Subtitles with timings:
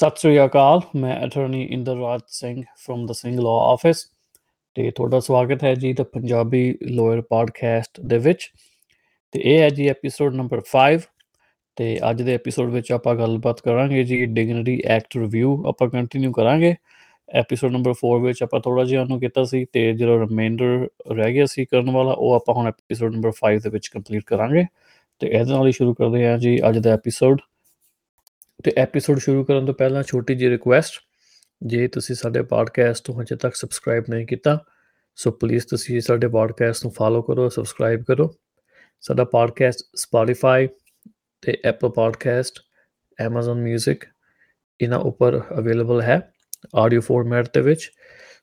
[0.00, 3.96] ਸਤਿ ਸ੍ਰੀ ਅਕਾਲ, ਮੈਂ attorney Inderraj Singh from the Singh law office
[4.76, 8.48] ਤੇ ਤੁਹਾਡਾ ਸਵਾਗਤ ਹੈ ਜੀ ਦਾ ਪੰਜਾਬੀ ਲਾਇਰ ਪੋਡਕਾਸਟ ਦੇ ਵਿੱਚ
[9.34, 11.04] ਤੇ ਇਹ ਹੈ ਜੀ ਐਪੀਸੋਡ ਨੰਬਰ 5
[11.76, 16.74] ਤੇ ਅੱਜ ਦੇ ਐਪੀਸੋਡ ਵਿੱਚ ਆਪਾਂ ਗੱਲਬਾਤ ਕਰਾਂਗੇ ਜੀ ਡਿਗਨਿਟੀ ਐਕਟ ਰਿਵਿਊ ਆਪਾਂ ਕੰਟੀਨਿਊ ਕਰਾਂਗੇ।
[17.28, 21.46] ਐਪੀਸੋਡ ਨੰਬਰ 4 ਵਿੱਚ ਆਪਾਂ ਥੋੜਾ ਜਿਹਾ ਉਹਨੂੰ ਕੀਤਾ ਸੀ ਤੇ ਜਿਹੜਾ ਰਿਮਾਈਂਡਰ ਰਹਿ ਗਿਆ
[21.46, 24.64] ਸੀ ਕਰਨ ਵਾਲਾ, ਉਹ ਆਪਾਂ ਹੁਣ ਐਪੀਸੋਡ ਨੰਬਰ 5 ਦੇ ਵਿੱਚ ਕੰਪਲੀਟ ਕਰਾਂਗੇ
[25.20, 27.40] ਤੇ ਇਹਦੇ ਨਾਲ ਹੀ ਸ਼ੁਰੂ ਕਰਦੇ ਹਾਂ ਜੀ ਅੱਜ ਦਾ ਐਪੀਸੋਡ
[28.64, 30.92] ਤੇ ਐਪੀਸੋਡ ਸ਼ੁਰੂ ਕਰਨ ਤੋਂ ਪਹਿਲਾਂ ਛੋਟੀ ਜਿਹੀ ਰਿਕੁਐਸਟ
[31.66, 34.64] ਜੇ ਤੁਸੀਂ ਸਾਡੇ ਪੋਡਕਾਸਟ ਨੂੰ ਹਜੇ ਤੱਕ ਸਬਸਕ੍ਰਾਈਬ ਨਹੀਂ ਕੀਤਾ
[35.16, 38.34] ਸੋ ਪਲੀਜ਼ ਤੁਸੀਂ ਸਾਡੇ ਪੋਡਕਾਸਟ ਨੂੰ ਫਾਲੋ ਕਰੋ ਸਬਸਕ੍ਰਾਈਬ ਕਰੋ।
[39.00, 40.68] ਸਾਡਾ ਪੋਡਕਾਸਟ ਸਪੋਟੀਫਾਈ
[41.42, 42.60] ਤੇ ਐਪਲ ਪੋਡਕਾਸਟ
[43.26, 43.96] Amazon Music,
[44.80, 46.32] ਇਹਨਾਂ ਉੱਪਰ ਅਵੇਲੇਬਲ ਹੈ
[46.74, 47.90] ਆਡੀਓ ਫਾਰਮੈਟ ਦੇ ਵਿੱਚ।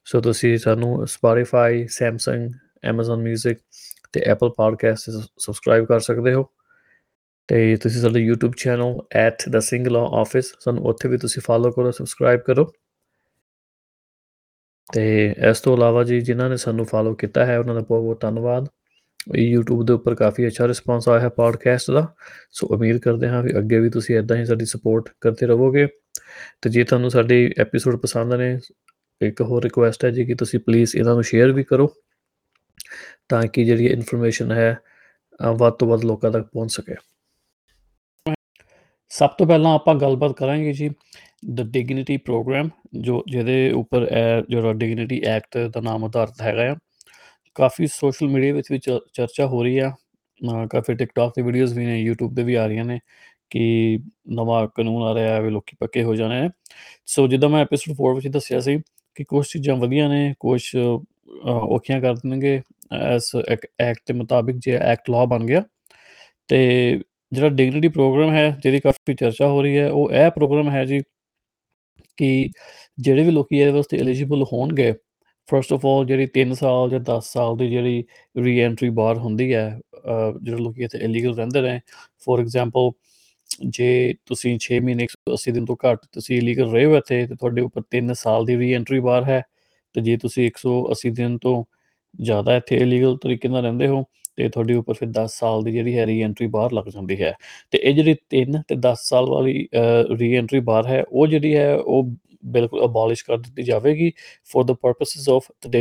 [0.04, 2.44] ਸੋ ਤੁਸੀਂ ਸਾਨੂੰ Spotify, Samsung,
[2.92, 3.54] Amazon Music
[4.12, 6.46] ਤੇ Apple Podcast ਸਬਸਕ੍ਰਾਈਬ ਕਰ ਸਕਦੇ ਹੋ।
[7.48, 12.72] ਤੇ ਤੁਸੀਂ ਸਾਡਾ YouTube ਚੈਨਲ @thesinglawoffice ਸਾਨੂੰ ਉੱਥੇ ਵੀ ਤੁਸੀਂ ਫਾਲੋ ਕਰੋ ਸਬਸਕ੍ਰਾਈਬ ਕਰੋ।
[14.92, 18.20] ਤੇ ਇਸ ਤੋਂ ਇਲਾਵਾ ਜੀ, ਜਿਨ੍ਹਾਂ ਨੇ ਸਾਨੂੰ ਫਾਲੋ ਕੀਤਾ ਹੈ, ਉਹਨਾਂ ਦਾ ਬਹੁਤ ਬਹੁਤ
[18.20, 18.68] ਧੰਨਵਾਦ।
[19.30, 22.14] YouTube ਦੇ ਉੱਪਰ ਕਾਫੀ ਅੱਛਾ ਰਿਸਪਾਂਸ ਆਇਆ ਹੈ ਪੋਡਕਾਸਟ ਦਾ।
[22.50, 25.86] ਸੋ ਉਮੀਦ ਕਰਦੇ ਹਾਂ ਵੀ ਅੱਗੇ ਵੀ ਤੁਸੀਂ ਇਦਾਂ ਹੀ ਸਾਡੀ ਸਪੋਰਟ ਕਰਦੇ ਰਹੋਗੇ।
[26.62, 28.58] ਤੇ ਜੇ ਤੁਹਾਨੂੰ ਸਾਡੇ ਐਪੀਸੋਡ ਪਸੰਦ ਨੇ,
[29.20, 31.94] ਇੱਕ ਹੋਰ ਰਿਕੁਐਸਟ ਹੈ ਜੀ ਕਿ ਤੁਸੀਂ ਪਲੀਜ਼ ਇਹਨਾਂ ਨੂੰ ਸ਼ੇਅਰ ਵੀ ਕਰੋ,
[33.28, 34.78] ਤਾਂ ਕਿ ਜਿਹੜੀ ਇਨਫੋਰਮੇਸ਼ਨ ਹੈ
[35.56, 36.94] ਵੱਧ ਤੋਂ ਵੱਧ ਲੋਕਾਂ ਤੱਕ ਪਹੁੰਚ ਸਕੇ।
[39.10, 40.90] ਸਭ ਤੋਂ ਪਹਿਲਾਂ ਆਪਾਂ ਗੱਲਬਾਤ ਕਰਾਂਗੇ ਜੀ
[41.50, 42.68] ਦ ਡਿਗਨਿਟੀ ਪ੍ਰੋਗਰਾਮ
[43.00, 46.76] ਜੋ ਜਿਹਦੇ ਉੱਪਰ ਇਹ ਜਿਹੜਾ ਡਿਗਨਿਟੀ ਐਕਟ ਦਾ ਨਾਮ ਆਧਾਰਿਤ ਹੈਗਾ ਆ।
[47.54, 49.92] ਕਾਫੀ ਸੋਸ਼ਲ ਮੀਡੀਆ ਵਿੱਚ ਵੀ ਚਰਚਾ ਹੋ ਰਹੀ ਆ।
[50.70, 52.98] ਕਾਫੀ ਟਿਕਟੌਕ ਤੇ ਵੀਡੀਓਜ਼ ਵੀ ਨੇ, YouTube ਤੇ ਵੀ ਆ ਰਹੀਆਂ ਨੇ
[53.50, 56.50] ਕਿ ਨਵਾਂ ਕਾਨੂੰਨ ਆ ਰਿਹਾ ਹੈ ਵੀ ਲੋਕੀ ਪੱਕੇ ਹੋ ਜਾਣੇ ਨੇ।
[57.06, 58.78] ਸੋ ਜਿੱਦਾਂ ਮੈਂ ਐਪੀਸੋਡ 4 ਵਿੱਚ ਦੱਸਿਆ ਸੀ
[59.14, 60.60] ਕਿ ਕੁਝ ਚੀਜ਼ਾਂ ਵਧੀਆ ਨੇ ਕੁਝ
[61.46, 62.60] ਔਖੀਆਂ ਕਰ ਦੇਣਗੇ
[63.14, 63.34] ਇਸ
[63.80, 65.62] ਐਕਟ ਦੇ ਮੁਤਾਬਿਕ ਜੇ ਐਕਟ ਲਾਅ ਬਣ ਗਿਆ
[66.48, 66.58] ਤੇ
[67.32, 71.00] ਜਿਹੜਾ ਡਿਗਨਿਟੀ ਪ੍ਰੋਗਰਾਮ ਹੈ, ਜਿਹਦੀ ਕਾਫੀ ਚਰਚਾ ਹੋ ਰਹੀ ਹੈ, ਉਹ ਇਹ ਪ੍ਰੋਗਰਾਮ ਹੈ ਜੀ
[72.18, 72.48] ਕਿ
[72.98, 74.92] ਜਿਹੜੇ ਵੀ ਲੋਕੀ ਇਹਦੇ ਵਾਸਤੇ ਐਲੀਜੀਬਲ ਹੋਣਗੇ
[75.48, 78.04] ਫਰਸਟ ਆਫ ਆਲ ਜਿਹੜੀ 3 ਸਾਲ ਜਾਂ 10 ਸਾਲ ਦੀ ਜਿਹੜੀ
[78.36, 79.68] ਰੀਐਂਟਰੀ ਬਾਰ ਹੁੰਦੀ ਹੈ
[80.42, 81.78] ਜਿਹੜੇ ਲੋਕੀ ਇੱਥੇ ਇਲੀਗਲ ਰਹਿੰਦੇ ਨੇ
[82.26, 82.90] ਫੋਰ ਐਗਜ਼ਾਮਪਲ
[83.70, 83.88] ਜੇ
[84.26, 87.82] ਤੁਸੀਂ 6 ਮਹੀਨੇ 180 ਦਿਨ ਤੋਂ ਘੱਟ ਤੁਸੀਂ ਇਲੀਗਲ ਰਹੇ ਹੋ ਇੱਥੇ, ਤੇ ਤੁਹਾਡੇ ਉੱਪਰ
[87.92, 89.42] 3 ਸਾਲ ਦੀ ਰੀਐਂਟਰੀ ਬਾਰ ਹੈ,
[89.94, 91.56] ਤੇ ਜੇ ਤੁਸੀਂ 180 ਦਿਨ ਤੋਂ
[92.20, 94.04] ਜ਼ਿਆਦਾ ਇੱਥੇ ਇਲੀਗਲ ਤਰੀਕੇ ਨਾਲ ਰਹਿੰਦੇ ਹੋ
[94.38, 97.32] ਤੇ ਤੁਹਾਡੇ ਉੱਪਰ ਫਿਰ 10 ਸਾਲ ਦੀ ਜਿਹੜੀ ਹੈ ਰੀਐਂਟਰੀ ਬਾਰ ਲੱਗ ਜਾਂਦੀ ਹੈ।
[97.72, 99.66] ਤੇ ਇਹ ਜਿਹੜੀ 3 ਤੇ 10 ਸਾਲ ਵਾਲੀ
[100.18, 102.10] ਰੀਐਂਟਰੀ ਬਾਰ ਹੈ, ਉਹ ਜਿਹੜੀ ਹੈ, ਉਹ
[102.46, 104.10] ਬਿਲਕੁਲ ਅਬੋਲਿਸ਼ ਕਰ ਦਿੱਤੀ ਜਾਵੇਗੀ
[104.50, 105.76] for the purposes of the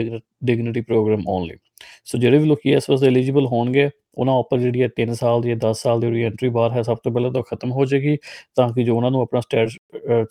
[0.45, 1.57] dignity program only
[2.05, 5.53] so ਜਿਹੜੇ ਵੀ ਲੋਕੀ ਇਸ ਵਾਸਤੇ ਐਲੀਜੀਬਲ ਹੋਣਗੇ, ਉਹਨਾਂ ਉੱਪਰ ਜਿਹੜੀ ਹੈ 3 ਸਾਲ ਦੀ
[5.57, 8.17] 10 ਸਾਲ ਦੀ ਰੀਐਂਟਰੀ ਬਾਰ ਹੈ, ਸਭ ਤੋਂ ਪਹਿਲਾਂ ਤਾਂ ਖਤਮ ਹੋ ਜਾਏਗੀ,
[8.55, 9.77] ਤਾਂ ਕਿ ਜੋ ਉਹਨਾਂ ਨੂੰ ਆਪਣਾ ਸਟੇਟਸ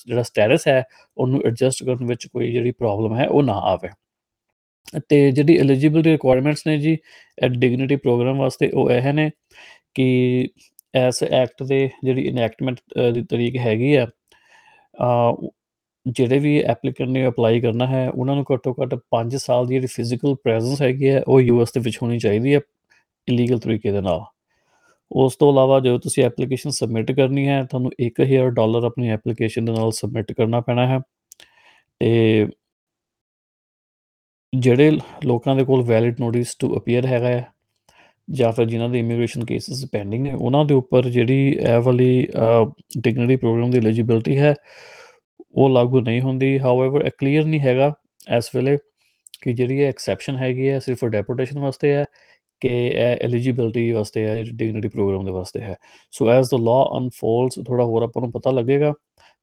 [0.06, 0.82] ਜਿਹੜਾ ਸਟੇਟਸ ਹੈ,
[1.16, 3.88] ਉਹਨੂੰ ਐਡਜਸਟ ਕਰਨ ਵਿੱਚ ਕੋਈ ਜਿਹੜੀ ਪ੍ਰੋਬਲਮ ਹੈ, ਉਹ ਨਾ ਆਵੇ।
[5.08, 6.96] ਤੇ ਜਿਹੜੀ ਐਲੀਜੀਬਿਲਟੀ ਰਿਕੁਆਇਰਮੈਂਟਸ ਨੇ ਜੀ
[7.48, 9.30] ਡਿਗਨਿਟੀ ਪ੍ਰੋਗਰਾਮ ਵਾਸਤੇ ਉਹ ਇਹ ਨੇ
[9.94, 10.48] ਕਿ
[10.94, 12.76] ਐਸ ਐਕਟ ਦੇ ਜਿਹੜੀ ਇਨੈਕਟਮੈਂਟ
[13.14, 14.06] ਦੀ ਤਰੀਕ ਹੈਗੀ ਆ
[16.06, 19.86] ਜਿਹੜੇ ਵੀ ਐਪਲੀਕੈਂਟ ਨੇ ਅਪਲਾਈ ਕਰਨਾ ਹੈ, ਉਹਨਾਂ ਨੂੰ ਘੱਟੋ ਘੱਟ 5 ਸਾਲ ਦੀ ਜਿਹੜੀ
[19.86, 22.60] ਫਿਜ਼ੀਕਲ ਪ੍ਰੈਜ਼ੈਂਸ ਹੈਗੀ ਹੈ, ਉਹ ਯੂਐਸ ਦੇ ਵਿੱਚ ਹੋਣੀ ਚਾਹੀਦੀ ਹੈ
[23.28, 24.20] ਇਲੀਗਲ ਤਰੀਕੇ ਦੇ ਨਾਲ।
[25.12, 29.72] ਉਸ ਤੋਂ ਇਲਾਵਾ ਜਦੋਂ ਤੁਸੀਂ ਐਪਲੀਕੇਸ਼ਨ ਸਬਮਿਟ ਕਰਨੀ ਹੈ, ਤੁਹਾਨੂੰ 1000 ਡਾਲਰ ਆਪਣੀ ਐਪਲੀਕੇਸ਼ਨ ਦੇ
[29.72, 30.98] ਨਾਲ ਸਬਮਿਟ ਕਰਨਾ ਪੈਣਾ ਹੈ।
[32.00, 32.46] ਤੇ
[34.56, 34.90] ਜਿਹੜੇ
[35.26, 37.44] ਲੋਕਾਂ ਦੇ ਕੋਲ ਵੈਲਿਡ ਨੋਟਿਸ ਟੂ ਅਪੀਅਰ ਹੈਗਾ ਹੈ,
[38.28, 42.26] ਜਾਂ ਫਿਰ ਜਿਨ੍ਹਾਂ ਦੇ ਇਮੀਗ੍ਰੇਸ਼ਨ ਕੇਸਸ ਪੈਂਡਿੰਗ ਨੇ, ਉਹਨਾਂ ਦੇ ਉੱਪਰ ਜਿਹੜੀ ਇਹ ਵਾਲੀ
[42.98, 44.54] ਡਿਗਨਿਟੀ ਪ੍ਰੋਗਰਾਮ ਦੀ ਐਲੀਜੀਬਿਲਟੀ ਹੈ,
[45.52, 47.92] ਉਹ ਲਾਗੂ ਨਹੀਂ ਹੁੰਦੀ। ਹਾਊਐਵਰ ਇਹ ਕਲੀਅਰ ਨਹੀਂ ਹੈਗਾ
[48.36, 48.76] ਇਸ ਵੇਲੇ
[49.42, 52.04] ਕਿ ਜਿਹੜੀ ਇਹ ਐਕਸੈਪਸ਼ਨ ਹੈਗੀ ਹੈ, ਸਿਰਫ ਡੈਪੋਟੇਸ਼ਨ ਵਾਸਤੇ ਹੈ
[52.62, 55.74] ਕਿ ਇਹ ਐਲੀਜੀਬਿਲਟੀ ਵਾਸਤੇ ਹੈ ਡਿਗਨਿਟੀ ਪ੍ਰੋਗਰਾਮ ਦੇ ਵਾਸਤੇ ਹੈ।
[56.12, 58.92] ਸੋ ਐਸ ਦ ਲਾਅ ਅਨਫੋਲਡਸ ਥੋੜਾ ਹੋਰ ਆਪਾਂ ਨੂੰ ਪਤਾ ਲੱਗੇਗਾ,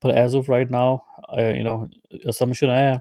[0.04, 0.98] ਪਰ as of right now
[1.40, 3.00] you know assumption ਹੈ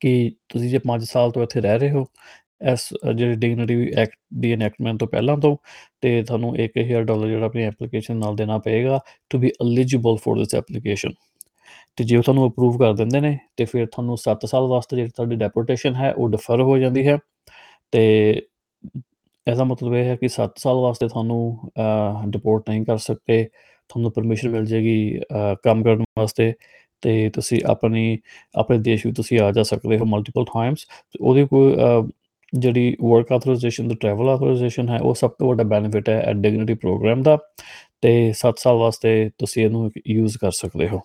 [0.00, 0.12] ਕਿ
[0.48, 2.04] ਤੁਸੀਂ ਜੇ 5 ਸਾਲ ਤੋਂ ਇੱਥੇ ਰਹਿ ਰਹੇ ਹੋ,
[2.72, 5.56] ਇਸ ਜਿਹੜੀ ਡਿਗਨਿਟੀ ਐਕਟ ਦੀ ਇਨੈਕਟਮੈਂਟ ਤੋਂ ਪਹਿਲਾਂ ਤੋਂ,
[6.00, 10.54] ਤੇ ਤੁਹਾਨੂੰ 1000 ਡਾਲਰ ਜਿਹੜਾ ਆਪਣੀ ਐਪਲੀਕੇਸ਼ਨ ਨਾਲ ਦੇਣਾ ਪਏਗਾ to be eligible for this
[10.54, 11.12] application
[11.98, 15.10] ਤੇ ਜੇ ਉਹ ਤੁਹਾਨੂੰ ਅਪਰੂਵ ਕਰ ਦਿੰਦੇ ਨੇ, ਤੇ ਫਿਰ ਤੁਹਾਨੂੰ 7 ਸਾਲ ਵਾਸਤੇ ਜਿਹੜੀ
[15.16, 17.18] ਤੁਹਾਡੀ ਡੈਪੋਟੇਸ਼ਨ ਹੈ, ਉਹ ਡਿਫਰ ਹੋ ਜਾਂਦੀ ਹੈ।
[17.92, 18.02] ਤੇ
[19.46, 21.70] ਇਹਦਾ ਮਤਲਬ ਇਹ ਹੈ ਕਿ 7 ਸਾਲ ਵਾਸਤੇ ਤੁਹਾਨੂੰ
[22.30, 23.44] ਡਿਪੋਰਟ ਨਹੀਂ ਕਰ ਸਕਦੇ,
[23.90, 25.20] ਤੁਹਾਨੂੰ ਪਰਮਿਸ਼ਨ ਮਿਲ ਜੇਗੀ
[25.64, 26.52] ਕੰਮ ਕਰਨ ਵਾਸਤੇ।
[27.02, 28.18] ਤੇ ਤੁਸੀਂ ਆਪਣੀ,
[28.56, 31.74] ਆਪਣੇ ਦੇਸ਼ ਵਿੱਚ ਤੁਸੀਂ ਆ ਜਾ ਸਕਦੇ ਹੋ ਮਲਟੀਪਲ ਟਾਈਮਸ ਤੇ ਉਹਦੇ ਕੋਈ
[32.52, 36.74] ਜਿਹੜੀ ਵਰਕ ਆਥੋਰਾਈਜੇਸ਼ਨ ਤੇ ਟਰੈਵਲ ਆਥੋਰਾਈਜੇਸ਼ਨ ਹੈ, ਉਹ ਸਭ ਤੋਂ ਵੱਡਾ ਬੈਨੀਫਿਟ ਹੈ ਐਟ ਡਿਗਨਿਟੀ
[36.74, 37.38] ਪ੍ਰੋਗਰਾਮ ਦਾ।
[38.00, 41.00] ਤੇ 7 ਸਾਲ ਵਾਸਤੇ ਤੁਸੀਂ ਇਹਨੂੰ ਯੂਜ਼ ਕਰ ਸਕਦੇ ਹੋ।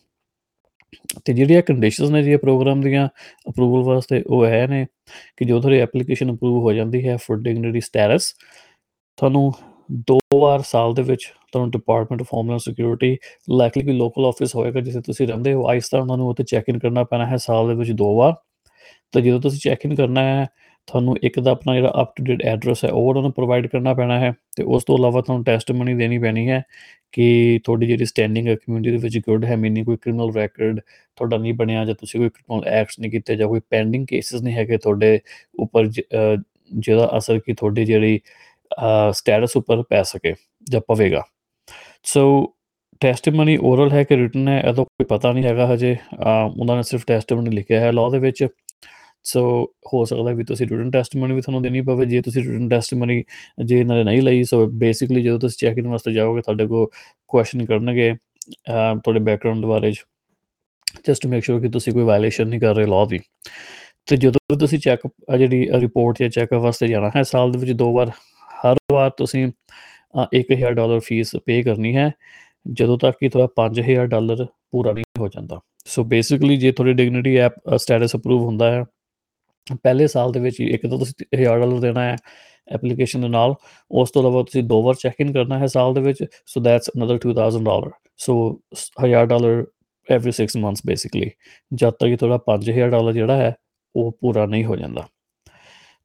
[1.26, 3.08] ਤੇ ਜਿਹੜੀਆਂ ਕੰਡੀਸ਼ਨਸ ਨੇ ਜੀ ਪ੍ਰੋਗਰਾਮ ਦੀਆਂ
[3.50, 4.86] ਅਪਰੂਵਲ ਵਾਸਤੇ, ਉਹ ਹੈ ਨੇ
[5.38, 8.34] ਕਿ ਜੋ ਤੁਹਾਡੀ ਐਪਲੀਕੇਸ਼ਨ ਅਪਰੂਵ ਹੋ ਜਾਂਦੀ ਹੈ ਫॉर ਡਿਗਨਿਟੀ ਸਟੇਟਸ
[9.18, 9.52] ਤੁਹਾਨੂੰ
[9.92, 13.18] ਦੋ ਵਾਰ ਸਾਲ ਦੇ ਵਿੱਚ ਤੁਹਾਨੂੰ department of homeland security
[13.52, 16.70] likely ਕੋਈ ਲੋਕਲ ਆਫਿਸ ਹੋਏਗਾ ਜਿੱਥੇ ਤੁਸੀਂ ਰਹਿੰਦੇ ਹੋ ਆਇਸ ਤਰ੍ਹਾਂ ਉਹਨਾਂ ਨੂੰ ਉੱਥੇ ਚੈੱਕ
[16.70, 18.34] ਇਨ ਕਰਨਾ ਪੈਣਾ ਹੈ ਸਾਲ ਦੇ ਵਿੱਚ ਦੋ ਵਾਰ।
[19.14, 20.46] ਤਾਂ ਜਦੋਂ ਤੁਸੀਂ ਚੈੱਕ ਇਨ ਕਰਨਾ ਹੈ,
[20.88, 23.94] ਤੁਹਾਨੂੰ ਇੱਕ ਤਾਂ ਆਪਣਾ ਜਿਹੜਾ ਅਪ ਟੂ ਡੇਟ ਐਡਰੈਸ ਹੈ, ਉਹ ਉਹਨਾਂ ਨੂੰ ਪ੍ਰੋਵਾਈਡ ਕਰਨਾ
[23.94, 26.62] ਪੈਣਾ ਹੈ ਤੇ ਉਸ ਤੋਂ ਇਲਾਵਾ ਤੁਹਾਨੂੰ ਟੈਸਟਮਨੀ ਦੇਣੀ ਪੈਣੀ ਹੈ
[27.14, 30.80] ਕਿ ਤੁਹਾਡੀ ਜਿਹੜੀ ਸਟੈਂਡਿੰਗ ਹੈ ਕਮਿਊਨਿਟੀ ਦੇ ਵਿੱਚ ਗੁੱਡ ਹੈ ਮੀਨਿੰਗ ਕੋਈ ਕ੍ਰਿਮੀਨਲ ਰੈਕੋਰਡ
[31.18, 34.56] ਤੁਹਾਡਾ ਨਹੀਂ ਬਣਿਆ ਜਾਂ ਤੁਸੀਂ ਕੋਈ ਕ੍ਰਿਮੀਨਲ ਐਕਟਸ ਨਹੀਂ ਕੀਤੇ ਜਾਂ ਕੋਈ ਪੈਂਡਿੰਗ ਕੇਸਿਸ ਨਹੀਂ
[34.56, 35.20] ਹੈਗੇ ਤੁਹਾਡੇ
[35.60, 38.20] ਉੱਪਰ ਜਿਹਦਾ ਅਸਰ ਕੀ ਤੁਹਾਡੀ ਜਿਹੜੀ
[39.14, 40.34] ਸਟੇਟਸ ਉੱਪਰ ਪੈ ਸਕੇ
[40.68, 41.24] ਜਾਂ ਪਵੇਗਾ।
[42.06, 42.24] ਸੋ
[43.02, 45.96] ਟੈਸਟੀਮਨੀ ਓਰਲ ਹੈ ਕਿ ਰਿਟਨ ਹੈ, ਇਹਦਾ ਕੋਈ ਪਤਾ ਨਹੀਂ ਹੈਗਾ ਹਜੇ।
[46.58, 48.46] ਉਹਨਾਂ ਨੇ ਸਿਰਫ ਟੈਸਟੀਮਨੀ ਲਿਖਿਆ ਹੈ ਲਾਅ ਦੇ ਵਿੱਚ।
[49.26, 49.42] ਸੋ
[49.94, 53.24] ਹੋ ਸਕਦਾ ਵੀ ਤੁਸੀਂ ਰਿਟਨ ਟੈਸਟੀਮਨੀ ਵੀ ਤੁਹਾਨੂੰ ਦੇਣੀ ਪਵੇ। ਜੇ ਤੁਸੀਂ ਰਿਟਨ ਟੈਸਟੀਮਨੀ
[53.66, 56.88] ਜੇ ਇਹਨਾਂ ਨੇ ਨਹੀਂ ਲਈ ਸੋ ਬੇਸਿਕਲੀ ਜਦੋਂ ਤੁਸੀਂ ਚੈੱਕ ਇਨ ਵਾਸਤੇ ਜਾਓਗੇ, ਤੁਹਾਡੇ ਕੋਲ
[57.30, 58.14] ਕੁਐਸਚਨ ਕਰਨਗੇ
[58.68, 63.06] ਤੁਹਾਡੇ ਬੈਕਗ੍ਰਾਉਂਡ ਬਾਰੇ ਜਸਟ ਟੂ ਮੇਕ ਸ਼ੋਰ ਕਿ ਤੁਸੀਂ ਕੋਈ ਵਾਇਲੇਸ਼ਨ ਨਹੀਂ ਕਰ ਰਹੇ ਲਾਅ
[63.10, 63.20] ਦੀ।
[64.08, 65.08] ਤੇ ਜਦੋਂ ਤੁਸੀਂ ਚੈੱਕ
[65.38, 68.12] ਜਿਹੜੀ ਰਿਪੋਰਟ ਜਾਂ ਚੈੱਕ ਵਾਸਤੇ ਜਾਣਾ ਹੈ, ਸਾਲ ਦੇ ਵਿੱਚ ਦੋ ਵਾਰ,
[68.66, 69.48] ਹਰ ਵਾਰ ਤੁਸੀਂ
[70.36, 72.12] 1000 ਡਾਲਰ ਫੀਸ ਪੇ ਕਰਨੀ ਹੈ,
[72.66, 77.36] ਜਦੋਂ ਤੱਕ ਕਿ ਤੁਹਾਡਾ 5000 ਡਾਲਰ ਪੂਰਾ ਨਹੀਂ ਹੋ ਜਾਂਦਾ। ਸੋ ਬੇਸਿਕਲੀ ਜੇ ਤੁਹਾਡੀ ਡਿਗਨਿਟੀ
[77.38, 78.84] ਐਪ ਸਟੇਟਸ ਅਪਰੂਵ ਹੁੰਦਾ ਹੈ,
[79.84, 82.16] ਪਹਿਲੇ ਸਾਲ ਦੇ ਵਿੱਚ ਇੱਕ ਤਾਂ ਤੁਸੀਂ 1000 ਡਾਲਰ ਦੇਣਾ ਹੈ
[82.68, 83.56] ਐਪਲੀਕੇਸ਼ਨ ਦੇ ਨਾਲ,
[83.92, 86.90] ਉਸ ਤੋਂ ਇਲਾਵਾ ਤੁਸੀਂ ਦੋ ਵਾਰ ਚੈੱਕ ਇਨ ਕਰਨਾ ਹੈ ਸਾਲ ਦੇ ਵਿੱਚ so that's
[86.98, 88.36] another 2000 dollar so
[89.04, 89.66] 1000 dollar
[90.08, 91.30] every 6 months basically
[91.72, 93.54] ਜਦ ਤੱਕ ਕਿ ਤੁਹਾਡਾ 5000 ਡਾਲਰ ਜਿਹੜਾ ਹੈ,
[93.96, 95.08] ਉਹ ਪੂਰਾ ਨਹੀਂ ਹੋ ਜਾਂਦਾ।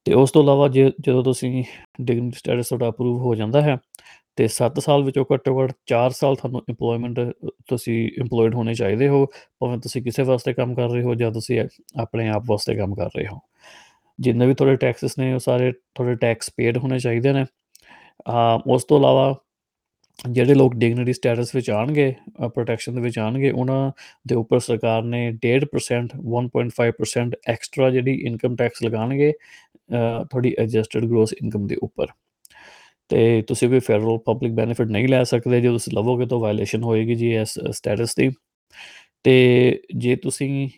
[0.08, 1.64] ਤੇ ਉਸ ਤੋਂ ਇਲਾਵਾ ਜੇ, ਜਦੋਂ ਤੁਸੀਂ
[2.02, 3.76] ਡਿਗਨਿਟੀ ਸਟੇਟਸ ਤੁਹਾਡਾ ਅਪਰੂਵ ਹੋ ਜਾਂਦਾ ਹੈ,
[4.37, 7.19] ਤੇ 7 ਸਾਲ ਵਿੱਚੋਂ ਘੱਟੋ ਘੱਟ 4 ਸਾਲ ਤੁਹਾਨੂੰ ਏਮਪਲੋਇਮੈਂਟ
[7.69, 9.25] ਤੁਸੀਂ ਏਮਪਲੋਇਡ ਹੋਣੇ ਚਾਹੀਦੇ ਹੋ,
[9.60, 11.60] ਭਾਵੇਂ ਤੁਸੀਂ ਕਿਸੇ ਵਾਸਤੇ ਕੰਮ ਕਰ ਰਹੇ ਹੋ ਜਾਂ ਤੁਸੀਂ
[12.00, 13.38] ਆਪਣੇ ਆਪ ਵਾਸਤੇ ਕੰਮ ਕਰ ਰਹੇ ਹੋ।
[14.20, 17.44] ਜਿੰਨੇ ਵੀ ਤੁਹਾਡੇ ਟੈਕਸਸ ਨੇ, ਉਹ ਸਾਰੇ ਤੁਹਾਡੇ ਟੈਕਸ ਪੇਡ ਹੋਣੇ ਚਾਹੀਦੇ ਨੇ।
[18.66, 19.34] ਉਸ ਤੋਂ ਇਲਾਵਾ
[20.31, 22.14] ਜਿਹੜੇ ਲੋਕ ਡਿਗਨਿਟੀ ਸਟੇਟਸ ਵਿੱਚ ਆਣਗੇ
[22.55, 23.90] ਪ੍ਰੋਟੈਕਸ਼ਨ ਦੇ ਵਿੱਚ ਆਣਗੇ ਉਹਨਾਂ
[24.28, 29.32] ਦੇ ਉੱਪਰ ਸਰਕਾਰ ਨੇ 1.5% 1.5% ਐਕਸਟਰਾ ਜਿਹੜੀ ਇਨਕਮ ਟੈਕਸ ਲਗਾਣਗੇ
[29.90, 32.06] ਤੁਹਾਡੀ ਐਡਜਸਟਡ ਗ੍ਰੋਸ ਇਨਕਮ ਦੇ ਉੱਪਰ।
[33.11, 37.14] ਤੇ ਤੁਸੀਂ ਕੋਈ ਫੈਡਰਲ ਪਬਲਿਕ ਬੈਨੀਫਿਟ ਨਹੀਂ ਲੈ ਸਕਦੇ, ਜੇ ਤੁਸੀਂ ਲਵੋਗੇ ਤਾਂ ਵਾਇਲੇਸ਼ਨ ਹੋਏਗੀ
[37.14, 38.31] ਜੀ ਇਸ ਸਟੇਟਸ ਦੀ।
[39.25, 40.69] ਤੇ ਜੇ ਤੁਸੀਂ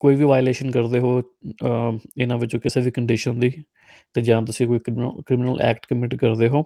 [0.00, 1.22] ਕੋਈ ਵੀ ਵਾਇਲੇਸ਼ਨ ਕਰਦੇ ਹੋ
[2.18, 3.52] ਇਹਨਾਂ ਵਿੱਚੋਂ ਕਿਸੇ ਵੀ ਕੰਡੀਸ਼ਨ ਦੀ,
[4.14, 6.62] ਤੇ ਜਾਂ ਤੁਸੀਂ ਕੋਈ ਕ੍ਰਿਮੀਨਲ ਐਕਟ ਕਮਿਟ ਕਰਦੇ ਹੋ,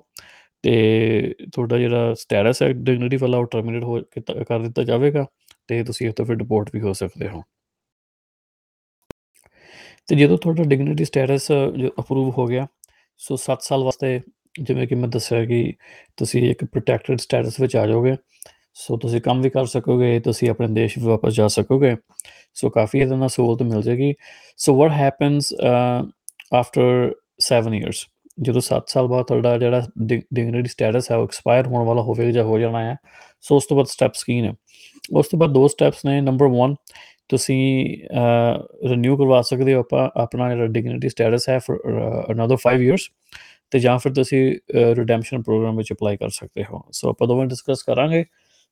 [0.64, 4.00] ਤੇ ਤੁਹਾਡਾ ਜਿਹੜਾ ਸਟੇਟਸ ਹੈ ਡਿਗਨਿਟੀ ਵਾਲਾ ਉਹ ਟਰਮੀਨੇਟ ਹੋ
[4.48, 5.26] ਕਰ ਦਿੱਤਾ ਜਾਵੇਗਾ,
[5.68, 7.42] ਤੇ ਤੁਸੀਂ ਇਹ ਤੋਂ ਫਿਰ ਡਿਪੋਰਟ ਵੀ ਹੋ ਸਕਦੇ ਹੋ।
[10.06, 11.52] ਤੇ ਜਦੋਂ ਤੁਹਾਡਾ ਡਿਗਨਿਟੀ ਸਟੇਟਸ
[12.00, 12.66] ਅਪਰੂਵ ਹੋ ਗਿਆ
[13.18, 14.20] ਸੋ 7 ਸਾਲ ਵਾਸਤੇ
[14.62, 15.72] ਜਿਵੇਂ ਕਿ ਮੈਂ ਦੱਸਿਆ ਕਿ
[16.16, 18.16] ਤੁਸੀਂ ਇੱਕ ਪ੍ਰੋਟੈਕਟਡ ਸਟੇਟਸ ਵਿੱਚ ਆ ਜਾਓਗੇ
[18.74, 21.96] ਸੋ ਤੁਸੀਂ ਕੰਮ ਵੀ ਕਰ ਸਕੋਗੇ, ਤੁਸੀਂ ਆਪਣੇ ਦੇਸ਼ ਵੀ ਵਾਪਸ ਜਾ ਸਕੋਗੇ
[22.54, 24.14] ਸੋ ਕਾਫੀ ਇਹਦੇ ਨਾਲ ਸਹੂਲਤ ਮਿਲ ਜੇਗੀ
[24.56, 25.54] so what happens
[26.54, 27.14] after
[27.48, 28.06] 7 years
[28.42, 32.44] ਜਦੋਂ 7 ਸਾਲ ਬਾਅਦ ਤੁਹਾਡਾ ਜਿਹੜਾ ਡਿਗਨਿਟੀ ਸਟੇਟਸ ਹੈ ਉਹ ਐਕਸਪਾਇਰ ਹੋਣ ਵਾਲਾ ਹੋਵੇਗਾ ਜਾਂ
[32.44, 32.96] ਹੋ ਜਾਣਾ ਹੈ
[33.40, 34.52] ਸੋ ਉਸ ਤੋਂ ਬਾਅਦ ਸਟੈਪਸ ਕੀ ਨੇ?
[35.12, 36.74] ਉਸ ਤੋਂ ਬਾਅਦ ਦੋ ਸਟੈਪਸ ਨੇ। ਨੰਬਰ 1
[37.28, 37.96] ਤੁਸੀਂ
[38.88, 41.78] ਰੀਨਿਊ ਕਰਵਾ ਸਕਦੇ ਹੋ ਆਪਾਂ, ਆਪਣਾ ਜਿਹੜਾ ਡਿਗਨਿਟੀ ਸਟੇਟਸ ਹੈ ਫॉर
[42.32, 43.08] ਅਨਦਰ 5 ਇਅਰਸ
[43.72, 44.42] ਤੇ ਜਾਂ ਫਿਰ ਤੁਸੀਂ
[44.96, 48.24] ਰਿਡੈਂਪਸ਼ਨ ਪ੍ਰੋਗਰਾਮ ਵਿੱਚ ਅਪਲਾਈ ਕਰ ਸਕਦੇ ਹੋ। ਸੋ ਆਪਾਂ ਦੋਵੇਂ ਡਿਸਕਸ ਕਰਾਂਗੇ।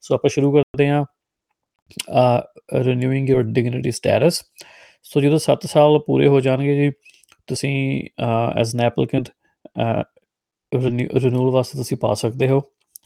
[0.04, 1.04] ਸੋ ਆਪਾਂ ਸ਼ੁਰੂ ਕਰਦੇ ਹਾਂ
[2.82, 4.42] ਰੀਨਿਊਇੰਗ ਯੋਰ ਡਿਗਨਿਟੀ ਸਟੇਟਸ
[5.04, 6.90] ਸੋ ਜਦੋਂ 7 ਸਾਲ ਪੂਰੇ ਹੋ ਜਾਣਗੇ ਜੀ,
[7.46, 8.04] ਤੁਸੀਂ
[8.60, 9.28] ਐਜ਼ ਐਨ ਐਪਲੀਕੈਂਟ
[10.72, 12.60] ਰੀਨਿਊਅਲ ਵਾਸਤੇ ਤੁਸੀਂ ਪਾ ਸਕਦੇ ਹੋ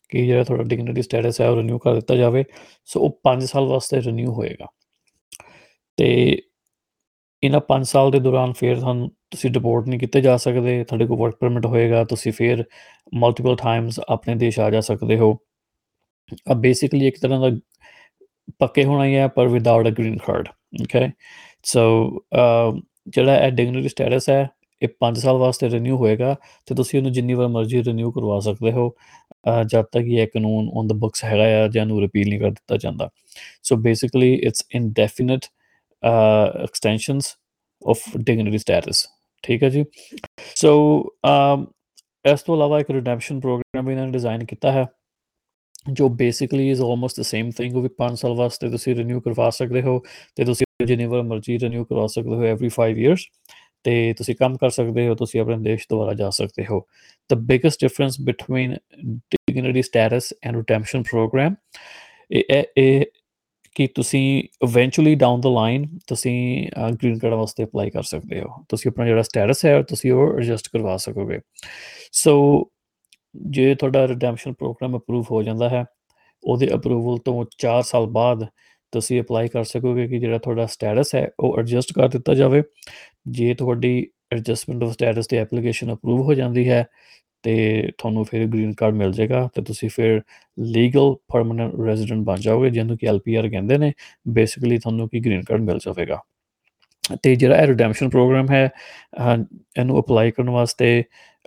[0.08, 2.44] ਕਿ ਜਿਹੜਾ ਤੁਹਾਡਾ ਡਿਗਨਿਟੀ ਸਟੇਟਸ ਹੈ ਉਹ ਰੀਨਿਊ ਕਰ ਦਿੱਤਾ ਜਾਵੇ।
[2.84, 4.66] ਸੋ ਉਹ 5 ਸਾਲ ਵਾਸਤੇ ਰੀਨਿਊ ਹੋਏਗਾ।
[5.98, 6.08] ਤੇ
[7.42, 11.18] ਇਹਨਾਂ 5 ਸਾਲ ਦੇ ਦੌਰਾਨ ਫੇਰ ਤੁਹਾਨੂੰ ਤੁਸੀਂ ਡਿਪੋਰਟ ਨਹੀਂ ਕੀਤੇ ਜਾ ਸਕਦੇ, ਤੁਹਾਡੇ ਕੋਲ
[11.18, 12.64] ਵਰਕ ਪਰਮਿਟ ਹੋਏਗਾ, ਤੁਸੀਂ ਫੇਰ
[13.14, 15.36] ਮਲਟੀਪਲ ਟਾਈਮਸ ਆਪਣੇ ਦੇਸ਼ ਆ ਜਾ ਸਕਦੇ ਹੋ।
[16.52, 17.50] ਅ ਬੇਸਿਕਲੀ ਇੱਕ ਤਰ੍ਹਾਂ ਦਾ
[18.60, 20.48] ਪੱਕੇ ਹੋਣਾ ਹੀ ਹੈ, ਪਰ without a green card
[20.82, 21.08] okay
[21.66, 21.82] so
[23.08, 24.48] ਜਿਹੜਾ ਇਹ ਡਿਗਨਿਟੀ ਸਟੇਟਸ ਹੈ,
[24.82, 26.34] ਇਹ 5 ਸਾਲ ਵਾਸਤੇ ਰੀਨਿਊ ਹੋਏਗਾ,
[26.68, 28.94] ਤੇ ਤੁਸੀਂ ਉਹਨੂੰ ਜਿੰਨੀ ਵਾਰ ਮਰਜ਼ੀ ਰੀਨਿਊ ਕਰਵਾ ਸਕਦੇ ਹੋ।
[29.72, 32.76] ਜਦ ਤੱਕ ਇਹ ਕਾਨੂੰਨ ਔਨ ਦ ਬੁక్స్ ਹੈਗਾ ਆ, ਜਾਂ ਨੂੰ ਰਿਪੀਲ ਨਹੀਂ ਕਰ ਦਿੱਤਾ
[32.76, 33.08] ਜਾਂਦਾ।
[33.64, 35.46] So basically it's indefinite
[36.02, 37.34] extensions
[37.82, 39.06] of dignity status
[39.44, 39.84] ਠੀਕ ਹੈ ਜੀ?
[40.56, 40.72] ਸੋ
[42.24, 44.86] ਇਸ ਤੋਂ ਇਲਾਵਾ ਇੱਕ ਰਿਡੈਂਪਸ਼ਨ ਪ੍ਰੋਗਰਾਮ ਵੀ ਇਹਨਾਂ ਨੇ ਡਿਜ਼ਾਈਨ ਕੀਤਾ ਹੈ,
[45.92, 49.48] ਜੋ basically is almost the same thing ਉਹ ਵੀ 5 ਸਾਲ ਵਾਸਤੇ ਤੁਸੀਂ ਰੀਨਿਊ ਕਰਵਾ
[49.50, 49.98] ਸਕਦੇ ਹੋ,
[50.36, 53.26] ਤੇ ਤੁਸੀਂ ਜਿੰਨੀ ਵਾਰ ਮਰਜ਼ੀ ਰੀਨਿਊ ਕਰਵਾ ਸਕਦੇ ਹੋ ਐਵਰੀ 5 ਇਅਰਸ
[53.84, 56.80] ਤੇ ਤੁਸੀਂ ਕੰਮ ਕਰ ਸਕਦੇ ਹੋ, ਤੁਸੀਂ ਆਪਣੇ ਦੇਸ਼ ਦੁਆਰਾ ਜਾ ਸਕਦੇ ਹੋ।
[57.30, 58.76] The biggest difference between
[59.30, 61.54] dignity status and redemption program
[62.30, 63.04] ਇਹ ਇਹ
[63.78, 68.90] ਕਿ ਤੁਸੀਂ ਇਵੈਂਚੁਅਲੀ ਡਾਊਨ ਦ ਲਾਈਨ ਤੁਸੀਂ ਗ੍ਰੀਨ ਕਾਰਡ ਵਾਸਤੇ ਅਪਲਾਈ ਕਰ ਸਕਦੇ ਹੋ। ਤੁਸੀਂ
[68.90, 71.38] ਆਪਣਾ ਜਿਹੜਾ ਸਟੇਟਸ ਹੈ, ਤੁਸੀਂ ਉਹ ਐਡਜਸਟ ਕਰਵਾ ਸਕੋਗੇ।
[72.12, 72.34] ਸੋ
[73.50, 75.84] ਜੇ ਤੁਹਾਡਾ ਰਿਡੈਂਪਸ਼ਨ ਪ੍ਰੋਗਰਾਮ ਅਪਰੂਵ ਹੋ ਜਾਂਦਾ ਹੈ,
[76.44, 78.46] ਉਹਦੇ ਅਪਰੂਵਲ ਤੋਂ 4 ਸਾਲ ਬਾਅਦ
[78.92, 82.62] ਤੁਸੀਂ ਅਪਲਾਈ ਕਰ ਸਕੋਗੇ ਕਿ ਜਿਹੜਾ ਤੁਹਾਡਾ ਸਟੇਟਸ ਹੈ, ਉਹ ਐਡਜਸਟ ਕਰ ਦਿੱਤਾ ਜਾਵੇ।
[83.28, 86.84] ਜੇ ਤੁਹਾਡੀ ਐਡਜਸਟਮੈਂਟ ਆਫ ਸਟੇਟਸ ਦੀ ਐਪਲੀਕੇਸ਼ਨ ਅਪਰੂਵ ਹੋ ਜਾਂਦੀ ਹੈ
[87.44, 90.20] ਤੇ ਤੁਹਾਨੂੰ ਫਿਰ ਗ੍ਰੀਨ ਕਾਰਡ ਮਿਲ ਜਾਏਗਾ ਤੇ ਤੁਸੀਂ ਫਿਰ
[90.58, 93.92] ਲੀਗਲ ਪਰਮਨੈਂਟ ਰੈਜ਼ੀਡੈਂਟ ਬਣ ਜਾਓਗੇ, ਜਿਹਨੂੰ ਕਿ ਐਲਪੀਆਰ ਕਹਿੰਦੇ ਨੇ
[94.28, 96.20] ਬੇਸਿਕਲੀ ਤੁਹਾਨੂੰ ਕੀ ਗ੍ਰੀਨ ਕਾਰਡ ਮਿਲ ਜਾਵੇਗਾ।
[97.22, 98.68] ਤੇ ਜਿਹੜਾ ਰਿਡੈਂਪਸ਼ਨ ਪ੍ਰੋਗਰਾਮ ਹੈ
[99.78, 101.02] ਇਹਨੂੰ ਅਪਲਾਈ ਕਰਨ ਵਾਸਤੇ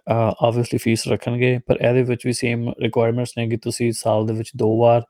[0.09, 4.51] ਆਬਵੀਅਸਲੀ ਫੀਸ ਰੱਖਣਗੇ, ਪਰ ਇਹਦੇ ਵਿੱਚ ਵੀ ਸੇਮ ਰਿਕੁਆਇਰਮੈਂਟਸ ਨੇ ਕਿ ਤੁਸੀਂ ਸਾਲ ਦੇ ਵਿੱਚ
[4.57, 5.01] ਦੋ ਵਾਰ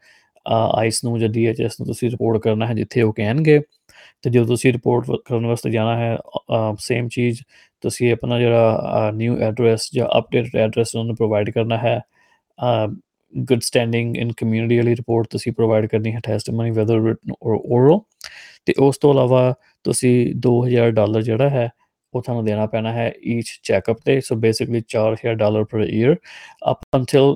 [0.45, 3.59] ਆਈਸ ਨੂੰ ਜਾਂ ਡੀਐਚਐਸ ਨੂੰ ਤੁਸੀਂ ਰਿਪੋਰਟ ਕਰਨਾ ਹੈ, ਜਿੱਥੇ ਉਹ ਕਹਿਣਗੇ।
[4.23, 7.41] ਤੇ ਜਦੋਂ ਤੁਸੀਂ ਰਿਪੋਰਟ ਵ ਕਰਨ ਵਾਸਤੇ ਜਾਣਾ ਹੈ, ਅ ਸੇਮ ਚੀਜ਼,
[7.83, 11.99] ਤੁਸੀਂ ਆਪਣਾ ਜਿਹੜਾ, ਅ ਨਿਊ ਐਡਰੈਸ ਜਾਂ ਅਪਡੇਟਡ ਐਡਰੈਸ ਉਹਨੂੰ ਪ੍ਰੋਵਾਈਡ ਕਰਨਾ ਹੈ।
[12.59, 12.87] A
[13.33, 17.99] good standing in community ਵਾਲੀ ਰਿਪੋਰਟ ਤੁਸੀਂ ਪ੍ਰੋਵਾਈਡ ਕਰਨੀ ਹੈ testimony whether written or oral
[18.67, 19.53] ਤੇ ਉਸ ਤੋਂ ਇਲਾਵਾ
[19.85, 20.15] ਤੁਸੀਂ
[20.47, 21.69] 2000 ਡਾਲਰ ਜਿਹੜਾ ਹੈ,
[22.13, 26.15] ਉਹ ਤੁਹਾਨੂੰ ਦੇਣਾ ਪੈਣਾ ਹੈ ਈਚ ਚੈੱਕਅਪ ਤੇ। So basically 4000 dollar per year
[26.71, 27.35] up until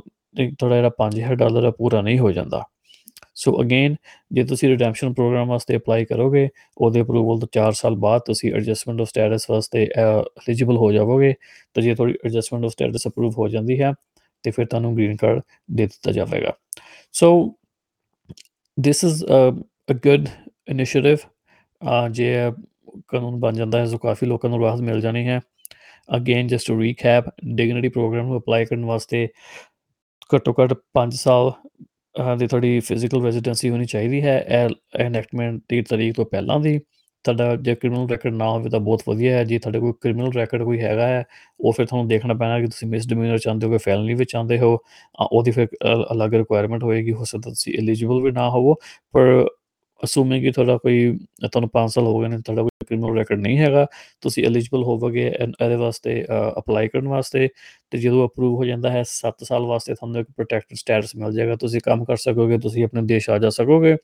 [0.60, 2.64] ਤੁਹਾਡਾ ਜਿਹੜਾ 5000 ਡਾਲਰ ਹੈ ਪੂਰਾ ਨਹੀਂ ਹੋ ਜਾਂਦਾ।
[3.46, 3.96] ਸੋ ਅਗੇਨ
[4.34, 6.48] ਜੇ ਤੁਸੀਂ ਰਿਡੈਂਪਸ਼ਨ ਪ੍ਰੋਗਰਾਮ ਵਾਸਤੇ ਅਪਲਾਈ ਕਰੋਗੇ,
[6.78, 11.34] ਉਹਦੇ ਅਪਰੂਵਲ ਤੋਂ 4 ਸਾਲ ਬਾਅਦ ਤੁਸੀਂ ਐਡਜਸਟਮੈਂਟ ਆਫ ਸਟੇਟਸ ਵਾਸਤੇ ਐਲੀਜੀਬਲ ਹੋ ਜਾਵੋਗੇ,
[11.76, 13.94] ਤਾਂ ਜੇ ਤੁਹਾਡੀ ਐਡਜਸਟਮੈਂਟ ਆਫ ਸਟੇਟਸ ਅਪਰੂਵ ਹੋ ਜਾਂਦੀ ਹੈ,
[14.44, 16.54] ਤੇ ਫਿਰ ਤੁਹਾਨੂੰ ਗ੍ਰੀਨ ਕਾਰਡ ਦੇ ਦਿੱਤਾ ਜਾਵੇਗਾ।
[17.14, 17.56] So
[18.78, 20.28] this is a good
[20.70, 21.18] initiative
[22.12, 22.34] ਜੇ
[23.08, 25.40] ਕਾਨੂੰਨ ਬਣ ਜਾਂਦਾ ਹੈ ਸੋ ਕਾਫੀ ਲੋਕਾਂ ਨੂੰ ਰਾਹਤ ਮਿਲ ਜਾਣੀ ਹੈ।
[26.10, 27.26] Again just to recap
[27.56, 29.28] dignity programme ਨੂੰ ਅਪਲਾਈ ਕਰਨ ਵਾਸਤੇ
[30.30, 31.52] ਘੱਟੋ ਘੱਟ 5 ਸਾਲ
[32.38, 34.38] ਦੀ ਤੁਹਾਡੀ ਫਿਜ਼ੀਕਲ ਰੈਜ਼ੀਡੈਂਸੀ ਹੋਣੀ ਚਾਹੀਦੀ ਹੈ
[35.00, 36.80] ਐਨੈਕਟਮੈਂਟ ਦੀ ਤਰੀਕ ਤੋਂ ਪਹਿਲਾਂ ਦੀ।
[37.26, 40.64] ਤੁਹਾਡਾ ਜੇ ਕ੍ਰਿਮੀਨਲ ਰੈਕੋਰਡ ਨਾ ਹੋਵੇ ਤਾਂ ਬਹੁਤ ਵਧੀਆ ਹੈ। ਜੇ ਤੁਹਾਡੇ ਕੋਈ ਕ੍ਰਿਮੀਨਲ ਰੈਕੋਰਡ
[40.64, 41.24] ਕੋਈ ਹੈਗਾ ਹੈ,
[41.60, 44.78] ਉਹ ਫਿਰ ਤੁਹਾਨੂੰ ਦੇਖਣਾ ਪੈਣਾ ਕਿ ਤੁਸੀਂ ਮਿਸਡਿਮੀਨਰ ਚਾਹੁੰਦੇ ਹੋ ਕਿ ਫੈਲਨੀ ਵਿੱਚ ਚਾਹੁੰਦੇ ਹੋ
[45.32, 45.68] ਉਹਦੀ ਫਿਰ
[46.14, 48.76] ਅਲੱਗ ਰਿਕੁਆਇਰਮੈਂਟ ਹੋਏਗੀ, ਹੋ ਸਕਦਾ ਤੁਸੀਂ ਐਲੀਜੀਬਲ ਵੀ ਨਾ ਹੋਵੋ।
[49.14, 49.48] ਪਰ
[50.06, 51.00] ਅਸੂਮਿੰਗ ਕਿ ਤੁਹਾਡਾ ਕੋਈ
[51.44, 53.86] ਤੁਹਾਨੂੰ 5 ਸਾਲ ਹੋ ਗਏ ਨੇ, ਤੁਹਾਡਾ ਕੋਈ ਕ੍ਰਿਮੀਨਲ ਰੈਕੋਰਡ ਨਹੀਂ ਹੈਗਾ,
[54.22, 56.24] ਤੁਸੀਂ ਐਲੀਜੀਬਲ ਹੋਵੋਗੇ ਇਹਦੇ ਵਾਸਤੇ
[56.60, 57.48] ਅਪਲਾਈ ਕਰਨ ਵਾਸਤੇ
[57.92, 61.56] ਤੇ ਜਦੋਂ ਅਪਰੂਵ ਹੋ ਜਾਂਦਾ ਹੈ 7 ਸਾਲ ਵਾਸਤੇ ਤੁਹਾਨੂੰ ਇੱਕ ਪ੍ਰੋਟੈਕਟਡ ਸਟੇਟਸ ਮਿਲ ਜਾਏਗਾ,
[61.56, 63.96] ਤੁਸੀਂ ਕੰਮ ਕਰ ਸਕੋਗੇ, ਤੁਸੀਂ ਆਪਣੇ ਦੇਸ਼ ਆ ਜਾ ਸਕੋਗੇ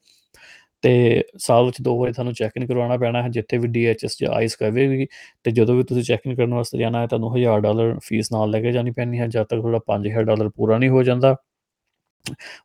[0.83, 0.91] ਤੇ
[1.39, 4.55] ਸਾਲ ਵਿੱਚ ਦੋ ਵਾਰੀ ਤੁਹਾਨੂੰ ਚੈੱਕ ਇਨ ਕਰਵਾਉਣਾ ਪੈਣਾ ਹੈ, ਜਿੱਥੇ ਵੀ ਡੀਐਚਐਸ ਜਾਂ ਆਈਸ
[4.57, 5.05] ਕਵੇਗੀ
[5.43, 8.49] ਤੇ ਜਦੋਂ ਵੀ ਤੁਸੀਂ ਚੈੱਕ ਇਨ ਕਰਨ ਵਾਸਤੇ ਜਾਣਾ ਹੈ, ਤੁਹਾਨੂੰ 1000 ਡਾਲਰ ਫੀਸ ਨਾਲ
[8.51, 11.35] ਲੈ ਕੇ ਜਾਣੀ ਪੈਣੀ ਹੈ, ਜਦ ਤੱਕ ਤੁਹਾਡਾ 5000 ਡਾਲਰ ਪੂਰਾ ਨਹੀਂ ਹੋ ਜਾਂਦਾ।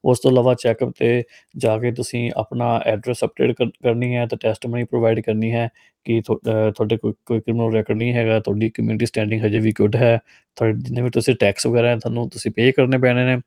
[0.04, 1.22] ਉਸ ਤੋਂ ਇਲਾਵਾ ਚੈੱਕਅਪ ਤੇ
[1.56, 5.68] ਜਾ ਕੇ ਤੁਸੀਂ ਆਪਣਾ ਐਡਰੈਸ ਅਪਡੇਟ ਕਰਨੀ ਹੈ ਤੇ ਟੈਸਟਮਨੀ ਪ੍ਰੋਵਾਈਡ ਕਰਨੀ ਹੈ
[6.06, 10.18] ਕਿ ਤੁਹਾਡੇ ਕੋਈ ਕੋਈ ਕ੍ਰਿਮੀਨਲ ਰੈਕੋਰਡ ਨਹੀਂ ਹੈਗਾ, ਤੁਹਾਡੀ ਕਮਿਊਨਿਟੀ ਸਟੈਂਡਿੰਗ ਹਜੇ ਵੀ ਗੁੱਡ ਹੈ,
[10.56, 13.40] ਤੁਹਾਡੇ ਜਿੰਨੇ ਵੀ ਤੁਸੀਂ ਟੈਕਸ ਵਗੈਰਾ ਹੈ, ਤੁਹਾਨੂੰ ਤੁਸੀਂ ਪੇ ਕਰਨੇ ਪੈਣੇ ਨੇ।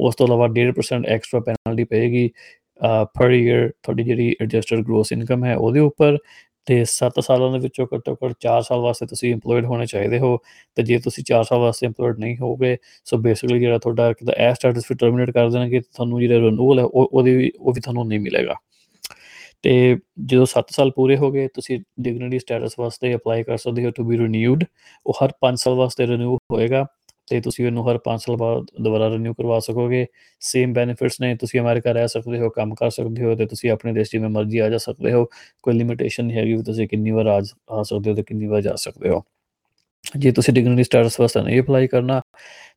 [0.00, 2.30] ਉਸ ਤੋਂ ਇਲਾਵਾ 1.5% ਐਕਸਟਰਾ ਪੈਨਲਟੀ ਪਏਗੀ
[3.14, 6.16] ਪਰ ਈਅਰ ਤੁਹਾਡੀ ਜਿਹੜੀ ਐਡਜਸਟਡ ਗ੍ਰੋਸ ਇਨਕਮ ਹੈ ਉਹਦੇ ਉੱਪਰ
[6.66, 10.38] ਤੇ 7 ਸਾਲਾਂ ਦੇ ਵਿੱਚੋਂ ਘੱਟੋ ਘੱਟ 4 ਸਾਲ ਵਾਸਤੇ ਤੁਸੀਂ EMPLOYED ਹੋਣੇ ਚਾਹੀਦੇ ਹੋ,
[10.76, 14.52] ਤੇ ਜੇ ਤੁਸੀਂ 4 ਸਾਲ ਵਾਸਤੇ EMPLOYED ਨਹੀਂ ਹੋਗੇ ਸੋ ਬੇਸਿਕਲੀ ਜਿਹੜਾ ਤੁਹਾਡਾ ਕਿਦਾ ਐ
[14.54, 18.06] ਸਟੇਟਸ ਫਿਰ ਟਰਮੀਨੇਟ ਕਰ ਦੇਣਗੇ ਤੁਹਾਨੂੰ ਜਿਹੜਾ ਰਿਨਿਊਅਲ ਹੈ, ਉਹ, ਉਹਦੇ ਵੀ, ਉਹ ਵੀ ਤੁਹਾਨੂੰ
[18.08, 18.54] ਨਹੀਂ ਮਿਲੇਗਾ।
[19.62, 23.90] ਤੇ ਜਦੋਂ 7 ਸਾਲ ਪੂਰੇ ਹੋ ਗਏ, ਤੁਸੀਂ ਡਿਗਨਿਟੀ ਸਟੇਟਸ ਵਾਸਤੇ ਅਪਲਾਈ ਕਰ ਸਕਦੇ ਹੋ
[23.90, 24.64] ਟੂ ਬੀ ਰੀਨਿਊਡ
[25.06, 26.86] ਉਹ ਹਰ 5 ਸਾਲ ਵਾਸਤੇ ਰੀਨਿਊ ਹੋਏਗਾ।
[27.28, 30.06] ਤੇ ਤੁਸੀਂ ਇਹਨੂੰ ਹਰ 5 ਸਾਲ ਬਾਅਦ ਦੁਬਾਰਾ ਰੀਨਿਊ ਕਰਵਾ ਸਕੋਗੇ।
[30.42, 33.92] ਸੇਮ ਬੈਨੀਫਿਟਸ ਨੇ, ਤੁਸੀਂ ਅਮਰੀਕਾ ਰਹਿ ਸਕਦੇ ਹੋ, ਕੰਮ ਕਰ ਸਕਦੇ ਹੋ ਤੇ ਤੁਸੀਂ ਆਪਣੇ
[33.92, 35.24] ਦੇਸ਼ ਜਿਵੇਂ ਮਰਜ਼ੀ ਆ ਜਾ ਸਕਦੇ ਹੋ।
[35.62, 37.40] ਕੋਈ ਲਿਮਿਟੇਸ਼ਨ ਨਹੀਂ ਹੈਗੀ ਤੁਸੀਂ ਕਿੰਨੀ ਵਾਰ ਆ
[37.82, 39.22] ਸਕਦੇ ਹੋ ਤੇ ਕਿੰਨੀ ਵਾਰ ਜਾ ਸਕਦੇ ਹੋ।
[40.18, 42.20] ਜੇ ਤੁਸੀਂ ਡਿਗਨਿਟੀ ਸਟੇਟਸ ਵਾਸਤੇ ਨਹੀਂ ਅਪਲਾਈ ਕਰਨਾ,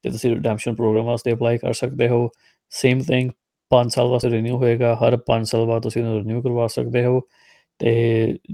[0.03, 2.29] ਤੇ ਤੁਸੀਂ ਰਿਡੈਂਪਸ਼ਨ ਪ੍ਰੋਗਰਾਮ ਵਾਸਤੇ ਅਪਲਾਈ ਕਰ ਸਕਦੇ ਹੋ।
[2.71, 3.31] ਸੇਮ ਥਿੰਗ
[3.71, 7.21] 5 ਸਾਲ ਵਾਸਤੇ ਰੀਨਿਊ ਹੋਏਗਾ, ਹਰ 5 ਸਾਲ ਬਾਅਦ ਤੁਸੀਂ ਇਹਨੂੰ ਰੀਨਿਊ ਕਰਵਾ ਸਕਦੇ ਹੋ।
[7.79, 7.91] ਤੇ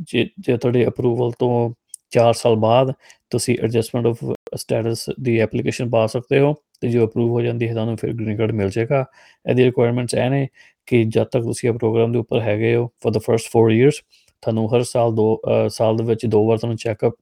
[0.03, 1.73] ਜੇ ਜੇ ਤੁਹਾਡੇ ਅਪਰੂਵਲ ਤੋਂ
[2.11, 2.91] 4 ਸਾਲ ਬਾਅਦ
[3.31, 4.23] ਤੁਸੀਂ ਐਡਜਸਟਮੈਂਟ ਆਫ
[4.57, 8.37] ਸਟੇਟਸ ਦੀ ਐਪਲੀਕੇਸ਼ਨ ਪਾ ਸਕਦੇ ਹੋ ਤੇ ਜੋ ਅਪਰੂਵ ਹੋ ਜਾਂਦੀ ਹੈ ਤੁਹਾਨੂੰ ਫਿਰ ਗ੍ਰੀਨ
[8.37, 9.05] ਕਾਰਡ ਮਿਲ ਜਾਏਗਾ।
[9.49, 10.47] ਇਹਦੀ ਰਿਕੁਆਇਰਮੈਂਟਸ ਇਹ ਨੇ
[10.87, 14.01] ਕਿ ਜਦ ਤੱਕ ਤੁਸੀਂ ਇਹ ਪ੍ਰੋਗਰਾਮ ਦੇ ਉੱਪਰ ਹੈਗੇ ਹੋ ਫॉर द ਫਰਸਟ 4 ਇਅਰਸ
[14.43, 15.41] ਤੁਹਾਨੂੰ ਹਰ ਸਾਲ ਦੋ
[15.71, 17.15] ਸਾਲ ਦੇ ਵਿੱਚ ਦੋ ਵਾਰ ਤੁਹਾਨੂੰ ਚੈੱਕਅਪ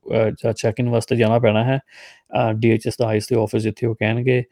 [0.43, 1.79] ਜਾਂ ਚੈੱਕ ਇਨ ਵਾਸਤੇ ਜਾਣਾ ਪੈਣਾ ਹੈ।
[2.53, 4.43] ਡੀਐਚਐਸ ਦਾ ਹਾਈਸ ਦੇ ਆਫਿਸ ਜਿੱਥੇ ਉਹ ਕਹਿਣਗੇ।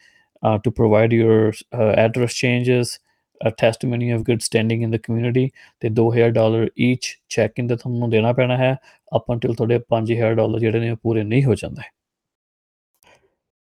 [0.64, 3.00] To provide your address changes
[3.42, 5.46] a testimony of good standing in the community
[5.82, 8.74] ਤੇ 2000 ਡਾਲਰ ਈਚ ਚੈੱਕ ਇਨ ਦਾ ਤੁਹਾਨੂੰ ਦੇਣਾ ਪੈਣਾ ਹੈ।
[9.16, 11.82] ਅਪ ਅੰਟਿਲ ਤੁਹਾਡੇ 5000 ਡਾਲਰ ਜਿਹੜੇ ਨੇ ਪੂਰੇ ਨਹੀਂ ਹੋ ਜਾਂਦੇ।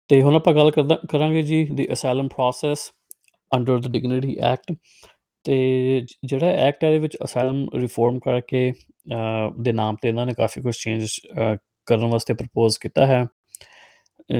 [0.08, 0.70] ਤੇ ਹੁਣ ਆਪਾਂ ਗੱਲ
[1.10, 2.92] ਕਰਾਂਗੇ ਜੀ ਦੀ asylum process
[3.56, 4.72] under the dignity act
[5.44, 8.72] ਤੇ ਜਿਹੜਾ ਐਕਟ ਹੈ ਇਹਦੇ ਵਿੱਚ ਅਸਾਈਲਮ ਰਿਫਾਰਮ ਕਰਕੇ
[9.60, 11.20] ਦੇ ਨਾਮ ਤੇ ਇਹਨਾਂ ਨੇ ਕਾਫੀ ਕੁਝ ਚੇਂਜਸ
[11.86, 13.26] ਕਰਨ ਵਾਸਤੇ ਪ੍ਰਪੋਜ਼ ਕੀਤਾ ਹੈ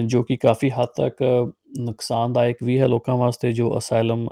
[0.05, 1.23] ਜੋ ਕਿ ਕਾਫੀ ਹੱਦ ਤੱਕ
[1.79, 4.29] ਨੁਕਸਾਨਦਾਇਕ ਵੀ ਹੈ ਲੋਕਾਂ ਵਾਸਤੇ ਜੋ ਅਸਾਈਲਮ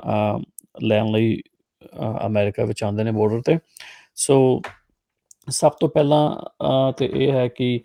[0.83, 1.43] ਲੈਣ ਲਈ
[2.27, 3.59] ਅਮਰੀਕਾ ਵਿੱਚ ਆਉਂਦੇ ਨੇ ਬਾਰਡਰ ਤੇ।
[4.15, 4.61] ਸੋ
[5.51, 6.37] ਸਭ ਤੋਂ ਪਹਿਲਾਂ
[6.93, 7.81] ਤੇ ਇਹ ਹੈ ਕਿ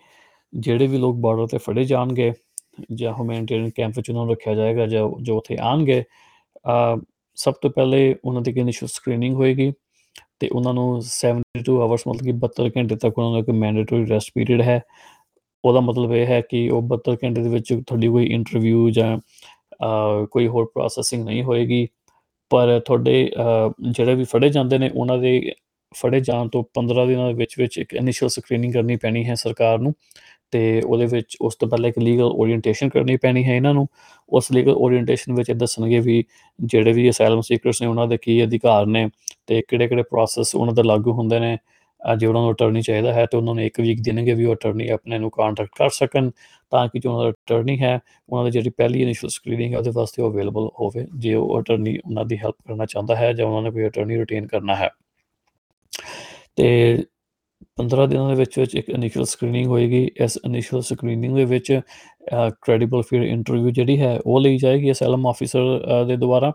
[0.54, 2.34] ਜਿਹੜੇ ਵੀ ਲੋਕ ਬਾਰਡਰ ਤੇ ਫੜੇ ਜਾਣਗੇ
[2.94, 6.04] ਜਾਂ ਹਿਊਮੈਨਿਟੇਰੀਅਨ ਕੈਂਪ ਵਿੱਚ ਉਹਨਾਂ ਨੂੰ ਰੱਖਿਆ ਜਾਏਗਾ ਜਾਂ ਜੋ ਉੱਥੇ ਆਣਗੇ
[7.38, 9.72] ਸਭ ਤੋਂ ਪਹਿਲੇ ਉਹਨਾਂ ਦੀ ਇਨੀਸ਼ੀਅਲ ਸਕਰੀਨਿੰਗ ਹੋਏਗੀ
[10.40, 14.32] ਤੇ ਉਹਨਾਂ ਨੂੰ 72 ਆਵਰਸ ਮਤਲਬ ਕਿ 72 ਘੰਟੇ ਤੱਕ ਉਹਨਾਂ ਦਾ ਇੱਕ ਮੈਂਡੇਟਰੀ ਰੈਸਟ
[14.36, 14.82] ਪੀਰੀਅਡ ਹੈ।
[15.66, 19.18] ਉਹਦਾ ਮਤਲਬ ਇਹ ਹੈ ਕਿ ਉਹ 72 ਘੰਟੇ ਦੇ ਵਿੱਚ ਤੁਹਾਡੀ ਕੋਈ ਇੰਟਰਵਿਊ ਜਾਂ
[20.32, 21.88] ਕੋਈ ਹੋਰ ਪ੍ਰੋਸੈਸਿੰਗ ਨਹੀਂ ਹੋਏਗੀ।
[22.52, 23.32] ਪਰ ਤੁਹਾਡੇ
[23.92, 25.54] ਜਿਹੜੇ ਵੀ ਫੜੇ ਜਾਂਦੇ ਨੇ, ਉਹਨਾਂ ਦੇ
[25.96, 29.80] ਫੜੇ ਜਾਣ ਤੋਂ 15 ਦਿਨਾਂ ਦੇ ਵਿੱਚ ਵਿੱਚ ਇੱਕ ਇਨੀਸ਼ੀਅਲ ਸਕਰੀਨਿੰਗ ਕਰਨੀ ਪੈਣੀ ਹੈ ਸਰਕਾਰ
[29.80, 29.94] ਨੂੰ।
[30.52, 33.88] ਤੇ ਉਹਦੇ ਵਿੱਚ ਉਸ ਤੋਂ ਪਹਿਲਾਂ ਇੱਕ ਲੀਗਲ ਓਰੀਐਂਟੇਸ਼ਨ ਕਰਨੀ ਪੈਣੀ ਹੈ ਇਹਨਾਂ ਨੂੰ।
[34.30, 36.24] ਉਸ ਲੀਗਲ ਓਰੀਐਂਟੇਸ਼ਨ ਵਿੱਚ ਇਹ ਦੱਸਣਗੇ ਵੀ
[36.60, 39.08] ਜਿਹੜੇ ਵੀ ਅਸਾਈਲਮ ਸੀਕਰਸ ਨੇ ਉਹਨਾਂ ਦੇ ਕੀ ਅਧਿਕਾਰ ਨੇ
[39.48, 41.58] ਤੇ ਕਿਹੜੇ-ਕਿਹੜੇ ਪ੍ਰੋਸੈਸ ਉਹਨਾਂ ਦੇ ਲਾਗੂ ਹੁੰਦੇ ਨੇ।
[42.02, 44.88] ਜੇ ਉਹਨਾਂ ਨੂੰ ਅਟਰਨੀ ਚਾਹੀਦਾ ਹੈ ਤੇ ਉਹਨਾਂ ਨੂੰ ਇੱਕ ਵੀਕ ਦੇਣਗੇ ਵੀ ਉਹ ਅਟਰਨੀ
[44.90, 46.30] ਆਪਣੇ ਨੂੰ ਕੰਟੈਕਟ ਕਰ ਸਕਣ
[46.72, 49.92] ਤਾਂ ਕਿ ਜੋ ਉਹਨਾਂ ਦਾ ਅਟਰਨੀ ਹੈ, ਉਹਨਾਂ ਦੀ ਜਿਹੜੀ ਪਹਿਲੀ ਇਨੀਸ਼ੀਅਲ ਸਕਰੀਨਿੰਗ ਹੈ ਉਹਦੇ
[49.96, 53.62] ਵਾਸਤੇ ਉਹ ਅਵੇਲੇਬਲ ਹੋਵੇ, ਜੇ ਉਹ ਅਟਰਨੀ ਉਹਨਾਂ ਦੀ ਹੈਲਪ ਕਰਨਾ ਚਾਹੁੰਦਾ ਹੈ ਜਾਂ ਉਹਨਾਂ
[53.62, 54.90] ਨੇ ਕੋਈ ਅਟਰਨੀ ਰਿਟੇਨ ਕਰਨਾ ਹੈ।
[56.56, 56.98] ਤੇ
[57.82, 61.72] 15 ਦਿਨਾਂ ਦੇ ਵਿੱਚ ਵਿੱਚ ਇੱਕ ਇਨੀਸ਼ੀਅਲ ਸਕਰੀਨਿੰਗ ਹੋਏਗੀ। ਇਸ ਇਨੀਸ਼ੀਅਲ ਸਕਰੀਨਿੰਗ ਦੇ ਵਿੱਚ
[62.62, 66.52] ਕ੍ਰੈਡੀਬਲ ਫੀਅਰ ਇੰਟਰਵਿਊ ਜਿਹੜੀ ਹੈ ਉਹ ਲਈ ਜਾਏਗੀ ਅਸੈਲਮ ਆਫੀਸਰ ਦੇ ਦੁਆਰਾ।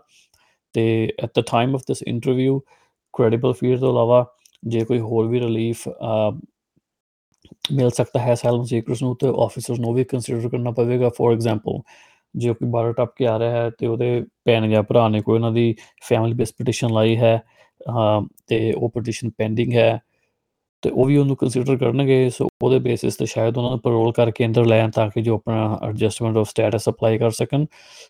[0.75, 0.83] ਤੇ
[1.23, 2.59] at the time of this interview
[3.13, 4.25] credible fear ਤੋਂ ਇਲਾਵਾ
[4.63, 6.31] ਜੇ ਕੋਈ ਹੋਰ ਵੀ ਰਿਲੀਫ ਅ,
[7.73, 11.79] ਮਿਲ ਸਕਦਾ ਹੈ ਅਸਾਈਲਮ ਸੀਕਰਸ ਨੂੰ ਤੇ ਆਫਿਸਰਸ ਨੂੰ ਵੀ ਕੰਸੀਡਰ ਕਰਨਾ ਪਵੇਗਾ। ਫੋਰ ਐਗਜ਼ਾਮਪਲ
[12.35, 14.09] ਜੇ ਕੋਈ ਬਾਰਡਰ ਟੱਪ ਕੇ ਆ ਰਿਹਾ ਹੈ ਤੇ ਉਹਦੇ
[14.45, 15.75] ਭੈਣ ਜਾਂ ਭਰਾ ਨੇ ਕੋਈ ਉਹਨਾਂ ਦੀ
[16.09, 17.35] ਫੈਮਿਲੀ ਬੇਸ ਪਟੀਸ਼ਨ ਲਾਈ ਹੈ
[17.89, 19.99] ਹਾਂ ਤੇ ਉਹ ਪਟੀਸ਼ਨ ਪੈਂਡਿੰਗ ਹੈ
[20.81, 24.45] ਤੇ ਉਹ ਵੀ ਉਹਨੂੰ ਕੰਸੀਡਰ ਕਰਨਗੇ, ਸੋ ਉਹਦੇ ਬੇਸਿਸ ਤੇ ਸ਼ਾਇਦ ਉਹਨਾਂ ਨੂੰ ਪਰੋਲ ਕਰਕੇ
[24.45, 27.65] ਅੰਦਰ ਲੈਣ ਤਾਂ ਕਿ ਜੋ ਆਪਣਾ ਐਡਜਸਟਮੈਂਟ ਆਫ ਸਟੇਟਸ ਅਪਲਾਈ ਕਰ ਸਕਣ।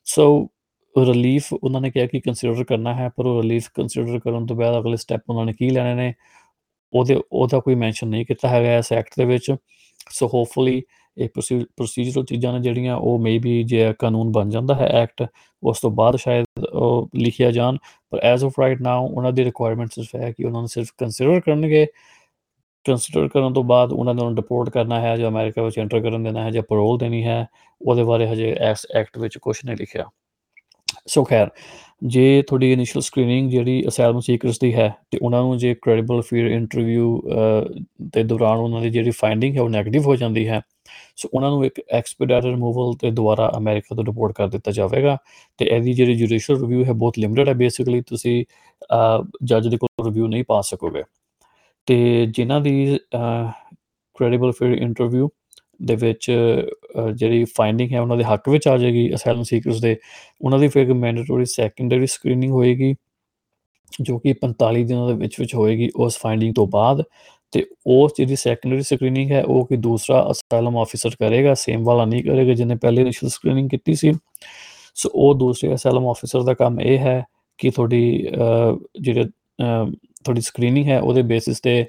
[0.06, 0.48] ਸੋ
[0.96, 4.78] ਰਿਲੀਫ ਉਹਨਾਂ ਨੇ ਕਿਹਾ ਕਿ ਕੰਸੀਡਰ ਕਰਨਾ ਹੈ, ਪਰ ਉਹ ਰਿਲੀਫ ਕੰਸੀਡਰ ਕਰਨ ਤੋਂ ਬਾਅਦ
[4.80, 6.14] ਅਗਲੇ ਸਟੈਪ ਉਹਨਾਂ ਨੇ ਕੀ ਲੈਣੇ ਨੇ,
[6.94, 9.52] ਉਹਦੇ, ਉਹਦਾ ਕੋਈ ਮੈਂਸ਼ਨ ਨਹੀਂ ਕੀਤਾ ਹੈਗਾ ਇਸ ਐਕਟ ਦੇ ਵਿੱਚ।
[10.12, 10.82] ਸੋ ਹੋਪਫੁਲੀ
[11.18, 15.26] ਇਹ ਪ੍ਰੋਸੀਜਰਲ ਚੀਜ਼ਾਂ ਨੇ ਜਿਹੜੀਆਂ ਉਹ ਮੇਬੀ ਜੇ ਕਾਨੂੰਨ ਬਣ ਜਾਂਦਾ ਹੈ ਐਕਟ
[15.64, 17.78] ਉਸ ਤੋਂ ਬਾਅਦ ਸ਼ਾਇਦ ਉਹ ਲਿਖਿਆ ਜਾਣ।
[18.12, 21.40] ਪਰ ਐਜ਼ ਆਫ ਰਾਈਟ ਨਾਓ ਉਹਨਾਂ ਦੀ ਰਿਕੁਆਇਰਮੈਂਟਸ ਸਿਰਫ ਹੈ ਕਿ ਉਹਨਾਂ ਨੂੰ ਸਿਰਫ ਕੰਸੀਡਰ
[21.40, 21.86] ਕਰਨਗੇ।
[22.88, 26.44] ਕੰਸੀਡਰ ਕਰਨ ਤੋਂ ਬਾਅਦ ਉਹਨਾਂ ਨੂੰ ਡਿਪੋਰਟ ਕਰਨਾ ਹੈ ਜਾਂ ਅਮਰੀਕਾ ਵਿੱਚ ਐਂਟਰ ਕਰਨ ਦੇਣਾ
[26.44, 27.46] ਹੈ ਜਾਂ ਪਰੋਲ ਦੇਣੀ ਹੈ,
[27.82, 30.06] ਉਹਦੇ ਬਾਰੇ ਹਜੇ ਇਸ ਐਕਟ ਵਿੱਚ ਕੁਝ ਨਹੀਂ ਲਿਖਿਆ।
[31.08, 31.50] ਸੋ ਖੈਰ,
[32.03, 36.48] ਜੇ ਤੁਹਾਡੀ ਇਨੀਸ਼ੀਅਲ ਸਕਰੀਨਿੰਗ ਜਿਹੜੀ ਅਸਾਈਲਮ ਸੀਕਰਸ ਦੀ ਹੈ ਤੇ ਉਹਨਾਂ ਨੂੰ ਜੇ ਕ੍ਰੈਡੀਬਲ ਫੀਅਰ
[36.48, 37.22] ਇੰਟਰਵਿਊ
[38.13, 40.62] ਦੇ ਦੌਰਾਨ ਉਹਨਾਂ ਦੀ ਜਿਹੜੀ ਫਾਈਂਡਿੰਗ ਹੈ ਉਹ 네ਗੇਟਿਵ ਹੋ ਜਾਂਦੀ ਹੈ
[41.15, 45.17] ਸੋ ਉਹਨਾਂ ਨੂੰ ਇੱਕ ਐਕਸਪੀਡਾਈਟਡ ਰਿਮੂਵਲ ਤੇ ਦੁਬਾਰਾ ਅਮਰੀਕਾ ਤੋਂ ਰਿਪੋਰਟ ਕਰ ਦਿੱਤਾ ਜਾਵੇਗਾ
[45.60, 48.44] ਤੇ ਇਹਦੀ ਜਿਹੜੀ ਜੁਡੀਸ਼ੀਅਲ ਰਿਵਿਊ ਹੈ ਬਹੁਤ ਲਿਮਿਟਡ ਹੈ ਬੇਸਿਕਲੀ ਤੁਸੀਂ
[49.44, 51.03] ਜੱਜ ਦੇ ਕੋਲ ਰਿਵਿਊ ਨਹੀਂ ਪਾ ਸਕੋਗੇ।
[51.88, 52.98] ਤੇ ਜਿਨ੍ਹਾਂ ਦੀ
[54.15, 55.27] ਕ੍ਰੈਡੀਬਲ ਫੀਅਰ ਇੰਟਰਵਿਊ
[55.79, 56.32] ਦੇ ਵਿੱਚ
[57.15, 59.96] ਜਿਹੜੀ ਫਾਈਂਡਿੰਗ ਹੈ, ਉਹਨਾਂ ਦੇ ਹੱਕ ਵਿੱਚ ਆ ਜਾਏਗੀ ਅਸਾਈਲਮ ਸੀਕਰਸ ਦੇ,
[60.41, 62.94] ਉਹਨਾਂ ਦੀ ਫਿਰ ਮੈਂਡੇਟਰੀ ਸੈਕੰਡਰੀ ਸਕਰੀਨਿੰਗ ਹੋਏਗੀ,
[64.01, 67.03] ਜੋ ਕਿ 45 ਦਿਨਾਂ ਦੇ ਵਿੱਚ ਵਿੱਚ ਹੋਏਗੀ ਉਸ ਫਾਈਂਡਿੰਗ ਤੋਂ ਬਾਅਦ,
[67.53, 72.24] ਤੇ ਉਸ ਜਿਹੜੀ ਸੈਕੰਡਰੀ ਸਕਰੀਨਿੰਗ ਹੈ, ਉਹ ਕਿ ਦੂਸਰਾ ਅਸਾਈਲਮ ਆਫੀਸਰ ਕਰੇਗਾ ਸੇਮ ਵਾਲਾ ਨਹੀਂ
[72.24, 74.13] ਕਰੇਗਾ ਜਿਹਨੇ ਪਹਿਲੇ ਇਨੀਸ਼ੀਅਲ ਸਕਰੀਨਿੰਗ ਕੀਤੀ ਸੀ।
[74.96, 77.24] ਸੋ ਉਹ ਦੂਸਰੇ ਅਸਾਈਲਮ ਆਫੀਸਰ ਦਾ ਕੰਮ ਇਹ ਹੈ
[77.60, 78.27] ਕਿ ਤੁਹਾਡੀ
[79.01, 79.25] ਜਿਹੜੇ
[80.26, 81.86] ਤੁਹਾਡੀ ਸਕਰੀਨਿੰਗ ਹੈ, ਉਹਦੇ ਬੇਸਿਸ ਤੇ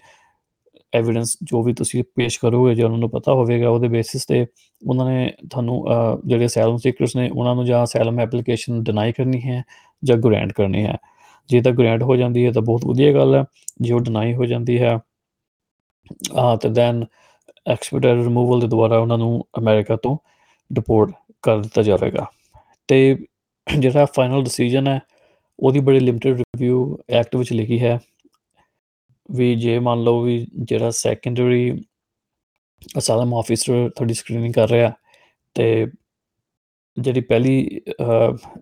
[0.92, 4.46] ਐਵੀਡੈਂਸ ਜੋ ਵੀ ਤੁਸੀਂ ਪੇਸ਼ ਕਰੋਗੇ, ਜੇ ਉਹਨਾਂ ਨੂੰ ਪਤਾ ਹੋਵੇਗਾ, ਉਹਦੇ ਬੇਸਿਸ ਤੇ
[4.82, 5.84] ਉਹਨਾਂ ਨੇ ਤੁਹਾਨੂੰ
[6.26, 9.62] ਜਿਹੜੇ ਅਸਾਈਲਮ ਸੀਕਰਸ ਨੇ, ਉਹਨਾਂ ਨੂੰ ਜਾਂ ਅਸਾਈਲਮ ਐਪਲੀਕੇਸ਼ਨ ਡਿਨਾਈ ਕਰਨੀ ਹੈ
[10.02, 10.96] ਜਾਂ ਗ੍ਰੈਂਟ ਕਰਨੀ ਹੈ।
[11.50, 13.44] ਜੇ ਤਾਂ ਗ੍ਰੈਂਟ ਹੋ ਜਾਂਦੀ ਹੈ ਤਾਂ ਬਹੁਤ ਵਧੀਆ ਗੱਲ ਹੈ,
[13.80, 14.98] ਜੇ ਉਹ ਡਿਨਾਈ ਹੋ ਜਾਂਦੀ ਹੈ
[16.36, 17.04] ਆ ਤੇ ਦੈਨ
[17.66, 20.16] ਐਕਸਪੀਡਾਈਟਡ ਰਿਮੂਵਲ ਦੇ ਦੁਆਰਾ ਉਹਨਾਂ ਨੂੰ ਅਮਰੀਕਾ ਤੋਂ
[20.70, 21.10] ਡਿਪੋਰਟ
[21.42, 22.26] ਕਰ ਦਿੱਤਾ ਜਾਵੇਗਾ।
[22.88, 23.16] ਤੇ
[23.66, 25.00] ਜਿਹੜਾ ਫਾਈਨਲ ਡਿਸੀਜਨ ਹੈ,
[25.58, 27.98] ਉਹਦੀ ਬੜੀ ਲਿਮਟਿਡ ਰਿਵਿਊ ਐਕਟ ਵਿੱਚ ਲਿਖੀ ਹੈ।
[29.28, 31.84] ਵੀ ਜੇ ਮੰਨ ਲਓ ਵੀ ਜਿਹੜਾ ਸੈਕੰਡਰੀ
[32.98, 34.92] ਅਸਾਲਮ ਆਫੀਸਰ ਤੁਹਾਡੀ ਸਕਰੀਨਿੰਗ ਕਰ ਰਿਹਾ
[35.54, 35.86] ਤੇ
[36.96, 37.80] ਜਿਹੜੀ ਪਹਿਲੀ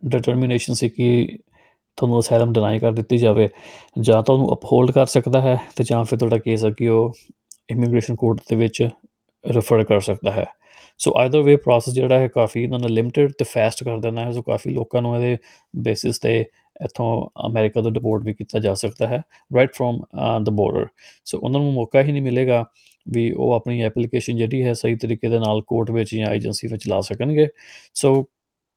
[0.07, 1.39] ਡਿਟਰਮੀਨੇਸ਼ਨ ਸੀ ਕਿ
[1.99, 3.49] ਤੁਹਾਨੂੰ ਅਸਾਈਲਮ ਡਿਨਾਈ ਕਰ ਦਿੱਤੀ ਜਾਵੇ,
[4.01, 7.15] ਜਾਂ ਤਾਂ ਉਹਨੂੰ ਅਪਹੋਲਡ ਕਰ ਸਕਦਾ ਹੈ ਤੇ ਜਾਂ ਫਿਰ ਤੁਹਾਡਾ ਕੇਸ ਹੈ ਕਿ ਉਹ
[7.71, 8.83] ਇਮੀਗ੍ਰੇਸ਼ਨ ਕੋਰਟ ਦੇ ਵਿੱਚ
[9.45, 10.45] ਰੈਫਰ ਕਰ ਸਕਦਾ ਹੈ।
[10.99, 14.33] ਸੋ ਆਈਦਰ ਵੇ ਪ੍ਰੋਸੈਸ ਜਿਹੜਾ ਹੈ ਕਾਫੀ ਇਹਨਾਂ ਨੇ ਲਿਮਟਿਡ ਤੇ ਫਾਸਟ ਕਰ ਦੇਣਾ ਹੈ
[14.33, 15.37] ਸੋ ਕਾਫੀ ਲੋਕਾਂ ਨੂੰ ਇਹਦੇ
[15.77, 16.45] ਬੇਸਿਸ ਤੇ
[16.85, 19.23] ਇਥੋਂ ਅਮਰੀਕਾ ਤੋਂ ਡਿਪੋਰਟ ਵੀ ਕੀਤਾ ਜਾ ਸਕਦਾ ਹੈ
[19.57, 20.03] right from
[20.43, 20.87] the border
[21.25, 22.65] so ਉਹਨਾਂ ਨੂੰ ਮੌਕਾ ਹੀ ਨਹੀਂ ਮਿਲੇਗਾ
[23.07, 26.89] ਵੀ ਉਹ ਆਪਣੀ ਐਪਲੀਕੇਸ਼ਨ ਜਿਹੜੀ ਹੈ ਸਹੀ ਤਰੀਕੇ ਦੇ ਨਾਲ ਕੋਰਟ ਵਿੱਚ ਜਾਂ ਏਜੰਸੀ ਵਿੱਚ
[26.89, 27.49] ਲਾ ਸਕਣਗੇ।
[27.95, 28.25] ਸੋ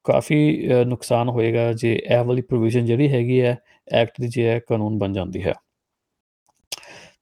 [0.05, 3.57] ਕਾਫੀ ਨੁਕਸਾਨ ਹੋਏਗਾ ਜੇ ਇਹ ਵਾਲੀ ਪ੍ਰੋਵੀਜ਼ਨ ਜਿਹੜੀ ਹੈਗੀ ਹੈ
[3.93, 5.53] ਐਕਟ ਦੀ ਜੇ ਕਾਨੂੰਨ ਬਣ ਜਾਂਦੀ ਹੈ।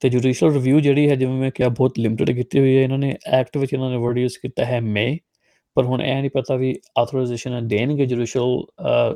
[0.02, 3.16] ਤੇ ਜੁਡੀਸ਼ੀਅਲ ਰਿਵਿਊ ਜਿਹੜੀ ਹੈ, ਜਿਵੇਂ ਮੈਂ ਕਿਹਾ, ਬਹੁਤ ਲਿਮਟਿਡ ਕੀਤੀ ਹੋਈ ਹੈ। ਇਹਨਾਂ ਨੇ
[3.28, 5.18] ਐਕਟ ਵਿੱਚ ਇਹਨਾਂ ਨੇ ਵਰਡ ਯੂਜ਼ ਕੀਤਾ ਹੈ ਮੇ
[5.78, 8.64] ਪਰ ਹੁਣ ਇਹ ਨਹੀਂ ਪਤਾ ਵੀ ਆਥੋਰਾਈਜੇਸ਼ਨ ਦੇਣਗੇ ਜੁਡੀਸ਼ੀਅਲ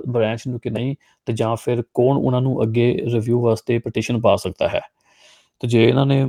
[0.07, 0.95] ਬ੍ਰਾਂਚ ਨੂੰ ਕਿ ਨਹੀਂ
[1.25, 4.81] ਤੇ ਜਾਂ ਫਿਰ ਕੌਣ ਉਹਨਾਂ ਨੂੰ ਅੱਗੇ ਰਿਵਿਊ ਵਾਸਤੇ ਪਟੀਸ਼ਨ ਪਾ ਸਕਦਾ ਹੈ।
[5.59, 6.25] ਤੇ ਜੇ ਇਹਨਾਂ ਨੇ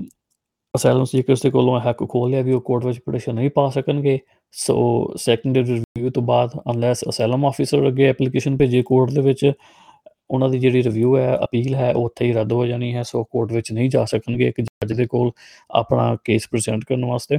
[0.75, 4.19] ਅਸਾਈਲਮ ਸੀਕਰਸ ਦੇ ਕੋਲੋਂ ਹੱਕ ਖੋਲ ਲਿਆ ਵੀ ਉਹ ਕੋਰਟ ਵਿੱਚ ਪਟੀਸ਼ਨ ਨਹੀਂ ਪਾ ਸਕਣਗੇ,
[4.53, 9.53] ਸੋ ਸੈਕੰਡਰੀ ਰਿਵਿਊ ਤੋਂ ਬਾਅਦ ਅਨਲੈਸ ਅਸਾਈਲਮ ਆਫੀਸਰ ਅੱਗੇ ਐਪਲੀਕੇਸ਼ਨ ਭੇਜੇ ਕੋਰਟ ਦੇ ਵਿੱਚ,
[10.31, 13.25] ਉਹਨਾਂ ਦੀ ਜਿਹੜੀ ਰਿਵਿਊ ਹੈ ਅਪੀਲ ਹੈ, ਉਹ ਉੱਥੇ ਹੀ ਰੱਦ ਹੋ ਜਾਣੀ ਹੈ, ਸੋ
[13.25, 15.31] ਕੋਰਟ ਵਿੱਚ ਨਹੀਂ ਜਾ ਸਕਣਗੇ ਇੱਕ ਜੱਜ ਦੇ ਕੋਲ
[15.71, 17.39] ਆਪਣਾ ਕੇਸ ਪ੍ਰੈਜ਼ੈਂਟ ਕਰਨ ਵਾਸਤੇ।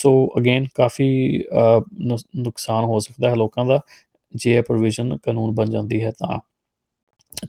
[0.00, 1.08] ਸੋ ਅਗੇਨ ਕਾਫੀ
[2.36, 3.80] ਨੁਕਸਾਨ ਹੋ ਸਕਦਾ ਹੈ ਲੋਕਾਂ ਦਾ।
[4.34, 6.38] ਜੇ ਇਹ ਪ੍ਰੋਵੀਜ਼ਨ ਕਾਨੂੰਨ ਬਣ ਜਾਂਦੀ ਹੈ ਤਾਂ।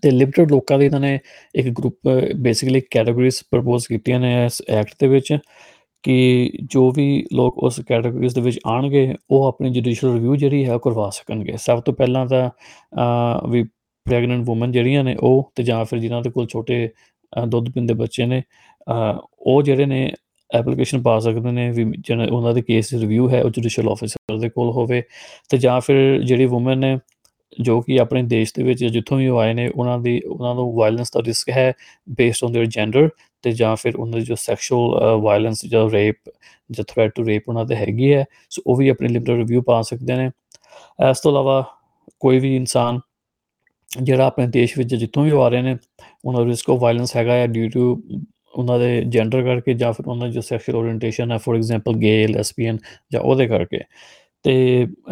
[0.04, 1.20] ਤੇ ਲਿਮਟਿਡ ਲੋਕਾਂ ਦੇ ਇਹਨਾਂ ਨੇ
[1.56, 5.38] ਇੱਕ ਗਰੁੱਪ ਬੇਸਿਕਲੀ ਕੈਟਾਗਰੀਜ਼ ਪ੍ਰਪੋਜ਼ ਕੀਤੀਆਂ ਨੇ ਇਸ ਐਕਟ ਦੇ ਵਿੱਚ
[6.04, 10.78] ਕਿ ਜੋ ਵੀ ਲੋਕ ਉਸ ਕੈਟਾਗਰੀਜ਼ ਦੇ ਵਿੱਚ ਆਣਗੇ ਉਹ ਆਪਣੀ ਜੁਡੀਸ਼ੀਅਲ ਰਿਵਿਊ ਜਿਹੜੀ ਹੈ
[10.84, 12.50] ਕਰਵਾ ਸਕਣਗੇ। ਸਭ ਤੋਂ ਪਹਿਲਾਂ ਤਾਂ
[13.50, 13.64] ਵੀ
[14.06, 16.88] ਪ੍ਰੈਗਨੈਂਟ ਔਮਨ ਜਿਹੜੀਆਂ ਨੇ ਉਹ ਤੇ ਜਾਂ ਫਿਰ ਜਿਨ੍ਹਾਂ ਦੇ ਕੋਲ ਛੋਟੇ
[17.34, 18.42] ਦੁੱਧ ਪੀਂਦੇ ਬੱਚੇ ਨੇ
[18.88, 20.12] ਉਹ ਜਿਹੜੇ ਨੇ
[20.51, 24.49] ਐਪਲੀਕੇਸ਼ਨ ਪਾ ਸਕਦੇ ਨੇ ਵੀ ਜਿਹਨਾਂ ਉਹਨਾਂ ਦੇ ਕੇਸ ਰਿਵਿਊ ਹੈ ਉਹ ਜੁਡੀਸ਼ੀਅਲ ਆਫੀਸਰ ਦੇ
[24.49, 25.03] ਕੋਲ ਹੋਵੇ
[25.51, 26.96] ਤੇ ਜਾਂ ਫਿਰ ਜਿਹੜੀ ਔਮਨ ਨੇ
[27.59, 31.11] ਜੋ ਕਿ ਆਪਣੇ ਦੇਸ਼ ਦੇ ਵਿੱਚ ਜਿੱਥੋਂ ਵੀ ਆਏ ਨੇ ਉਹਨਾਂ ਦੀ ਉਹਨਾਂ ਨੂੰ ਵਾਇਲੈਂਸ
[31.12, 31.72] ਦਾ ਰਿਸਕ ਹੈ
[32.09, 33.09] ਬੇਸਡ ਔਨ देयर ਜੈਂਡਰ
[33.44, 36.31] ਤੇ ਜਾਂ ਫਿਰ ਉਹਨਾਂ ਦੀ ਜੋ ਸੈਕਸ਼ੂਅਲ ਵਾਇਲੈਂਸ ਜਾਂ ਰੇਪ
[36.70, 39.81] ਜਾਂ ਥ੍ਰੈਟ ਟੂ ਰੇਪ ਉਹਨਾਂ ਦੇ ਹੈਗੀ ਹੈ ਸੋ ਉਹ ਵੀ ਆਪਣੀ ਲਿਬਰਲ ਰਿਵਿਊ ਪਾ
[39.83, 40.31] ਸਕਦੇ ਨੇ
[41.11, 41.64] ਇਸ ਤੋਂ ਇਲਾਵਾ
[42.18, 43.01] ਕੋਈ ਵੀ ਇਨਸਾਨ
[43.90, 45.77] ਜਿਹੜਾ ਆਪਣੇ ਦੇਸ਼ ਵਿੱਚ ਜਿੱਥੋਂ ਵੀ ਆ ਰਹੇ ਨੇ
[46.25, 48.01] ਉਹਨਾਂ ਦਾ ਰਿਸਕ ਆਫ ਵਾਇਲੈਂਸ ਹੈਗਾ ਹੈ ਡਿਊ ਟੂ
[48.56, 52.28] ਉਹਨਾਂ ਦੇ ਜੈਂਡਰ ਕਰਕੇ ਜਾਂ ਫਿਰ ਉਹਨਾਂ ਦੀ ਜੋ ਸੈਕਸ਼ੂਅਲ ਓਰੀਐਂਟੇਸ਼ਨ ਹੈ ਫੋਰ ਐਗਜ਼ਾਮਪਲ ਗੇ
[52.28, 52.78] ਲੈਸਬੀਅਨ
[53.14, 53.80] ਜਾਂ ਉਹਦੇ ਕਰਕੇ।
[54.46, 54.54] ਤੇ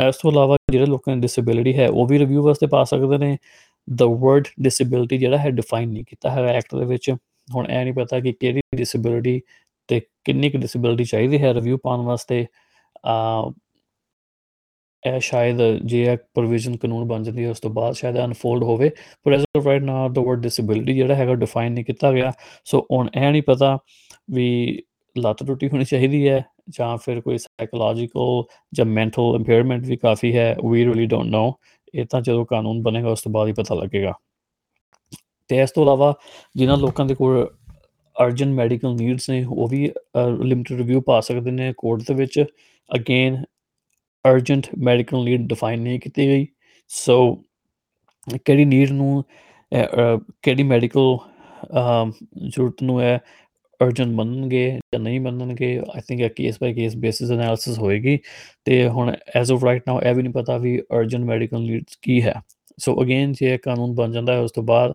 [0.09, 3.37] ਇਸ ਤੋਂ ਇਲਾਵਾ ਜਿਹੜੇ ਲੋਕਾਂ ਦੀ ਡਿਸੇਬਿਲਿਟੀ ਹੈ, ਉਹ ਵੀ ਰਿਵਿਊ ਵਾਸਤੇ ਪਾ ਸਕਦੇ ਨੇ।
[3.87, 7.11] ਦ ਵਰਡ ਡਿਸੇਬਿਲਿਟੀ ਜਿਹੜਾ ਹੈ ਡਿਫਾਈਨ ਨਹੀਂ ਕੀਤਾ ਹੈ ਐਕਟ ਦੇ ਵਿੱਚ।
[7.47, 9.41] ਹੁਣ ਇਹ ਨਹੀਂ ਪਤਾ ਕਿ ਕਿਹੜੀ ਡਿਸੇਬਿਲਿਟੀ
[9.89, 12.45] ਤੇ ਕਿੰਨੀ ਕੁ ਡਿਸੇਬਿਲਿਟੀ ਚਾਹੀਦੀ ਹੈ ਰਿਵਿਊ ਪਾਉਣ ਵਾਸਤੇ।
[13.05, 13.51] ਆ
[15.03, 18.89] ਇਹ ਸ਼ਾਇਦ ਜੇ ਇਹ ਪ੍ਰੋਵੀਜ਼ਨ ਕਾਨੂੰਨ ਬਣ ਜਾਂਦੀ ਹੈ, ਉਸ ਤੋਂ ਬਾਅਦ ਸ਼ਾਇਦ ਅਨਫੋਲਡ ਹੋਵੇ
[19.25, 22.31] ਪਰ as of right now the word disability ਜਿਹੜਾ ਹੈਗਾ ਡਿਫਾਈਨ ਨਹੀਂ ਕੀਤਾ ਗਿਆ।
[22.65, 23.77] ਸੋ ਹੁਣ ਇਹ ਨਹੀਂ ਪਤਾ
[24.31, 24.81] ਵੀ
[25.15, 30.55] ਲੱਤ ਟੁੱਟੀ ਹੋਣੀ ਚਾਹੀਦੀ ਹੈ, ਜਾਂ ਫਿਰ ਕੋਈ ਸਾਈਕੋਲੋਜੀਕਲ ਜਾਂ ਮੈਂਟਲ ਇੰਪੇਅਰਮੈਂਟ ਵੀ ਕਾਫੀ ਹੈ
[30.65, 31.53] ਵੀ ਰੀਲੀ ਡੋਨਟ ਨੋ
[31.93, 34.13] ਇਹ ਤਾਂ ਜਦੋਂ ਕਾਨੂੰਨ ਬਣੇਗਾ, ਉਸ ਤੋਂ ਬਾਅਦ ਹੀ ਪਤਾ ਲੱਗੇਗਾ।
[35.49, 36.13] ਤੇ ਇਸ ਤੋਂ ਇਲਾਵਾ
[36.55, 37.47] ਜਿਨ੍ਹਾਂ ਲੋਕਾਂ ਦੇ ਕੋਲ
[38.15, 39.91] ਅਰਜੈਂਟ ਮੈਡੀਕਲ ਨੀਡਸ ਨੇ, ਉਹ ਵੀ
[40.41, 42.43] ਲਿਮਟਿਡ ਰਿਵਿਊ ਪਾ ਸਕਦੇ ਨੇ। ਕੋਰਟ ਦੇ ਵਿੱਚ
[42.89, 43.43] again
[44.25, 46.45] urgent medical need define ਨਹੀਂ ਕੀਤੀ ਗਈ।
[46.91, 47.35] ਸੋ
[48.45, 49.23] ਕਿਹੜੀ ਨੀਡ ਨੂੰ
[50.43, 51.17] ਕਿਹੜੀ ਮੈਡੀਕਲ
[52.47, 53.19] ਜ਼ਰੂਰਤ ਨੂੰ ਹੈ
[53.81, 58.17] ਅਰਜੈਂਟ ਮੰਨਣਗੇ ਜਾਂ ਨਹੀਂ ਮੰਨਣਗੇ ਆਈ ਥਿੰਕ ਇਹ case by case basis analysis ਹੋਏਗੀ।
[58.65, 62.21] ਤੇ ਹੁਣ ਐਜ਼ ਆਫ ਰਾਈਟ ਨਾਓ ਇਹ ਵੀ ਨਹੀਂ ਪਤਾ ਵੀ ਅਰਜੈਂਟ ਮੈਡੀਕਲ ਨੀਡਸ ਕੀ
[62.23, 62.33] ਹੈ।
[62.79, 64.93] ਸੋ ਅਗੇਨ ਜੇ ਕਾਨੂੰਨ ਬਣ ਜਾਂਦਾ ਹੈ, ਉਸ ਤੋਂ ਬਾਅਦ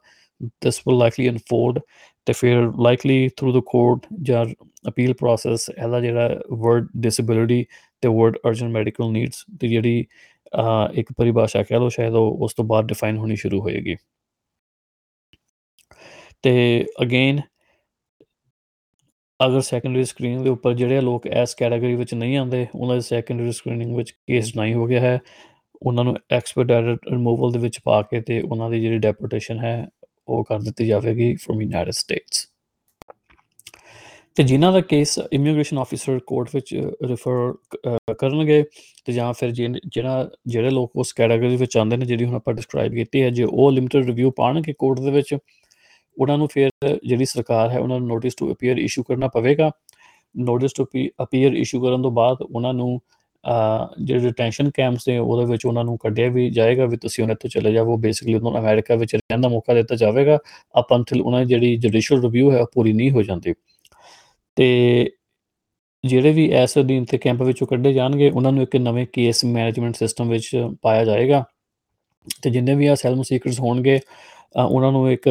[0.64, 1.80] this will likely unfold
[2.26, 4.44] ਤੇ ਫਿਰ ਲਾਈਕਲੀ ਥਰੂ ਦ ਕੋਰਟ ਜਾਂ
[4.88, 7.64] ਅਪੀਲ ਪ੍ਰੋਸੈਸ ਇਹਦਾ ਜਿਹੜਾ ਵਰਡ ਡਿਸੇਬਿਲਿਟੀ
[8.04, 10.04] ਤੇ ਵਰਡ ਅਰਜੈਂਟ ਮੈਡੀਕਲ ਨੀਡਸ ਦੀ ਜਿਹੜੀ
[10.94, 13.96] ਇੱਕ ਪਰਿਭਾਸ਼ਾ ਕਹਿ ਲਓ, ਸ਼ਾਇਦ ਉਹ ਉਸ ਤੋਂ ਬਾਅਦ ਡਿਫਾਈਨ ਹੋਣੀ ਸ਼ੁਰੂ ਹੋਏਗੀ।
[16.42, 17.40] ਤੇ ਅਗੇਨ
[19.40, 23.52] ਅਗਰ ਸੈਕੰਡਰੀ ਸਕਰੀਨਿੰਗ ਦੇ ਉੱਪਰ ਜਿਹੜੇ ਲੋਕ ਇਸ ਕੈਟਾਗਰੀ ਵਿੱਚ ਨਹੀਂ ਆਉਂਦੇ, ਉਹਨਾਂ ਦੀ ਸੈਕੰਡਰੀ
[23.52, 25.18] ਸਕਰੀਨਿੰਗ ਵਿੱਚ ਕੇਸ ਨਹੀਂ ਹੋ ਗਿਆ ਹੈ।
[25.82, 29.88] ਉਹਨਾਂ ਨੂੰ ਐਕਸਪੈਡਿਟਡ ਰਿਮੂਵਲ ਦੇ ਵਿੱਚ ਪਾ ਕੇ ਤੇ ਉਹਨਾਂ ਦੀ ਜਿਹੜੀ ਡੈਪੋਟੇਸ਼ਨ ਹੈ,
[30.28, 32.46] ਉਹ ਕਰ ਦਿੱਤੀ ਜਾਵੇਗੀ ਫਰਮ ਯੂਨਾਈਟਿਡ ਸਟੇਟਸ
[34.36, 36.74] ਤੇ ਜਿਨ੍ਹਾਂ ਦਾ ਕੇਸ ਇਮੀਗ੍ਰੇਸ਼ਨ ਆਫੀਸਰ ਕੋਰਟ ਵਿੱਚ
[37.10, 37.52] ਰੈਫਰ
[38.18, 38.62] ਕਰਨਗੇ
[39.06, 42.94] ਤੇ ਜਾਂ ਫਿਰ ਜਿਹੜਾ ਜਿਹੜੇ ਲੋਕ ਉਸ ਕੈਟਾਗਰੀ ਵਿੱਚ ਆਉਂਦੇ ਨੇ, ਜਿਹੜੀ ਹੁਣ ਆਪਾਂ ਡਿਸਕ੍ਰਾਈਬ
[42.94, 45.36] ਕੀਤੀ ਹੈ, ਜੇ ਉਹ ਲਿਮਟਿਡ ਰਿਵਿਊ ਪਾਣਗੇ ਕੋਰਟ ਦੇ ਵਿੱਚ,
[46.16, 46.70] ਉਹਨਾਂ ਨੂੰ ਫਿਰ
[47.04, 49.70] ਜਿਹੜੀ ਸਰਕਾਰ ਹੈ, ਉਹਨਾਂ ਨੂੰ ਨੋਟਿਸ ਟੂ ਅਪੀਅਰ ਇਸ਼ੂ ਕਰਨਾ ਪਵੇਗਾ।
[50.34, 50.84] ਨੋਟਿਸ ਟੂ
[51.22, 53.00] ਅਪੀਅਰ ਇਸ਼ੂ ਕਰਨ ਤੋਂ ਬਾਅਦ ਉਹਨਾਂ ਨੂੰ
[53.44, 57.50] ਜਿਹੜੇ ਡਿਟੈਂਸ਼ਨ ਕੈਂਪਸ ਨੇ, ਉਹਦੇ ਵਿੱਚ ਉਹਨਾਂ ਨੂੰ ਕੱਢਿਆ ਵੀ ਜਾਏਗਾ ਵੀ ਤੁਸੀਂ ਉਹਨਾਂ ਤੋਂ
[57.50, 60.38] ਚਲੇ ਜਾਵੋ ਬੇਸਿਕਲੀ ਉਹਨਾਂ ਨੂੰ ਅਮਰੀਕਾ ਵਿੱਚ ਰਹਿਣ ਦਾ ਮੌਕਾ ਦਿੱਤਾ ਜਾਵੇਗਾ।
[60.74, 63.54] ਅਪ ਅੰਟਿਲ ਉਹਨਾਂ ਦੀ ਜਿਹੜੀ ਜੁਡੀਸ਼ੀਅਲ ਰਿਵਿਊ ਹੈ ਪੂਰੀ ਨਹੀਂ ਹੋ ਜਾਂਦੀ।
[64.56, 65.10] ਤੇ
[66.04, 69.96] ਜਿਹੜੇ ਵੀ ਐਸ ਅਧੀਨ ਤੇ ਕੈਂਪ ਵਿੱਚੋਂ ਕੱਢੇ ਜਾਣਗੇ, ਉਹਨਾਂ ਨੂੰ ਇੱਕ ਨਵੇਂ ਕੇਸ ਮੈਨੇਜਮੈਂਟ
[69.96, 70.50] ਸਿਸਟਮ ਵਿੱਚ
[70.82, 71.44] ਪਾਇਆ ਜਾਏਗਾ।
[72.42, 73.98] ਤੇ ਜਿੰਨੇ ਵੀ ਅਸੈਲਮ ਸੀਕਰਸ ਹੋਣਗੇ
[74.56, 75.28] ਉਹਨਾਂ ਨੂੰ ਇੱਕ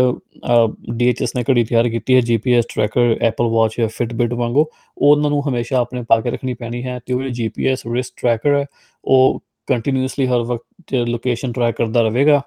[0.98, 4.66] ਡੀਐਚਐਸ ਨੇ ਘੜੀ ਤਿਆਰ ਕੀਤੀ ਹੈ ਜੀਪੀਐਸ ਟਰੈਕਰ ਐਪਲ ਵਾਚ ਜਾਂ ਫਿਟਬਿਟ ਵਾਂਗੂ।
[4.98, 8.66] ਉਹਨਾਂ ਨੂੰ ਹਮੇਸ਼ਾ ਆਪਣੇ ਪਾ ਕੇ ਰੱਖਣੀ ਪੈਣੀ ਹੈ ਤੇ ਉਹ ਜੀਪੀਐਸ ਰਿਸਕ ਟਰੈਕਰ ਹੈ,
[9.06, 12.42] ਉਹ ਕੰਟੀਨਿਊਸਲੀ ਹਰ ਵਕਤ ਲੋਕੇਸ਼ਨ ਟਰੈਕ ਕਰਦਾ ਰਹੇਗਾ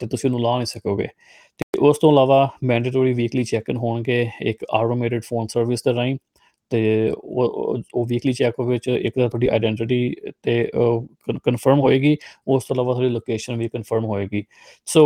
[0.00, 1.08] ਤੇ ਤੁਸੀਂ ਉਹਨੂੰ ਲਾ ਨਹੀਂ ਸਕੋਗੇ।
[1.58, 6.16] ਤੇ ਉਸ ਤੋਂ ਇਲਾਵਾ ਮੈਂਡੇਟਰੀ ਵੀਕਲੀ ਚੈੱਕ ਇਨ ਹੋਣਗੇ ਇੱਕ ਆਟੋਮੇਟਿਡ ਫੋਨ ਸਰਵਿਸ ਦੇ ਰਾਹੀਂ
[6.70, 6.80] ਤੇ
[7.14, 10.70] ਉਹ ਉਹ ਵੀਕਲੀ ਚੈੱਕ ਵਿੱਚ ਇੱਕ ਤਾਂ ਤੁਹਾਡੀ ਆਇਡੈਂਟੀਟੀ ਤੇ
[11.44, 12.16] ਕਨਫਰਮ ਹੋਏਗੀ,
[12.48, 14.44] ਉਸ ਤੋਂ ਇਲਾਵਾ ਤੁਹਾਡੀ ਲੋਕੇਸ਼ਨ ਵੀ ਕਨਫਰਮ ਹੋਏਗੀ।
[14.88, 15.04] ਸੋ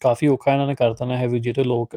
[0.00, 1.96] ਕਾਫੀ ਔਖਾ ਇਹਨਾਂ ਨੇ ਕਰ ਦੇਣਾ ਹੈ ਵੀ ਜਿਹੜੇ ਲੋਕ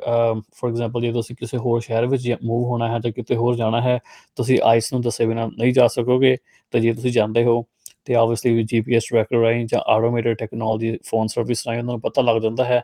[0.56, 3.82] ਫੋਰ ਐਗਜ਼ਾਮਪਲ ਜੇ ਤੁਸੀਂ ਕਿਸੇ ਹੋਰ ਸ਼ਹਿਰ ਵਿੱਚ ਮੂਵ ਹੋਣਾ ਹੈ ਜਾਂ ਕਿਤੇ ਹੋਰ ਜਾਣਾ
[3.82, 4.00] ਹੈ,
[4.38, 6.36] ਤੁਸੀਂ ਆਈਸ ਨੂੰ ਦੱਸੇ ਬਿਨਾ ਨਹੀਂ ਜਾ ਸਕੋਗੇ,
[6.74, 7.64] ਤੇ ਜੇ ਤੁਸੀਂ ਜਾਂਦੇ ਹੋ,
[8.06, 12.22] ਤੇ ਆਬਵੀਅਸਲੀ ਵੀ ਜੀਪੀਐਸ ਟਰੈਕਰ ਰਾਹੀਂ ਜਾਂ ਆਟੋਮੇਟਿਡ ਟੈਕਨੋਲੋਜੀ ਫੋਨ ਸਰਵਿਸ ਰਾਹੀਂ ਉਹਨਾਂ ਨੂੰ ਪਤਾ
[12.22, 12.82] ਲੱਗ ਜਾਂਦਾ ਹੈ,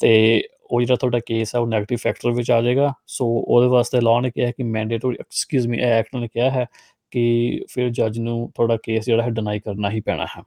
[0.00, 4.00] ਤੇ ਉਹ ਜਿਹੜਾ ਤੁਹਾਡਾ ਕੇਸ ਹੈ ਉਹ 네ਗੇਟਿਵ ਫੈਕਟਰ ਵਿੱਚ ਆ ਜਾਏਗਾ। ਸੋ ਉਹਦੇ ਵਾਸਤੇ
[4.00, 6.66] ਲਾਅ ਨੇ ਕਿਹਾ ਕਿ ਮੈਂਡੇਟਰੀ ਐਕਸਕਿਊਜ਼ ਮੀ ਐਕਟ ਨੇ ਕਿਹਾ ਹੈ
[7.12, 10.42] ਕਿ ਫਿਰ ਜੱਜ ਨੂੰ ਤੁਹਾਡਾ ਕੇਸ ਜਿਹੜਾ ਹੈ ਡਿਨਾਈ ਕਰਨਾ ਹੀ ਪੈਣਾ ਹੈ।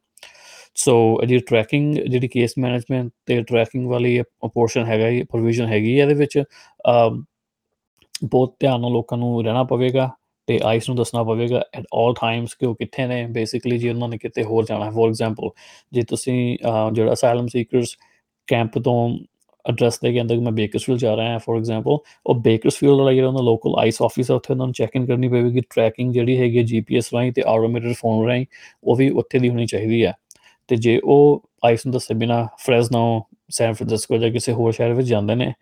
[0.76, 0.94] ਸੋ
[1.26, 4.22] ਜਿਹੜੀ ਟਰੈਕਿੰਗ ਜਿਹੜੀ ਕੇਸ ਮੈਨੇਜਮੈਂਟ ਤੇ ਟਰੈਕਿੰਗ ਵਾਲੀ
[4.54, 6.42] ਪੋਰਸ਼ਨ ਹੈਗਾ ਇਹ ਪ੍ਰੋਵੀਜ਼ਨ ਹੈਗੀ ਇਹਦੇ ਵਿੱਚ
[8.26, 10.10] ਬਹੁਤ ਧਿਆਨ ਨਾਲ ਲੋਕਾਂ ਨੂੰ ਰਹਿਣਾ ਪਵੇਗਾ
[10.48, 14.10] ਤੇ ਆਈਸ ਨੂੰ ਦੱਸਣਾ ਪਵੇਗਾ ਐਟ ਆਲ ਟਾਈਮਸ ਕਿ ਉਹ ਕਿੱਥੇ ਨੇ। ਬੇਸਿਕਲੀ ਜੇ ਉਹਨਾਂ
[14.10, 15.50] ਨੇ ਕਿਤੇ ਹੋਰ ਜਾਣਾ ਹੈ ਫੋਰ ਐਗਜ਼ਾਮਪਲ
[15.92, 16.58] ਜੇ ਤੁਸੀਂ
[16.94, 17.96] ਜਿਹੜਾ ਅਸਾਈਲਮ ਸੀਕਰਸ
[18.48, 18.98] ਕੈਂਪ ਤੋਂ
[19.70, 23.28] ਐਡਰੈਸ ਦੇ ਕੇ ਅੰਦਰ ਮੈਂ ਬੇਕਰਸਫੀਲਡ ਜਾ ਰਿਹਾ ਹਾਂ ਫੋਰ ਐਗਜ਼ਾਮਪਲ ਉਹ ਬੇਕਰਸਫੀਲਡ ਵਾਲਾ ਜਿਹੜਾ
[23.28, 26.58] ਉਹਨਾਂ ਲੋਕਲ ਆਈਸ ਆਫਿਸ ਹੈ ਉੱਥੇ ਉਹਨਾਂ ਨੂੰ ਚੈੱਕ ਇਨ ਕਰਨੀ ਪਵੇਗੀ ਟਰੈਕਿੰਗ ਜਿਹੜੀ ਹੈਗੀ
[26.58, 28.46] ਹੈ ਜੀਪੀਐਸ ਰਾਹੀਂ ਤੇ ਆਟੋਮੇਟਡ ਫੋਨ ਰਾਹੀਂ,
[28.84, 30.14] ਉਹ ਵੀ ਉੱਥੇ ਦੀ ਹੋਣੀ ਚਾਹੀਦੀ ਹੈ।
[30.68, 35.08] ਤੇ ਜੇ ਉਹ ਆਈਸ ਨੂੰ ਦੱਸੇ ਬਿਨਾ ਫ੍ਰੈਜ਼ਨੋ ਸੈਨ ਫ੍ਰਾਂਸਿਸਕੋ ਜਾਂ ਕਿਸੇ ਹੋਰ ਸ਼ਹਿਰ ਵਿੱਚ
[35.08, 35.54] ਜਾਂਦੇ ਨੇ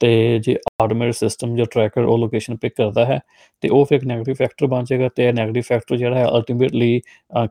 [0.00, 3.18] ਤੇ ਜੇ ਆਟੋਮੇਟਿਕ ਸਿਸਟਮ ਜਾਂ ਟਰੈਕਰ ਉਹ ਲੋਕੇਸ਼ਨ ਪਿਕ ਕਰਦਾ ਹੈ,
[3.62, 7.00] ਤੇ ਉਹ ਫਿਰ ਇੱਕ 네ਗੇਟਿਵ ਫੈਕਟਰ ਬਣ ਜਾਏਗਾ ਤੇ ਇਹ 네ਗੇਟਿਵ ਫੈਕਟਰ ਜਿਹੜਾ ਹੈ ਅਲਟੀਮੇਟਲੀ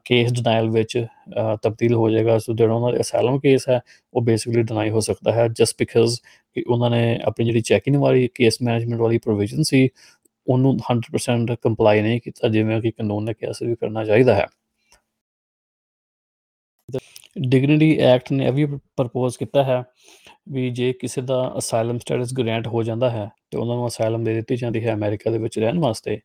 [0.05, 0.97] ਕੇਸ ਡਿਨਾਈਲ ਵਿੱਚ
[1.63, 3.79] ਤਬਦੀਲ ਹੋ ਜਾਏਗਾ। ਸੋ ਜਿਹੜਾ ਉਹਨਾਂ ਦਾ ਅਸਾਈਲਮ ਕੇਸ ਹੈ,
[4.13, 6.19] ਉਹ ਬੇਸਿਕਲੀ ਡਿਨਾਈ ਹੋ ਸਕਦਾ ਹੈ। ਜਸਟ ਬਿਕਾਜ਼
[6.55, 9.89] ਕਿ ਉਹਨਾਂ ਨੇ ਆਪਣੀ ਜਿਹੜੀ ਚੈਕਿੰਗ ਵਾਲੀ ਕੇਸ ਮੈਨੇਜਮੈਂਟ ਵਾਲੀ ਪ੍ਰੋਵੀਜ਼ਨ ਸੀ,
[10.47, 14.47] ਉਹਨੂੰ 100% ਕੰਪਲਾਈ ਨਹੀਂ ਕੀਤਾ, ਜਿਵੇਂ ਕਿ ਕਾਨੂੰਨ ਨੇ ਕਿਹਾ ਸੀ ਵੀ ਕਰਨਾ ਚਾਹੀਦਾ ਹੈ।
[17.35, 18.65] ਡਿਗਨਿਟੀ ਐਕਟ ਨੇ ਇਹ ਵੀ
[18.97, 19.83] ਪ੍ਰਪੋਜ਼ ਕੀਤਾ ਹੈ
[20.49, 24.33] ਵੀ ਜੇ ਕਿਸੇ ਦਾ ਅਸਾਈਲਮ ਸਟੇਟਸ ਗ੍ਰਾਂਟ ਹੋ ਜਾਂਦਾ ਹੈ ਤੇ ਉਹਨਾਂ ਨੂੰ ਅਸਾਈਲਮ ਦੇ
[24.33, 26.19] ਦਿੱਤੀ ਜਾਂਦੀ ਹੈ ਅਮਰੀਕਾ ਦੇ ਵਿੱਚ ਰਹਿਣ ਵਾਸਤੇ,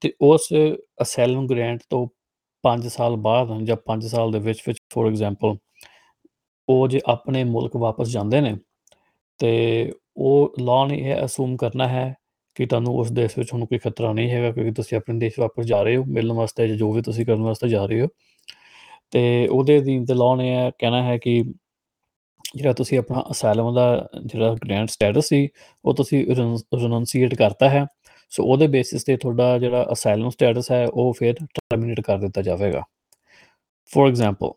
[0.00, 0.48] ਤੇ ਉਸ
[1.02, 2.06] ਅਸਾਈਲਮ ਗ੍ਰਾਂਟ ਤੋਂ
[2.64, 5.56] 5 ਸਾਲ ਬਾਅਦ ਜਾਂ 5 ਸਾਲ ਦੇ ਵਿੱਚ ਵਿੱਚ ਫੋਰ ਐਗਜ਼ਾਮਪਲ
[6.68, 8.56] ਉਹ ਜੇ ਆਪਣੇ ਮੁਲਕ ਵਾਪਸ ਜਾਂਦੇ ਨੇ
[9.38, 12.14] ਤੇ ਉਹ ਲਾਅ ਨੇ ਇਹ ਅਸੂਮ ਕਰਨਾ ਹੈ
[12.54, 15.64] ਕਿ ਤੁਹਾਨੂੰ ਉਸ ਦੇਸ਼ ਵਿੱਚ ਹੁਣ ਕੋਈ ਖਤਰਾ ਨਹੀਂ ਹੈਗਾ ਕਿਉਂਕਿ ਤੁਸੀਂ ਆਪਣੇ ਦੇਸ਼ ਵਾਪਸ
[15.66, 18.08] ਜਾ ਰਹੇ ਹੋ, ਮਿਲਣ ਵਾਸਤੇ ਜੋ ਵੀ ਤੁਸੀਂ ਕਰਨ ਵਾਸਤੇ ਜਾ ਰਹੇ ਹੋ
[19.12, 21.42] ਤੇ ਉਹਦੇ ਅਧੀਨ ਤੇ ਲਾਅ ਨੇ ਇਹ ਕਹਿਣਾ ਹੈ ਕਿ
[22.56, 25.48] ਜਿਹੜਾ ਤੁਸੀਂ ਆਪਣਾ ਅਸਾਈਲਮ ਦਾ ਜਿਹੜਾ ਗ੍ਰਾਂਟ ਸਟੇਟਸ ਸੀ,
[25.84, 26.26] ਉਹ ਤੁਸੀਂ
[26.74, 27.86] ਰਿਨੰਸੀਏਟ ਕਰਤਾ ਹੈ।
[28.30, 32.82] ਸੋ ਉਹਦੇ ਬੇਸਿਸ ਤੇ ਤੁਹਾਡਾ ਜਿਹੜਾ ਅਸਾਈਲਮ ਸਟੇਟਸ ਹੈ, ਉਹ ਫਿਰ ਟਰਮੀਨੇਟ ਕਰ ਦਿੱਤਾ ਜਾਵੇਗਾ।
[33.90, 34.52] ਫੋਰ ਐਗਜ਼ਾਮਪਲ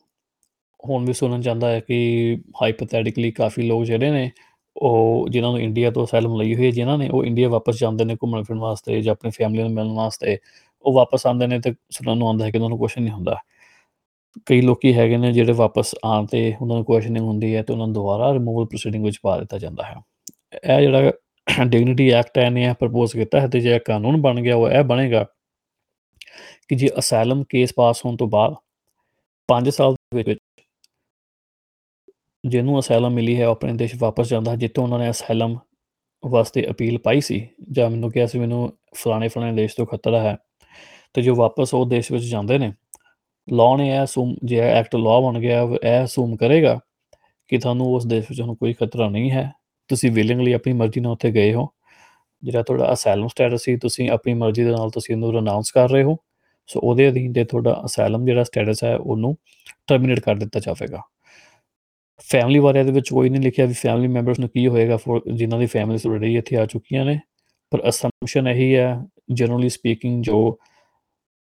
[0.88, 4.32] ਹੁਣ ਵੀ ਸੁਣਨ ਜਾਂਦਾ ਹੈ ਕਿ ਹਾਈਪੋਥੈਟਿਕਲੀ ਕਾਫੀ ਲੋਕ ਜਿਹੜੇ ਨੇ,
[4.76, 8.06] ਉਹ ਜਿਨ੍ਹਾਂ ਨੂੰ ਇੰਡੀਆ ਤੋਂ ਅਸਾਈਲਮ ਲਈ ਹੋਈ ਹੈ, ਜਿਨ੍ਹਾਂ ਨੇ ਉਹ ਇੰਡੀਆ ਵਾਪਸ ਜਾਂਦੇ
[8.06, 10.38] ਨੇ ਘੁੰਮਣ ਫਿਰਨ ਵਾਸਤੇ ਜਾਂ ਆਪਣੀ ਫੈਮਿਲੀ ਨੂੰ ਮਿਲਣ ਵਾਸਤੇ,
[10.86, 13.38] ਉਹ ਵਾਪਸ ਆਉਂਦੇ ਨੇ ਤੇ ਸੁਣਨ ਨੂੰ ਆਉਂਦਾ ਹੈ ਕਿ ਉਹਨਾਂ ਨੂੰ ਕੁਝ ਨਹੀਂ ਹੁੰਦਾ।
[14.46, 17.88] ਕਈ ਲੋਕੀ ਹੈਗੇ ਨੇ ਜਿਹੜੇ ਵਾਪਸ ਆਉਣ 'ਤੇ ਉਹਨਾਂ ਨੂੰ ਕੁਐਸ਼ਨਿੰਗ ਹੁੰਦੀ ਹੈ ਤੇ ਉਹਨਾਂ
[17.88, 19.96] ਨੂੰ ਦੁਬਾਰਾ ਰਿਮੂਵਲ ਪ੍ਰੋਸੀਡਿੰਗ ਵਿੱਚ ਪਾ ਦਿੱਤਾ ਜਾਂਦਾ ਹੈ।
[20.66, 21.12] ਇਹ ਜਿਹੜਾ
[21.66, 25.26] ਡਿਗਨਿਟੀ ਐਕਟ ਹੈ ਇਹਨੇ ਪ੍ਰਪੋਜ਼ ਕੀਤਾ ਹੈ ਤੇ ਜੇ ਕਾਨੂੰਨ ਬਣ ਗਿਆ, ਉਹ ਇਹ ਬਣੇਗਾ
[26.70, 28.56] ਕਿ ਜੇ ਅਸਾਈਲਮ ਕੇਸ ਪਾਸ ਹੋਣ ਤੋਂ ਬਾਅਦ
[29.50, 30.40] 5 ਸਾਲ ਦੇ ਵਿੱਚ
[32.44, 35.58] ਜਿਹਨੂੰ ਅਸਾਈਲਮ ਮਿਲੀ ਹੈ, ਉਹ ਆਪਣੇ ਦੇਸ਼ ਵਾਪਸ ਜਾਂਦਾ ਹੈ, ਜਿੱਥੋਂ ਉਹਨਾਂ ਨੇ ਅਸਾਈਲਮ
[36.24, 40.38] ਵਾਸਤੇ ਅਪੀਲ ਪਾਈ ਸੀ, ਜਾਂ ਮੈਨੂੰ ਕਿਹਾ ਸੀ ਮੈਨੂੰ ਫਲਾਣੇ ਫਲਾਣੇ ਦੇਸ਼ ਤੋਂ ਖਤਰਾ ਹੈ,
[41.14, 42.72] ਤੇ ਜੋ ਵਾਪਸ ਉਹ ਦੇਸ਼ ਵਿੱਚ ਜਾਂਦੇ ਨੇ
[43.54, 46.80] ਲਾਅ ਨੇ ਇਹ ਅਸੂਮ, ਜੇ ਐਕਟ ਲਾਅ ਬਣ ਗਿਆ, ਇਹ ਅਸੂਮ ਕਰੇਗਾ
[47.48, 49.52] ਕਿ ਤੁਹਾਨੂੰ ਉਸ ਦੇਸ਼ ਵਿੱਚ ਹੁਣ ਕੋਈ ਖਤਰਾ ਨਹੀਂ ਹੈ।
[49.88, 51.68] ਤੁਸੀਂ ਵਿਲਿੰਗਲੀ ਆਪਣੀ ਮਰਜ਼ੀ ਨਾਲ ਉੱਥੇ ਗਏ ਹੋ।
[52.44, 56.04] ਜਿਹੜਾ ਤੁਹਾਡਾ ਅਸਾਈਲਮ ਸਟੇਟਸ ਸੀ, ਤੁਸੀਂ ਆਪਣੀ ਮਰਜ਼ੀ ਦੇ ਨਾਲ ਤੁਸੀਂ ਇਹਨੂੰ ਰਨਾਉਂਸ ਕਰ ਰਹੇ
[56.04, 56.18] ਹੋ।
[56.68, 59.38] ਸੋ ਉਹਦੇ ਅਧੀਨ ਤੇ ਤੁਹਾਡਾ ਅਸਾਈਲਮ ਜਿਹੜਾ ਸਟੇਟਸ ਹੈ, ਉਹਨੂੰ
[59.88, 61.02] ਟਰਮੀਨੇਟ ਕਰ ਦਿੱਤਾ ਜਾਵੇਗਾ।
[62.20, 65.60] ਫੈਮਿਲੀ ਬਾਰੇ ਦੇ ਵਿੱਚ ਕੋਈ ਨਹੀਂ ਲਿਖਿਆ ਵੀ ਫੈਮਿਲੀ ਮੈਂਬਰਸ ਨੂੰ ਕੀ ਹੋਏਗਾ ਫੋਰ ਜਿਨ੍ਹਾਂ
[65.60, 67.20] ਦੀ ਫੈਮਿਲੀਜ਼ ਆਲਰੇਡੀ ਇੱਥੇ ਆ ਚੁੱਕੀਆਂ ਨੇ।
[67.72, 70.60] ਪਰ ਅਸੰਪਸ਼ਨ ਇਹੀ ਹੈ ਜਨਰਲੀ ਸਪੀਕਿੰਗ ਜੋ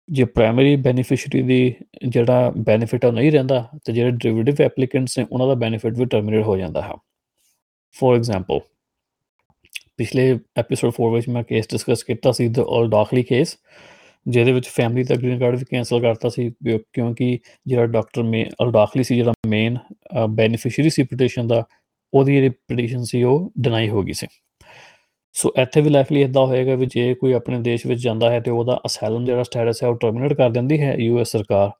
[0.09, 1.73] ਜੇ ਪ੍ਰਾਇਮਰੀ ਬੈਨੀਫੀਸ਼ੀਅਰੀ ਦੀ
[2.05, 6.43] ਜਿਹੜਾ ਬੈਨੀਫਿਟ ਉਹ ਨਹੀਂ ਰਹਿੰਦਾ, ਤੇ ਜਿਹੜੇ ਡੈਰੀਵੇਟਿਵ ਐਪਲੀਕੈਂਟਸ ਨੇ, ਉਹਨਾਂ ਦਾ ਬੈਨੀਫਿਟ ਵੀ ਟਰਮੀਨੇਟ
[6.45, 6.93] ਹੋ ਜਾਂਦਾ ਹੈ।
[7.95, 8.59] ਫੋਰ ਐਗਜ਼ਾਮਪਲ
[9.97, 10.23] ਪਿਛਲੇ
[10.59, 13.57] ਐਪੀਸੋਡ 4 ਵਿੱਚ ਮੈਂ ਕੇਸ ਡਿਸਕਸ ਕੀਤਾ ਸੀ ਦ ਆਲ ਡਾਕਲੀ ਕੇਸ
[14.25, 16.49] ਜਿਹਦੇ ਵਿੱਚ ਫੈਮਿਲੀ ਦਾ ਗ੍ਰੀਨ ਕਾਰਡ ਵੀ ਕੈਨਸਲ ਕਰਤਾ ਸੀ
[16.93, 17.37] ਕਿਉਂਕਿ
[17.67, 19.77] ਜਿਹੜਾ ਡਾਕਟਰ ਮੇ ਅਲਡਾਖਲੀ ਸੀ, ਜਿਹੜਾ ਮੇਨ
[20.29, 21.63] ਬੈਨੀਫੀਸ਼ੀਅਰੀ ਸੀ ਪਟੀਸ਼ਨ ਦਾ,
[22.13, 24.27] ਉਹਦੀ ਜਿਹੜੀ ਪਟੀਸ਼ਨ ਸੀ, ਉਹ ਡਿਨਾਈ ਹੋ ਗਈ ਸੀ।
[25.36, 28.52] ਸੋ ਇੱਥੇ ਵੀ ਲਾਈਕਲੀ ਇਦਾਂ ਹੋਏਗਾ ਵੀ ਜੇ ਕੋਈ ਆਪਣੇ ਦੇਸ਼ ਵਿੱਚ ਜਾਂਦਾ ਹੈ ਤੇ
[28.52, 31.72] ਉਹਦਾ ਅਸਾਈਲਮ ਜਿਹੜਾ ਸਟੇਟਸ ਹੈ ਉਹ ਟਰਮੀਨੇਟ ਕਰ ਦਿੰਦੀ ਹੈ ਯੂਐਸ ਸਰਕਾਰ।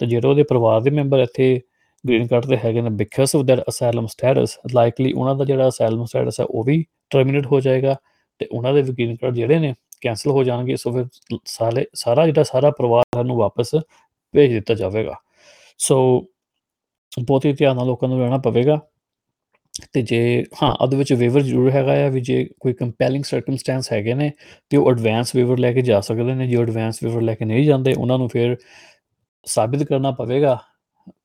[0.00, 1.60] ਤੇ ਜਿਹੜੇ ਉਹਦੇ ਪਰਿਵਾਰ ਦੇ ਮੈਂਬਰ ਇੱਥੇ
[2.04, 6.04] ਗ੍ਰੀਨ ਕਾਰਡ ਤੇ ਹੈਗੇ ਨੇ because of that asylum status likely ਉਹਨਾਂ ਦਾ ਜਿਹੜਾ ਅਸਾਈਲਮ
[6.04, 7.96] ਸਟੇਟਸ ਹੈ ਉਹ ਵੀ ਟਰਮੀਨੇਟ ਹੋ ਜਾਏਗਾ
[8.40, 12.42] ਤੇ ਉਹਨਾਂ ਦੇ ਗ੍ਰੀਨ ਕਾਰਡ ਜਿਹੜੇ ਨੇ ਕੈਨਸਲ ਹੋ ਜਾਣਗੇ, ਸੋ ਫਿਰ ਸਾਲੇ, ਸਾਰਾ ਜਿਹੜਾ
[12.42, 13.74] ਸਾਰਾ ਪਰਿਵਾਰ ਨੂੰ ਵਾਪਸ
[14.34, 15.14] ਭੇਜ ਦਿੱਤਾ ਜਾਵੇਗਾ।
[15.78, 15.96] ਸੋ
[17.20, 18.78] ਬਹੁਤ ਹੀ ਧਿਆਨ ਨਾਲ ਲੋਕਾਂ ਨੂੰ ਰਹਿਣਾ ਪਵੇਗਾ।
[19.92, 24.14] ਤੇ ਜੇ, ਹਾਂ, ਉਹਦੇ ਵਿੱਚ ਵੇਵਰ ਜ਼ਰੂਰ ਹੈਗਾ ਆ ਵੀ ਜੇ ਕੋਈ ਕੰਪੈਲਿੰਗ ਸਰਕਮਸਟੈਂਸ ਹੈਗੇ
[24.14, 24.30] ਨੇ,
[24.70, 27.64] ਤੇ ਉਹ ਐਡਵਾਂਸ ਵੇਵਰ ਲੈ ਕੇ ਜਾ ਸਕਦੇ ਨੇ, ਜੇ ਐਡਵਾਂਸ ਵੇਵਰ ਲੈ ਕੇ ਨਹੀਂ
[27.66, 28.56] ਜਾਂਦੇ, ਉਹਨਾਂ ਨੂੰ ਫਿਰ
[29.46, 30.58] ਸਾਬਿਤ ਕਰਨਾ ਪਵੇਗਾ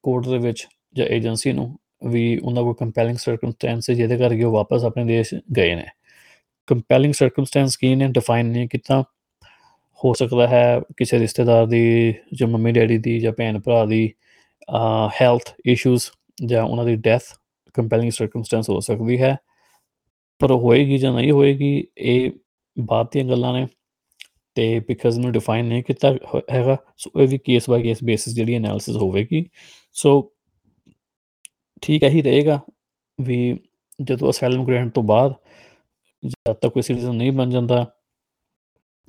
[0.03, 4.51] ਕੋਰਟ ਦੇ ਵਿੱਚ ਜਾਂ ਏਜੰਸੀ ਨੂੰ ਵੀ ਉਹਨਾਂ ਕੋਲ ਕੰਪੈਲਿੰਗ ਸਰਕਮਸਟੈਂਸ ਹੈ ਜਿਹਦੇ ਕਰਕੇ ਉਹ
[4.53, 5.85] ਵਾਪਸ ਆਪਣੇ ਦੇਸ਼ ਗਏ ਨੇ।
[6.67, 9.03] ਕੰਪੈਲਿੰਗ ਸਰਕਮਸਟੈਂਸ ਕੀ ਨੇ ਡਿਫਾਈਨ ਨਹੀਂ ਕੀਤਾ।
[9.99, 14.11] ਹੋ ਸਕਦਾ ਹੈ ਕਿਸੇ ਰਿਸ਼ਤੇਦਾਰ ਦੀ ਜਾਂ ਮੰਮੀ ਡੈਡੀ ਦੀ ਜਾਂ ਭੈਣ ਭਰਾ ਦੀ
[15.21, 16.03] ਹੈਲਥ ਇਸ਼ੂਜ਼
[16.45, 17.21] ਜਾਂ ਉਹਨਾਂ ਦੀ ਡੈਥ
[17.75, 19.35] ਕੰਪੈਲਿੰਗ ਸਰਕਮਸਟੈਂਸ ਹੋ ਸਕਦੀ ਹੈ,
[20.41, 22.31] ਪਰ ਹੋਏਗੀ ਜਾਂ ਨਹੀਂ ਹੋਏਗੀ, ਇਹ
[22.77, 23.67] ਬਾਤ ਦੀਆਂ ਗੱਲਾਂ ਨੇ
[24.57, 26.13] ਤੇ ਬਿਕਾਜ਼ ਨੂੰ ਡਿਫਾਈਨ ਨਹੀਂ ਕੀਤਾ
[26.51, 29.45] ਹੈਗਾ ਸੋ ਇਹ ਵੀ ਕੇਸ ਬਾਈ ਕੇਸ ਬੇਸਿਸ ਜਿਹੜੀ ਐਨਾਲਿਸਿਸ ਹੋਵੇਗੀ
[29.95, 30.11] ਸੋ
[31.83, 32.59] ਠੀਕ ਹੈ ਹੀ ਰਹੇਗਾ
[33.19, 33.37] ਵੀ
[33.99, 35.33] ਜਦੋਂ ਅਸਾਈਲਮ ਗ੍ਰੈਂਟ ਤੋਂ ਬਾਅਦ
[36.23, 37.85] ਜਦ ਤੱਕ ਕੋਈ ਸਿਟੀਜ਼ਨ ਨਹੀਂ ਬਣ ਜਾਂਦਾ,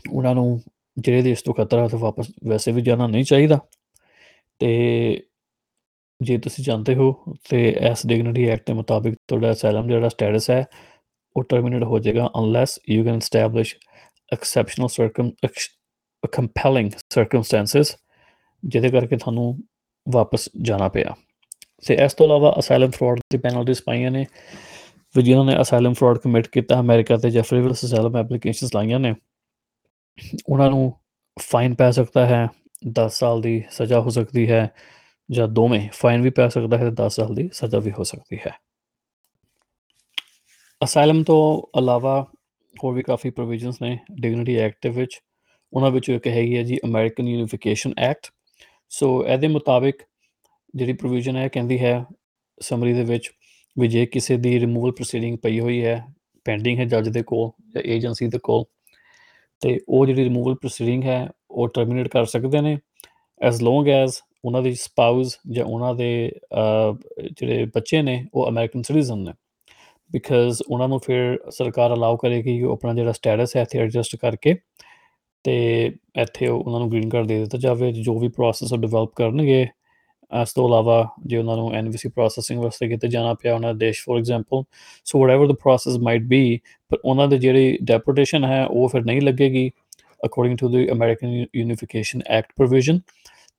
[0.05, 0.61] ਉਹਨਾਂ ਨੂੰ
[0.97, 3.59] ਜਿਹੜੇ ਦੇਸ਼ ਤੋਂ ਖਤਰਾ ਤੇ ਵਾਪਸ ਵੈਸੇ ਵੀ ਜਾਣਾ ਨਹੀਂ ਚਾਹੀਦਾ
[4.61, 5.23] ਤੇ
[6.23, 7.13] ਜੇ ਤੁਸੀਂ ਜਾਣਦੇ ਹੋ
[7.51, 10.65] ਤੇ ਐਸ ਡਿਗਨਿਟੀ ਐਕਟ ਦੇ ਮੁਤਾਬਿਕ ਤੁਹਾਡਾ ਅਸਾਈਲਮ ਜਿਹੜਾ ਸਟੇਟਸ ਹੈ,
[11.37, 13.75] ਉਹ ਟਰਮੀਨੇਟ ਹੋ ਜਾਏਗਾ unless you can establish
[14.33, 15.31] exceptional circum
[16.33, 17.97] compelling circumstances
[18.65, 19.59] ਜਿਹਦੇ ਕਰਕੇ ਤੁਹਾਨੂੰ
[20.07, 21.15] ਵਾਪਸ ਜਾਣਾ ਪਿਆ।
[21.87, 24.27] ਤੇ ਇਸ ਤੋਂ ਇਲਾਵਾ ਅਸਾਈਲਮ ਫਰਾਡ ਦੀ ਪੈਨਲਟੀਜ਼ ਪਾਈਆਂ ਨੇ,
[25.17, 29.15] ਵੀ ਜਿਨ੍ਹਾਂ ਨੇ ਅਸਾਈਲਮ ਫਰਾਡ ਕਮਿਟ ਕੀਤਾ, ਅਮਰੀਕਾ ਤੇ ਜੈਫਰੀ ਵਿਲਸ ਅਸਾਈਲਮ ਐਪਲੀਕੇਸ਼ਨਸ ਲਾਈਆਂ ਨੇ,
[30.49, 30.93] ਉਹਨਾਂ ਨੂੰ
[31.41, 32.49] ਫਾਈਨ ਪੈ ਸਕਦਾ ਹੈ
[32.89, 34.71] 10 ਸਾਲ ਦੀ ਸਜ਼ਾ ਹੋ ਸਕਦੀ ਹੈ
[35.31, 38.39] ਜਾਂ ਦੋਵੇਂ ਫਾਈਨ ਵੀ ਪੈ ਸਕਦਾ ਹੈ ਤੇ 10 ਸਾਲ ਦੀ ਸਜ਼ਾ ਵੀ ਹੋ ਸਕਦੀ
[38.47, 38.53] ਹੈ।
[40.85, 42.27] ਅਸਾਈਲਮ ਤੋਂ ਇਲਾਵਾ
[42.85, 45.21] ਹੋਰ ਵੀ ਕਾਫੀ ਪ੍ਰੋਵੀਜ਼ਨਸ ਨੇ ਡਿਗਨਿਟੀ ਐਕਟ ਦੇ ਵਿੱਚ।
[45.73, 48.27] ਉਹਨਾਂ ਵਿੱਚੋਂ ਇੱਕ ਹੈਗੀ ਹੈ ਜੀ ਅਮਰੀਕਨ ਯੂਨੀਫਿਕੇਸ਼ਨ ਐਕਟ
[48.89, 50.03] ਸੋ ਇਹਦੇ ਮੁਤਾਬਿਕ
[50.75, 52.05] ਜਿਹੜੀ ਪ੍ਰੋਵੀਜ਼ਨ ਹੈ ਕਹਿੰਦੀ ਹੈ
[52.61, 53.31] ਸਮਰੀ ਦੇ ਵਿੱਚ
[53.79, 56.07] ਵੀ ਜੇ ਕਿਸੇ ਦੀ ਰਿਮੂਵਲ ਪ੍ਰੋਸੀਡਿੰਗ ਪਈ ਹੋਈ ਹੈ
[56.45, 58.65] ਪੈਂਡਿੰਗ ਹੈ ਜੱਜ ਦੇ ਕੋਲ ਜਾਂ ਏਜੰਸੀ ਦੇ ਕੋਲ,
[59.61, 62.79] ਤੇ ਉਹ ਜਿਹੜੀ ਰਿਮੂਵਲ ਪ੍ਰੋਸੀਡਿੰਗ ਹੈ, ਉਹ ਟਰਮੀਨੇਟ ਕਰ ਸਕਦੇ ਨੇ।
[63.43, 66.11] ਐਸ ਲੌਂਗ ਐਸ ਉਹਨਾਂ ਦੀ ਸਪਾਊਸ ਜਾਂ ਉਹਨਾਂ ਦੇ
[67.33, 69.33] ਜਿਹੜੇ ਬੱਚੇ ਨੇ, ਉਹ ਅਮਰੀਕਨ ਸਿਟੀਜ਼ਨ ਨੇ।
[70.11, 74.17] ਬਿਕਾਜ਼ ਉਹਨਾਂ ਨੂੰ ਫਿਰ ਸਰਕਾਰ ਅਲਾਉ ਕਰੇਗੀ ਕਿ ਉਹ ਆਪਣਾ ਜਿਹੜਾ ਸਟੇਟਸ ਹੈ, ਇੱਥੇ ਐਡਜਸਟ
[74.17, 74.55] ਕਰਕੇ
[75.45, 75.55] ਤੇ
[76.23, 79.67] ਇੱਥੇ ਉਹਨਾਂ ਨੂੰ ਗ੍ਰੀਨ ਕਾਰਡ ਦੇ ਦਿੱਤਾ ਜਾਵੇ, ਜੋ ਵੀ ਪ੍ਰੋਸੈਸ ਉਹ ਡਿਵੈਲਪ ਕਰਨਗੇ।
[80.33, 84.19] ਇਸ ਤੋਂ ਇਲਾਵਾ ਜੇ ਉਹਨਾਂ ਨੂੰ ਐਨਵੀਸੀ ਪ੍ਰੋਸੈਸਿੰਗ ਵਾਸਤੇ ਕਿਤੇ ਜਾਣਾ ਪਿਆ, ਉਹਨਾਂ ਦੇਸ਼ for
[84.19, 84.63] example
[85.07, 86.59] so whatever the process might be
[86.91, 89.71] ਪਰ ਉਹਨਾਂ ਦੇ ਜਿਹੜੀ ਡੈਪੋਟੇਸ਼ਨ ਹੈ, ਉਹ ਫਿਰ ਨਹੀਂ ਲੱਗੇਗੀ
[90.21, 93.01] according to the American unification act provision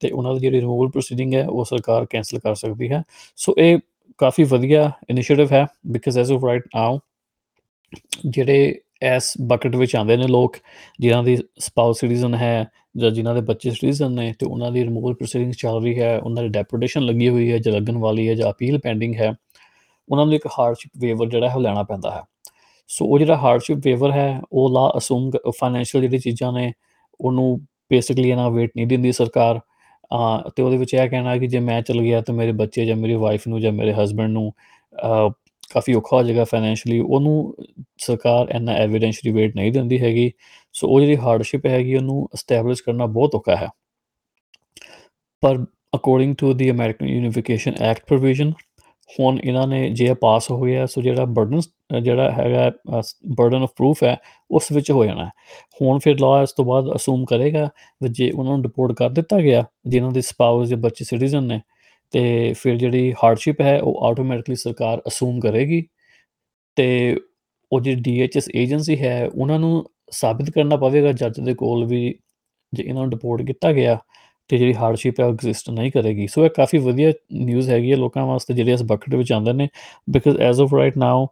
[0.02, 3.04] ਤੇ ਉਹਨਾਂ ਦੀ ਜਿਹੜੀ ਰਿਮੂਵਲ ਪ੍ਰੋਸੀਡਿੰਗ ਹੈ, ਉਹ ਸਰਕਾਰ ਕੈਨਸਲ ਕਰ ਸਕਦੀ ਹੈ।
[3.36, 3.78] ਸੋ ਇਹ
[4.20, 7.00] ਕਾਫੀ ਵਧੀਆ ਇਨੀਸ਼ੀਏਟਿਵ ਹੈ because as of right now
[8.26, 10.58] ਜਿਹੜੇ ਐਸ ਬਕਟ ਵਿੱਚ ਆਉਂਦੇ ਨੇ ਲੋਕ,
[11.00, 12.66] ਜਿਨ੍ਹਾਂ ਦੀ ਸਪਾਊਸ ਸਿਟੀਜ਼ਨ ਹੈ
[12.98, 16.44] ਜਾਂ ਜਿਨ੍ਹਾਂ ਦੇ ਬੱਚੇ ਸਿਟੀਜ਼ਨ ਨੇ, ਤੇ ਉਹਨਾਂ ਦੀ ਰਿਮੂਵਲ ਪ੍ਰੋਸੀਡਿੰਗ ਚੱਲ ਰਹੀ ਹੈ, ਉਹਨਾਂ
[16.44, 19.34] ਦੀ ਡੈਪੋਟੇਸ਼ਨ ਲੱਗੀ ਹੋਈ ਹੈ ਜਾਂ ਲੱਗਣ ਵਾਲੀ ਹੈ ਜਾਂ ਅਪੀਲ ਪੈਂਡਿੰਗ ਹੈ,
[20.10, 22.22] ਉਹਨਾਂ ਨੂੰ ਇੱਕ ਹਾਰਡਸ਼ਿਪ ਵੇਵਰ ਜਿਹੜਾ ਹੈ ਉਹ ਲੈਣਾ ਪੈਂਦਾ ਹੈ।
[22.88, 26.72] ਸੋ ਉਹ ਜਿਹੜਾ ਹਾਰਡਸ਼ਿਪ ਵੇਵਰ ਹੈ, ਉਹ ਲਾ ਅਸੂਮ ਫਾਈਨੈਂਸ਼ੀਅਲ ਜਿਹੜੀ ਚੀਜ਼ਾਂ ਨੇ,
[27.20, 29.60] ਉਹਨੂੰ ਬੇਸਿਕਲੀ ਇਹਨਾਂ ਵੇਟ ਨਹੀਂ ਦਿੰਦੀ ਸਰਕਾਰ
[30.56, 33.16] ਤੇ ਉਹਦੇ ਵਿੱਚ ਇਹ ਕਹਿਣਾ ਕਿ ਜੇ ਮੈਂ ਚਲ ਗਿਆ ਤਾਂ ਮੇਰੇ ਬੱਚੇ ਜਾਂ ਮੇਰੀ
[33.16, 34.54] ਵਾਈਫ ਨੂੰ ਜਾਂ ਮੇਰੇ ਹਸਬੰਡ ਨੂੰ
[35.72, 37.56] ਕਾਫੀ ਔਖਾ ਹੋ ਜਾਏਗਾ ਫਾਈਨੈਂਸ਼ੀਅਲੀ ਉਹਨੂੰ
[37.98, 40.32] ਸਰਕਾਰ ਇੰਨਾ ਐਵੀਡੈਂਸ਼ਲੀ ਵੇਟ ਨਹੀਂ ਦਿੰਦੀ ਹੈਗੀ
[40.74, 43.70] ਸੋ ਉਹ ਜਿਹੜੀ ਹਾਰਡਸ਼ਿਪ ਹੈਗੀ ਉਹਨੂੰ ਐਸਟੈਬਲਿਸ਼ ਕਰਨਾ ਬਹੁਤ ਔਖਾ ਹੈ।
[45.44, 48.54] ਪਰ according to the American unification act provision
[49.10, 51.62] ਹੁਣ ਇਹਨਾਂ ਨੇ ਜੇ ਇਹ ਪਾਸ ਹੋ ਗਿਆ ਸੋ ਜਿਹੜਾ ਬਰਡਨ
[52.02, 52.72] ਜਿਹੜਾ ਹੈਗਾ
[53.30, 54.18] ਬਰਡਨ ਆਫ ਪ੍ਰੂਫ ਹੈ,
[54.52, 55.30] ਉਸ ਵਿੱਚ ਹੋ ਜਾਣਾ
[55.82, 59.40] ਹੁਣ ਫਿਰ ਲਾਅ ਇਸ ਤੋਂ ਬਾਅਦ ਅਸੂਮ ਕਰੇਗਾ ਕਿ ਜੇ ਉਹਨਾਂ ਨੂੰ ਡਿਪੋਰਟ ਕਰ ਦਿੱਤਾ
[59.42, 61.60] ਗਿਆ, ਜਿਨ੍ਹਾਂ ਦੇ ਸਪਾਊਸ ਜਾਂ ਬੱਚੇ ਸਿਟੀਜ਼ਨ ਨੇ,
[62.14, 65.84] ਤੇ ਫਿਰ ਜਿਹੜੀ ਹਾਰਡਸ਼ਿਪ ਹੈ, ਉਹ ਆਟੋਮੈਟਿਕਲੀ ਸਰਕਾਰ ਅਸੂਮ ਕਰੇਗੀ।
[66.78, 67.18] ਤੇ
[67.72, 72.14] ਉਹ ਜਿਹੜੀ ਡੀਐਚਐਸ ਏਜੰਸੀ ਹੈ, ਉਹਨਾਂ ਨੂੰ ਸਾਬਿਤ ਕਰਨਾ ਪਵੇਗਾ, ਜੱਜ ਦੇ ਕੋਲ ਵੀ
[72.74, 73.98] ਜੇ ਇਹਨਾਂ ਨੂੰ ਡਿਪੋਰਟ ਕੀਤਾ ਗਿਆ
[74.50, 77.98] ਤੇ ਜਿਹੜੀ ਹਾਰਡਸ਼ਿਪ ਹੈ ਉਹ ਐਗਜ਼ਿਸਟ ਨਹੀਂ ਕਰੇਗੀ। ਸੋ ਇਹ ਕਾਫੀ ਵਧੀਆ ਨਿਊਜ਼ ਹੈਗੀ ਹੈ
[77.98, 79.68] ਲੋਕਾਂ ਵਾਸਤੇ ਜਿਹੜੇ ਇਸ ਬਕਟ ਵਿੱਚ ਆਉਂਦੇ ਨੇ
[80.10, 81.28] because as of right now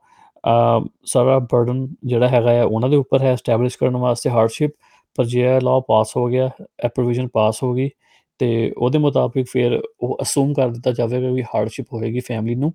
[1.05, 4.71] ਸਾਰਾ ਬਰਡਨ ਜਿਹੜਾ ਹੈਗਾ ਆ ਉਹਨਾਂ ਦੇ ਉੱਪਰ ਹੈ ਐਸਟੈਬਲਿਸ਼ ਕਰਨ ਵਾਸਤੇ ਹਾਰਡਸ਼ਿਪ
[5.17, 6.49] ਪਰ ਜੇ ਇਹ ਲਾਅ ਪਾਸ ਹੋ ਗਿਆ,
[6.85, 7.89] ਇਹ ਪ੍ਰੋਵੀਜ਼ਨ ਪਾਸ ਹੋ ਗਈ,
[8.39, 12.71] ਤੇ ਉਹਦੇ ਮੁਤਾਬਿਕ ਫਿਰ ਉਹ ਅਸੂਮ ਕਰ ਦਿੱਤਾ ਜਾਵੇਗਾ ਵੀ ਹਾਰਡਸ਼ਿਪ ਹੋਏਗੀ ਫੈਮਿਲੀ ਨੂੰ।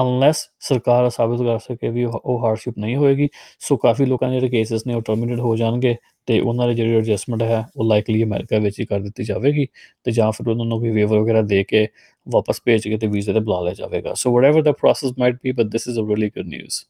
[0.00, 3.28] ਅਨਲੈਸ ਸਰਕਾਰ ਸਾਬਿਤ ਕਰ ਸਕੇ ਵੀ ਉਹ ਹਾਰਡਸ਼ਿਪ ਨਹੀਂ ਹੋਏਗੀ।
[3.60, 5.96] ਸੋ ਕਾਫੀ ਲੋਕਾਂ ਦੇ ਜਿਹੜੇ ਕੇਸਸ ਨੇ ਉਹ ਟਰਮੀਨੇਟ ਹੋ ਜਾਣਗੇ
[6.28, 9.66] ਤੇ ਉਹਨਾਂ ਦੇ ਜਿਹੜੀ ਐਡਜਸਟਮੈਂਟ ਹੈ, ਉਹ ਲਾਈਕਲੀ ਅਮਰੀਕਾ ਵਿੱਚ ਹੀ ਕਰ ਦਿੱਤੀ ਜਾਵੇਗੀ
[10.06, 11.86] ਤੇ ਜਾਂ ਫਿਰ ਉਹਨਾਂ ਨੂੰ ਕੋਈ ਵੇਵਰ ਵਗੈਰਾ ਦੇ ਕੇ
[12.26, 15.52] ਵਾਪਸ ਭੇਜ ਕੇ ਤੇ ਵੀਜ਼ੇ ਤੇ ਬੁਲਾ ਲਿਆ ਜਾਵੇਗਾ। So whatever the process might be
[15.52, 16.80] but this is a really good news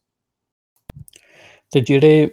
[1.73, 2.29] ਤੇ ਜਿਹੜੇ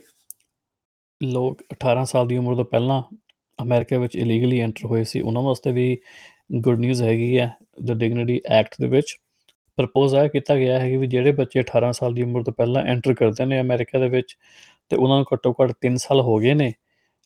[1.22, 3.02] ਲੋਕ 18 ਸਾਲ ਦੀ ਉਮਰ ਤੋਂ ਪਹਿਲਾਂ
[3.60, 5.98] ਅਮਰੀਕਾ ਵਿੱਚ ਇਲੀਗਲੀ ਐਂਟਰ ਹੋਏ ਸੀ, ਉਹਨਾਂ ਵਾਸਤੇ ਵੀ
[6.56, 7.52] ਗੁੱਡ ਨਿਊਜ਼ ਹੈਗੀ ਹੈ
[7.84, 9.16] ਦ ਡਿਗਨਿਟੀ ਐਕਟ ਦੇ ਵਿੱਚ।
[9.78, 12.84] ਪ੍ਰਪੋਜ਼ ਆ ਕੀਤਾ ਗਿਆ ਹੈ ਕਿ ਵੀ ਜਿਹੜੇ ਬੱਚੇ 18 ਸਾਲ ਦੀ ਉਮਰ ਤੋਂ ਪਹਿਲਾਂ
[12.84, 14.38] ਐਂਟਰ ਕਰਦੇ ਨੇ ਅਮਰੀਕਾ ਦੇ ਵਿੱਚ
[14.90, 16.74] ਤੇ ਉਹਨਾਂ ਨੂੰ ਘੱਟੋ ਘੱਟ 3 ਸਾਲ ਹੋ ਗਏ ਨੇ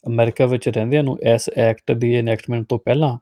[0.08, 3.18] ਅਮਰੀਕਾ ਵਿੱਚ ਰਹਿੰਦਿਆਂ ਨੂੰ ਇਸ ਐਕਟ ਦੀ ਐਨੈਕਟਮੈਂਟ ਤੋਂ ਪਹਿਲਾਂ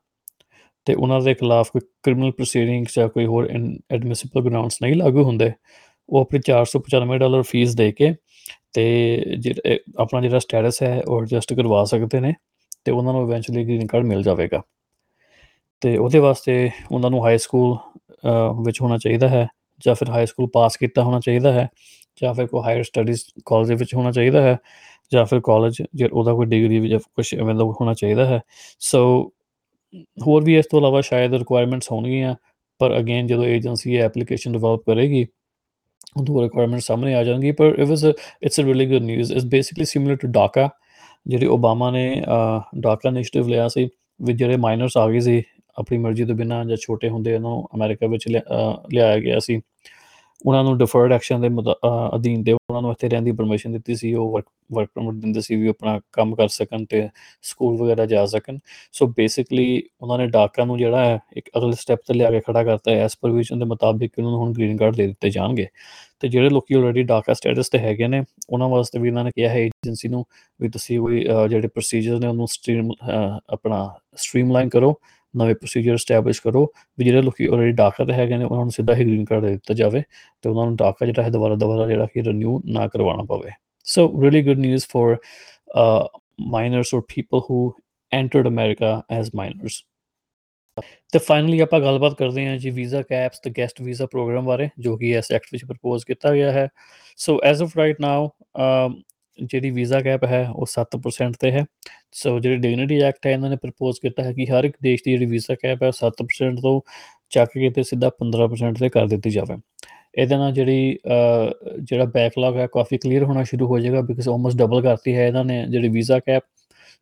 [0.85, 3.49] ਤੇ ਉਹਨਾਂ ਦੇ ਖਿਲਾਫ ਕੋਈ ਕ੍ਰਿਮੀਨਲ ਪ੍ਰੋਸੀਡਿੰਗਸ ਜਾਂ ਕੋਈ ਹੋਰ
[3.91, 5.51] ਐਡਮਿਸਿਬਲ ਗਰਾਊਂਡਸ ਨਹੀਂ ਲਾਗੂ ਹੁੰਦੇ।
[6.09, 8.15] ਉਹ ਆਪਣੀ 495 ਡਾਲਰ ਫੀਸ ਦੇ ਕੇ
[8.73, 9.25] ਤੇ
[9.99, 12.33] ਆਪਣਾ ਜਿਹੜਾ ਸਟੇਟਸ ਹੈ ਉਹ ਐਡਜਸਟ ਕਰਵਾ ਸਕਦੇ ਨੇ
[12.85, 14.61] ਤੇ ਉਹਨਾਂ ਨੂੰ ਇਵੈਂਚੁਅਲੀ ਗ੍ਰੀਨ ਕਾਰਡ ਮਿਲ ਜਾਵੇਗਾ।
[15.81, 17.77] ਤੇ ਉਹਦੇ ਵਾਸਤੇ ਉਹਨਾਂ ਨੂੰ ਹਾਈ ਸਕੂਲ
[18.65, 19.47] ਵਿੱਚ ਹੋਣਾ ਚਾਹੀਦਾ ਹੈ
[19.85, 21.67] ਜਾਂ ਫਿਰ ਹਾਈ ਸਕੂਲ ਪਾਸ ਕੀਤਾ ਹੋਣਾ ਚਾਹੀਦਾ ਹੈ
[22.21, 24.57] ਜਾਂ ਫਿਰ ਕੋਈ ਹਾਇਰ ਸਟੱਡੀਜ਼ ਕਾਲਜ ਦੇ ਵਿੱਚ ਹੋਣਾ ਚਾਹੀਦਾ ਹੈ
[25.13, 28.41] ਜਾਂ ਫਿਰ ਕਾਲਜ ਜੇ ਉਹਦਾ ਕੋਈ ਡਿਗਰੀ ਵੀ ਜਾਂ ਕੁਝ ਅਵੇਲੇਬਲ ਹੋਣਾ ਚਾਹੀਦਾ ਹੈ।
[28.79, 29.31] ਸੋ
[30.27, 32.35] ਹੋਰ ਵੀ ਇਸ ਤੋਂ ਇਲਾਵਾ ਸ਼ਾਇਦ ਰਿਕੁਆਇਰਮੈਂਟਸ ਹੋਣਗੀਆਂ,
[32.79, 35.25] ਪਰ ਅਗੇਨ ਜਦੋਂ ਏਜੰਸੀ ਐਪਲੀਕੇਸ਼ਨ ਡਿਵੈਲਪ ਕਰੇਗੀ,
[36.17, 38.05] ਉਦੋਂ ਰਿਕੁਆਇਰਮੈਂਟ ਸਾਹਮਣੇ ਆ ਜਾਣਗੀ ਪਰ it was
[38.43, 40.69] it's a really good news it's basically similar to DACA
[41.27, 42.23] ਜਿਹੜੀ ਓਬਾਮਾ ਨੇ
[42.79, 43.89] ਡਾਕਾ ਇਨੀਸ਼ੀਏਟਿਵ ਲਿਆ ਸੀ
[44.21, 45.43] ਵਿੱਚ ਜਿਹੜੇ ਮਾਈਨਰਸ ਆ ਗਏ ਸੀ
[45.79, 49.61] ਆਪਣੀ ਮਰਜ਼ੀ ਤੋਂ ਬਿਨਾਂ ਜਾਂ ਛੋਟੇ ਹੁੰਦੇ ਉਹਨਾਂ ਨੂੰ ਅਮਰੀਕਾ ਵਿੱਚ ਲਿਆਇਆ ਗਿਆ ਸੀ।
[50.45, 51.47] ਉਹਨਾਂ ਨੂੰ ਡਿਫਰਡ ਐਕਸ਼ਨ ਦੇ
[52.15, 55.41] ਅਧੀਨ ਦੇ ਉਹਨਾਂ ਨੂੰ ਇੱਥੇ ਰਹਿਣ ਦੀ ਪਰਮਿਸ਼ਨ ਦਿੱਤੀ ਸੀ। ਉਹ ਵਰਕ ਵਰਕ ਪਰਮਿਟ ਦਿੰਦੇ
[55.41, 57.07] ਸੀ ਵੀ ਆਪਣਾ ਕੰਮ ਕਰ ਸਕਣ ਤੇ
[57.43, 58.57] ਸਕੂਲ ਵਗੈਰਾ ਜਾ ਸਕਣ।
[58.93, 62.63] ਸੋ ਬੇਸਿਕਲੀ ਉਹਨਾਂ ਨੇ ਡਾਕਾ ਨੂੰ ਜਿਹੜਾ ਹੈ, ਇੱਕ ਅਗਲੇ ਸਟੈਪ ਤੇ ਲਿਆ ਕੇ ਖੜਾ
[62.63, 65.67] ਕਰਤਾ ਹੈ। ਐਸ ਪਰਮਿਸ਼ਨ ਦੇ ਮੁਤਾਬਿਕ ਉਹਨਾਂ ਨੂੰ ਹੁਣ ਗ੍ਰੀਨ ਕਾਰਡ ਦੇ ਦਿੱਤੇ ਜਾਣਗੇ।
[66.19, 69.49] ਤੇ ਜਿਹੜੇ ਲੋਕੀ ਆਲਰੇਡੀ ਡਾਕਾ ਸਟੇਟਸ ਤੇ ਹੈਗੇ ਨੇ, ਉਹਨਾਂ ਵਾਸਤੇ ਵੀ ਇਹਨਾਂ ਨੇ ਕਿਹਾ
[69.49, 70.25] ਹੈ ਏਜੰਸੀ ਨੂੰ
[70.59, 73.87] ਵੀ ਤੁਸੀਂ ਕੋਈ ਜਿਹੜੇ ਪ੍ਰੋਸੀਜਰ ਨੇ ਉਹਨੂੰ ਸਟ੍ਰੀਮ ਆਪਣਾ
[74.17, 74.93] ਸਟ੍ਰੀਮਲਾਈਨ ਕਰੋ।
[75.33, 76.65] ਨਵੇਂ ਪ੍ਰੋਸੀਜਰ ਸਟੈਬਲਿਸ਼ ਕਰੋ
[76.97, 79.51] ਵੀ ਜਿਹੜੇ ਲੋਕੀ ਆਲਰੇਡੀ ਡਾਕਾ ਤੇ ਹੈਗੇ ਨੇ, ਉਹਨਾਂ ਨੂੰ ਸਿੱਧਾ ਹੀ ਗ੍ਰੀਨ ਕਾਰਡ ਦੇ
[79.51, 80.01] ਦਿੱਤਾ ਜਾਵੇ
[80.43, 83.51] ਤੇ ਉਹਨਾਂ ਨੂੰ ਡਾਕਾ ਜਿਹੜਾ ਹੈ ਦੁਬਾਰਾ ਦੁਬਾਰਾ ਜਿਹੜਾ ਕਿ ਰੀਨਿਊ ਨਾ ਕਰਵਾਉਣਾ ਪਵੇ।
[83.87, 85.15] So really good news for
[86.41, 87.71] minors or people who
[88.11, 89.83] entered America as minors
[91.13, 94.95] ਤੇ ਫਾਈਨਲੀ ਆਪਾਂ ਗੱਲਬਾਤ ਕਰਦੇ ਹਾਂ ਜੀ ਵੀਜ਼ਾ ਕੈਪਸ ਤੇ ਗੈਸਟ ਵੀਜ਼ਾ ਪ੍ਰੋਗਰਾਮ ਬਾਰੇ, ਜੋ
[94.97, 96.67] ਕਿ ਇਸ ਐਕਟ ਵਿੱਚ ਪ੍ਰਪੋਜ਼ ਕੀਤਾ ਗਿਆ ਹੈ।
[97.17, 98.29] So as of right now
[99.41, 101.63] ਜਿਹੜੀ ਵੀਜ਼ਾ ਕੈਪ ਹੈ, ਉਹ 7% ਤੇ ਹੈ।
[102.13, 105.11] ਸੋ ਜਿਹੜੀ ਡਿਗਨਿਟੀ ਐਕਟ ਹੈ, ਇਹਨਾਂ ਨੇ ਪ੍ਰਪੋਜ਼ ਕੀਤਾ ਹੈ ਕਿ ਹਰ ਇੱਕ ਦੇਸ਼ ਦੀ
[105.11, 106.79] ਜਿਹੜੀ ਵੀਜ਼ਾ ਕੈਪ ਹੈ 7% ਤੋਂ
[107.31, 109.57] ਚੱਕ ਕੇ ਤੇ ਸਿੱਧਾ 15% ਤੇ ਕਰ ਦਿੱਤੀ ਜਾਵੇ।
[110.15, 110.97] ਇਹਦੇ ਨਾਲ ਜਿਹੜੀ
[111.81, 115.43] ਜਿਹੜਾ ਬੈਕਲੌਗ ਹੈ, ਕਾਫੀ ਕਲੀਅਰ ਹੋਣਾ ਸ਼ੁਰੂ ਹੋ ਜਾਏਗਾ ਬਿਕਾਜ਼ ਆਲਮੋਸਟ ਡਬਲ ਕਰਤੀ ਹੈ ਇਹਨਾਂ
[115.45, 116.43] ਨੇ ਜਿਹੜੀ ਵੀਜ਼ਾ ਕੈਪ।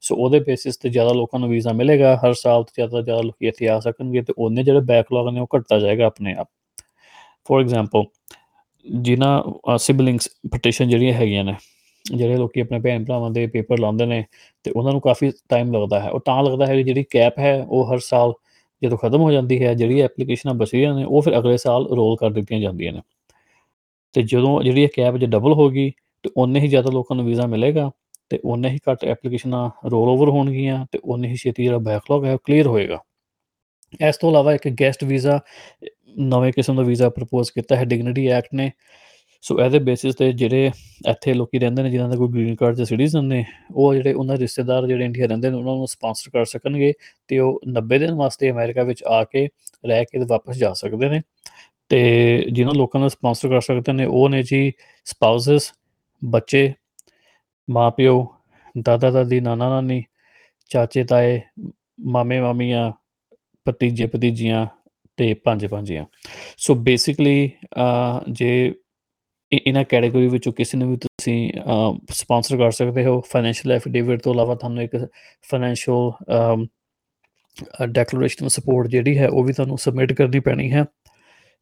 [0.04, 3.44] ਸੋ ਉਹਦੇ ਬੇਸਿਸ ਤੇ ਜ਼ਿਆਦਾ ਲੋਕਾਂ ਨੂੰ ਵੀਜ਼ਾ ਮਿਲੇਗਾ, ਹਰ ਸਾਲ ਤੋਂ ਜ਼ਿਆਦਾ ਜ਼ਿਆਦਾ ਲੋਕ
[3.44, 6.48] ਇੱਥੇ ਆ ਸਕਣਗੇ ਤੇ ਉਹਨੇ ਜਿਹੜੇ ਬੈਕਲੌਗ ਨੇ, ਉਹ ਘਟਦਾ ਜਾਏਗਾ ਆਪਣੇ ਆਪ।
[7.48, 8.04] ਫੋਰ ਐਗਜ਼ਾਮਪਲ
[8.86, 11.54] ਜਿਨ੍ਹਾਂ ਸਿਬਲਿੰਗਸ ਪਟੀਸ਼ਨ ਜਿਹੜੀਆਂ ਹੈਗੀਆਂ ਨੇ
[12.16, 14.24] ਜਿਹੜੇ ਲੋਕੀ ਆਪਣੇ ਭੈਣ ਭਰਾਵਾਂ ਦੇ ਪੇਪਰ ਲਾਉਂਦੇ ਨੇ
[14.64, 17.66] ਤੇ ਉਹਨਾਂ ਨੂੰ ਕਾਫੀ ਟਾਈਮ ਲੱਗਦਾ ਹੈ। ਉਹ ਤਾਂ ਲੱਗਦਾ ਹੈ ਕਿ ਜਿਹੜੀ ਕੈਪ ਹੈ
[17.70, 18.34] ਉਹ ਹਰ ਸਾਲ
[18.82, 22.30] ਜਦੋਂ ਖਤਮ ਹੋ ਜਾਂਦੀ ਹੈ ਜਿਹੜੀ ਐਪਲੀਕੇਸ਼ਨਾਂ ਬਚੀਆਂ ਨੇ, ਉਹ ਫਿਰ ਅਗਲੇ ਸਾਲ ਰੋਲ ਕਰ
[22.30, 23.02] ਦਿੱਤੀਆਂ ਜਾਂਦੀਆਂ ਨੇ।
[24.14, 25.92] ਤੇ ਜਦੋਂ ਜਿਹੜੀ ਇਹ ਕੈਪ ਜੇ ਡਬਲ ਹੋ ਗਈ,
[26.24, 27.92] ਤੇ ਉਨੇ ਹੀ ਜ਼ਿਆਦਾ ਲੋਕਾਂ ਨੂੰ ਵੀਜ਼ਾ ਮਿਲੇਗਾ
[28.30, 32.34] ਤੇ ਉਨੇ ਹੀ ਘੱਟ ਐਪਲੀਕੇਸ਼ਨਾਂ ਰੋਲ ਓਵਰ ਹੋਣਗੀਆਂ ਤੇ ਉਨੇ ਹੀ ਛੇਤੀ ਜਿਹੜਾ ਬੈਕਲੌਗ ਹੈ
[32.34, 33.00] ਉਹ ਕਲੀਅਰ ਹੋਏਗਾ।
[34.10, 35.40] ਇਸ ਤੋਂ ਇਲਾਵਾ ਇੱਕ ਗੈਸਟ ਵੀਜ਼ਾ
[36.20, 38.72] ਨਵੇਂ ਕਿਸਮ ਦਾ ਵੀਜ਼ਾ ਪ੍ਰਪੋਜ਼ ਕੀਤਾ ਹੈ ਡਿਗਨਿਟੀ ਐਕਟ ਨੇ।
[39.44, 40.72] ਸੋ ਇਹਦੇ ਬੇਸਿਸ ਤੇ ਜਿਹੜੇ
[41.10, 44.36] ਇੱਥੇ ਲੋਕੀ ਰਹਿੰਦੇ ਨੇ, ਜਿਨ੍ਹਾਂ ਦਾ ਕੋਈ ਗ੍ਰੀਨ ਕਾਰਡ ਜਾਂ ਸਿਟੀਜ਼ਨ ਨੇ, ਉਹ ਜਿਹੜੇ ਉਹਨਾਂ
[44.36, 46.94] ਦੇ ਰਿਸ਼ਤੇਦਾਰ ਜਿਹੜੇ ਇੰਡੀਆ ਰਹਿੰਦੇ ਨੇ, ਉਹਨਾਂ ਨੂੰ ਸਪਾਂਸਰ ਕਰ ਸਕਣਗੇ
[47.28, 49.48] ਤੇ ਉਹ 90 ਦਿਨ ਵਾਸਤੇ ਅਮਰੀਕਾ ਵਿੱਚ ਆ ਕੇ
[49.86, 51.22] ਰਹਿ ਕੇ ਵਾਪਸ ਜਾ ਸਕਦੇ ਨੇ।
[51.90, 52.00] ਤੇ
[52.52, 54.72] ਜਿਨ੍ਹਾਂ ਲੋਕਾਂ ਨੂੰ ਸਪਾਂਸਰ ਕਰ ਸਕਦੇ ਨੇ, ਉਹ ਨੇ ਜੀ
[55.06, 55.72] ਸਪਾਊਸਸ
[56.22, 56.74] ਬੱਚੇ,
[57.68, 58.26] ਮਾਪਿਓ
[58.76, 60.04] ਦਾਦਾ ਦਾਦੀ ਨਾਨਾ ਨਾਨੀ
[60.72, 61.40] ਚਾਚੇ, ਤਾਏ
[62.08, 62.92] ਮਾਮੇ ਮਾਮੀਆਂ
[63.66, 64.66] ਭਤੀਜੇ ਭਤੀਜੀਆਂ
[65.18, 66.06] ਤੇ ਪੰਜ ਪੰਜੀਆਂ
[66.58, 67.50] ਸੋ ਬੇਸਿਕਲੀ
[68.30, 68.74] ਜੇ
[69.52, 71.52] ਇਹਨਾਂ ਕੈਟਾਗਰੀ ਵਿੱਚੋਂ ਕਿਸੇ ਨੂੰ ਵੀ ਤੁਸੀਂ
[72.12, 74.96] ਸਪਾਂਸਰ ਕਰ ਸਕਦੇ ਹੋ। ਫਾਈਨੈਂਸ਼ੀਅਲ ਐਫੀਡੇਵਿਟ ਤੋਂ ਇਲਾਵਾ ਤੁਹਾਨੂੰ ਇੱਕ
[75.50, 76.68] ਫਾਈਨੈਂਸ਼ੀਅਲ
[77.92, 80.86] ਡੈਕਲੇਰੇਸ਼ਨ ਸਪੋਰਟ ਜਿਹੜੀ ਹੈ, ਉਹ ਵੀ ਤੁਹਾਨੂੰ ਸਬਮਿਟ ਕਰਨੀ ਪੈਣੀ ਹੈ।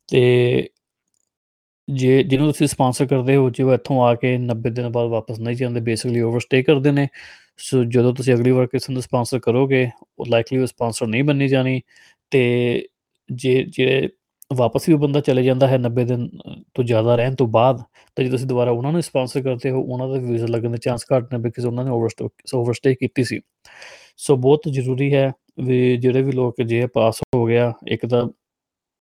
[0.09, 0.69] ਤੇ
[1.87, 5.55] ਜੇ, ਜਿਹਨੂੰ ਤੁਸੀਂ ਸਪਾਂਸਰ ਕਰਦੇ ਹੋ, ਜੇ ਇੱਥੋਂ ਆ ਕੇ 90 ਦਿਨ ਬਾਅਦ ਵਾਪਸ ਨਹੀਂ
[5.55, 7.07] ਜਾਂਦੇ ਬੇਸਿਕਲੀ ਓਵਰਸਟੇ ਕਰਦੇ ਨੇ।
[7.57, 11.47] ਸੋ ਜਦੋਂ ਤੁਸੀਂ ਅਗਲੀ ਵਾਰ ਕਿਸੇ ਨੂੰ ਸਪਾਂਸਰ ਕਰੋਗੇ, ਉਹ ਲਾਈਕਲੀ ਉਹ ਸਪਾਂਸਰ ਨਹੀਂ ਬੰਨੀ
[11.47, 11.81] ਜਾਣੀ।
[12.31, 12.41] ਤੇ
[13.29, 14.09] ਜੇ ਜਿਹੜੇ
[14.51, 16.27] ਵਾਪਸ ਵੀ ਉਹ ਬੰਦਾ ਚਲੇ ਜਾਂਦਾ ਹੈ 90 ਦਿਨ
[16.73, 17.81] ਤੋਂ ਜ਼ਿਆਦਾ ਰਹਿਣ ਤੋਂ ਬਾਅਦ,
[18.17, 21.05] ਤੇ ਜੇ ਤੁਸੀਂ ਦੁਬਾਰਾ ਉਹਨਾਂ ਨੂੰ ਸਪਾਂਸਰ ਕਰਦੇ ਹੋ, ਉਹਨਾਂ ਦਾ ਵੀਜ਼ਾ ਲੱਗਣ ਦੇ ਚਾਂਸ
[21.13, 23.39] ਘੱਟ ਨੇ ਬਿਕਾਜ਼ ਉਹਨਾਂ ਨੇ ਓਵਰਸਟੇ ਓਵਰਸਟੇ ਕੀਤੀ ਸੀ।
[24.17, 25.31] ਸੋ ਬਹੁਤ ਜ਼ਰੂਰੀ ਹੈ
[25.65, 28.21] ਵੀ ਜਿਹੜੇ ਵੀ ਲੋਕ ਜੇ ਪਾਸ ਹੋ ਗਿਆ, ਇੱਕ ਤਾਂ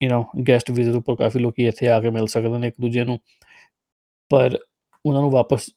[0.01, 2.77] ਯੂ نو ਗੈਸਟ ਵੀਜ਼ੇ ਦੇ ਉੱਪਰ ਕਾਫੀ ਲੋਕੀ ਇੱਥੇ ਆ ਕੇ ਮਿਲ ਸਕਦੇ ਨੇ ਇੱਕ
[2.81, 3.19] ਦੂਜੇ ਨੂੰ,
[4.31, 4.59] ਪਰ
[5.05, 5.71] ਉਹਨਾਂ ਨੂੰ ਵਾਪਸ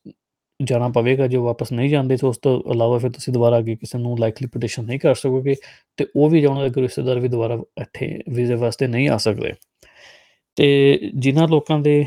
[0.63, 3.97] ਜਾਣਾ ਪਵੇਗਾ, ਜੇ ਵਾਪਸ ਨਹੀਂ ਜਾਂਦੇ ਤਾਂ ਉਸ ਤੋਂ ਇਲਾਵਾ ਫਿਰ ਤੁਸੀਂ ਦੁਬਾਰਾ ਅੱਗੇ ਕਿਸੇ
[3.97, 5.55] ਨੂੰ ਲਾਈਕਲੀ ਪਟੀਸ਼ਨ ਨਹੀਂ ਕਰ ਸਕੋਗੇ
[5.99, 9.53] ਤੇ ਉਹ ਵੀ ਜਾਂ ਉਹਨਾਂ ਦੇ ਰਿਸ਼ਤੇਦਾਰ ਵੀ ਦੁਬਾਰਾ ਇੱਥੇ ਵੀਜ਼ੇ ਵਾਸਤੇ ਨਹੀਂ ਆ ਸਕਦੇ।
[10.57, 12.05] ਤੇ ਜਿਨ੍ਹਾਂ ਲੋਕਾਂ ਦੇ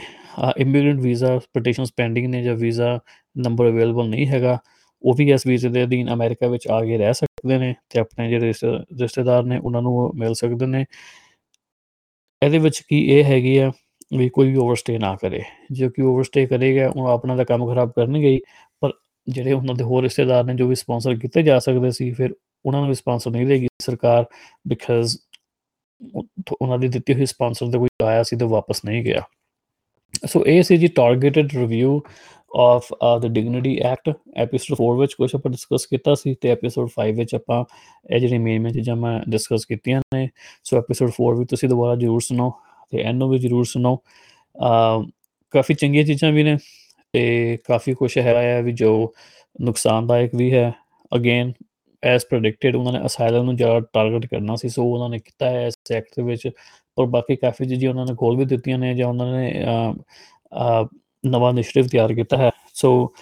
[0.59, 2.99] ਇਮੀਗ੍ਰੈਂਟ ਵੀਜ਼ਾ ਪਟੀਸ਼ਨਸ ਪੈਂਡਿੰਗ ਨੇ ਜਾਂ ਵੀਜ਼ਾ
[3.37, 4.59] ਨੰਬਰ ਅਵੇਲੇਬਲ ਨਹੀਂ ਹੈਗਾ,
[5.05, 8.29] ਉਹ ਵੀ ਇਸ ਵੀਜ਼ੇ ਦੇ ਅਧੀਨ ਅਮਰੀਕਾ ਵਿੱਚ ਆ ਕੇ ਰਹਿ ਸਕਦੇ ਨੇ ਤੇ ਆਪਣੇ
[8.31, 8.53] ਜਿਹੜੇ
[9.01, 10.85] ਰਿਸ਼ਤੇਦਾਰ ਨੇ ਉਹਨਾਂ ਨੂੰ ਮਿਲ ਸਕਦੇ ਨੇ।
[12.43, 13.71] ਇਹਦੇ ਵਿੱਚ ਕੀ ਇਹ ਹੈਗੀ ਆ
[14.13, 15.43] ਵੀ ਕੋਈ ਵੀ ਓਵਰਸਟੇ ਨਾ ਕਰੇ।
[15.73, 18.41] ਜੇ ਕੋਈ ਓਵਰਸਟੇ ਕਰੇਗਾ, ਉਹ ਆਪਣਾ ਦਾ ਕੰਮ ਖਰਾਬ ਕਰਨਗੇ ਹੀ,
[18.83, 18.93] ਪਰ
[19.29, 22.35] ਜਿਹੜੇ ਉਹਨਾਂ ਦੇ ਹੋਰ ਰਿਸ਼ਤੇਦਾਰ ਨੇ ਜੋ ਵੀ ਸਪਾਂਸਰ ਕੀਤੇ ਜਾ ਸਕਦੇ ਸੀ, ਫਿਰ
[22.65, 24.25] ਉਹਨਾਂ ਨੂੰ ਵੀ ਸਪਾਂਸਰ ਨਹੀਂ ਦੇਗੀ ਸਰਕਾਰ
[24.69, 25.17] ਬਿਕਾਜ਼
[26.63, 29.23] ਉਹਨਾਂ ਦੀ ਦਿੱਤੀ ਹੋਈ ਸਪਾਂਸਰ ਦੇ ਕੋਈ ਆਇਆ ਸੀ ਤੇ ਵਾਪਸ ਨਹੀਂ ਗਿਆ।
[30.27, 32.01] ਸੋ ਇਹ ਸੀ ਜੀ targeted review
[32.59, 32.89] of
[33.21, 37.35] the dignity act episode 4 ਵਿੱਚ ਕੁਝ ਆਪਾਂ ਡਿਸਕਸ ਕੀਤਾ ਸੀ ਤੇ ਐਪੀਸੋਡ 5 ਵਿੱਚ
[37.35, 37.65] ਆਪਾਂ
[38.15, 40.29] ਇਹ ਜਿਹੜੀ ਮੇਨ ਮੇਨ ਚੀਜ਼ਾਂ ਮੈਂ ਡਿਸਕਸ ਕੀਤੀਆਂ ਨੇ।
[40.65, 42.51] ਸੋ ਐਪੀਸੋਡ 4 ਵੀ ਤੁਸੀਂ ਦੁਬਾਰਾ ਜ਼ਰੂਰ ਸੁਣੋ।
[42.93, 43.97] ਤੇ ਇਹਨੂੰ ਵੀ ਜ਼ਰੂਰ ਸੁਣੋ।
[45.55, 46.57] ਕਾਫੀ ਚੰਗੀਆਂ ਚੀਜ਼ਾਂ ਵੀ ਨੇ
[47.15, 49.13] ਤੇ ਕਾਫੀ ਕੁਝ ਹੈ ਆ ਵੀ ਜੋ
[49.57, 50.73] ਨੁਕਸਾਨਦਾਇਕ ਵੀ ਹੈ।
[51.13, 51.53] ਅਗੇਨ
[52.03, 55.67] ਐਸ ਪ੍ਰੈਡਿਕਟਡ ਉਹਨਾਂ ਨੇ ਅਸਾਈਲਮ ਨੂੰ ਜ਼ਿਆਦਾ ਟਾਰਗੇਟ ਕਰਨਾ ਸੀ, ਸੋ ਉਹਨਾਂ ਨੇ ਕੀਤਾ ਹੈ
[55.67, 56.49] ਇਸ ਸੈਕਟਰ ਵਿੱਚ।
[56.99, 59.63] ਪਰ ਬਾਕੀ ਕਾਫੀ ਚੀਜ਼ਾਂ ਉਹਨਾਂ ਨੇ ਖੋਲ ਵੀ ਦਿੱਤੀਆਂ ਨੇ ਜਾਂ ਉਹਨਾਂ ਨੇ
[61.25, 63.13] ਨਵਾਂ ਇਨੀਸ਼ੀਏਟਿਵ ਤਿਆਰ ਕੀਤਾ ਹੈ। ਸੋ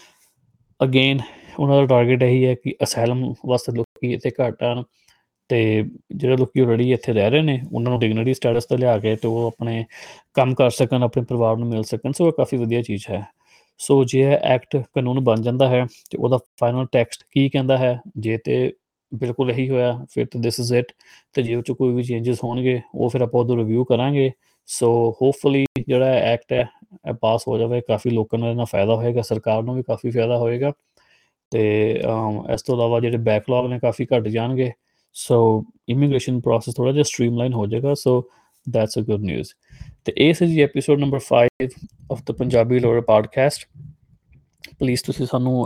[0.80, 1.20] ਅਗੇਨ
[1.58, 4.82] ਉਹਨਾਂ ਦਾ ਟਾਰਗੇਟ ਇਹੀ ਹੈ ਕਿ ਅਸਾਈਲਮ ਵਾਸਤੇ ਲੋਕੀ ਇੱਥੇ ਘੱਟ ਆਣ
[5.54, 9.14] ਤੇ ਜਿਹੜੇ ਲੋਕੀ ਆਲਰੇਡੀ ਇੱਥੇ ਰਹਿ ਰਹੇ ਨੇ, ਉਹਨਾਂ ਨੂੰ ਡਿਗਨਿਟੀ ਸਟੇਟਸ ਤੇ ਲਿਆ ਕੇ
[9.16, 9.84] ਤੇ ਉਹ ਆਪਣੇ
[10.34, 13.24] ਕੰਮ ਕਰ ਸਕਣ, ਆਪਣੇ ਪਰਿਵਾਰ ਨੂੰ ਮਿਲ ਸਕਣ, ਸੋ ਇਹ ਕਾਫੀ ਵਧੀਆ ਚੀਜ਼ ਹੈ।
[13.80, 18.36] ਸੋ ਜੇ ਐਕਟ ਕਾਨੂੰਨ ਬਣ ਜਾਂਦਾ ਹੈ ਤੇ ਉਹਦਾ ਫਾਈਨਲ ਟੈਕਸਟ ਕੀ ਕਹਿੰਦਾ ਹੈ, ਜੇ
[18.44, 18.72] ਤੇ
[19.12, 20.92] ਬਿਲਕੁਲ ਇਹੀ ਹੋਇਆ, ਫਿਰ ਤਾਂ ਦਿਸ ਇਜ਼ ਇਟ
[21.34, 24.30] ਤੇ ਜੇ ਉਹ ਚ ਕੋਈ ਵੀ ਚੇਂਜਸ ਹੋਣਗੇ, ਉਹ ਫਿਰ ਆਪਾਂ ਉਹਦਾ ਰਿਵਿਊ ਕਰਾਂਗੇ।
[24.68, 24.88] ਸੋ
[25.22, 26.66] ਹੋਪਫੁਲੀ ਜਿਹੜਾ ਐਕਟ ਹੈ,
[27.08, 30.38] ਇਹ ਪਾਸ ਹੋ ਜਾਵੇ, ਕਾਫੀ ਲੋਕਾਂ ਨੂੰ ਇਹਦਾ ਫਾਇਦਾ ਹੋਏਗਾ, ਸਰਕਾਰ ਨੂੰ ਵੀ ਕਾਫੀ ਫਾਇਦਾ
[30.38, 30.72] ਹੋਏਗਾ।
[31.52, 31.62] ਤੇ
[32.54, 34.72] ਇਸ ਤੋਂ ਇਲਾਵਾ ਜਿਹੜੇ ਬੈਕਲੌਗ ਨੇ ਕਾਫੀ ਘਟ ਜਾਣਗੇ।
[35.14, 38.30] ਸੋ ਇਮੀਗ੍ਰੇਸ਼ਨ ਪ੍ਰੋਸੈਸ ਥੋੜਾ ਜਿਹਾ ਸਟ੍ਰੀਮਲਾਈਨ ਹੋ ਜਾਏਗਾ so
[38.70, 39.48] that's a good news
[40.04, 41.68] ਤੇ ਇਹ ਸੀ ਜੀ episode number 5
[42.12, 43.68] of the Punjabi lore podcast
[44.78, 45.64] please ਤੁਸੀਂ ਸਾਨੂੰ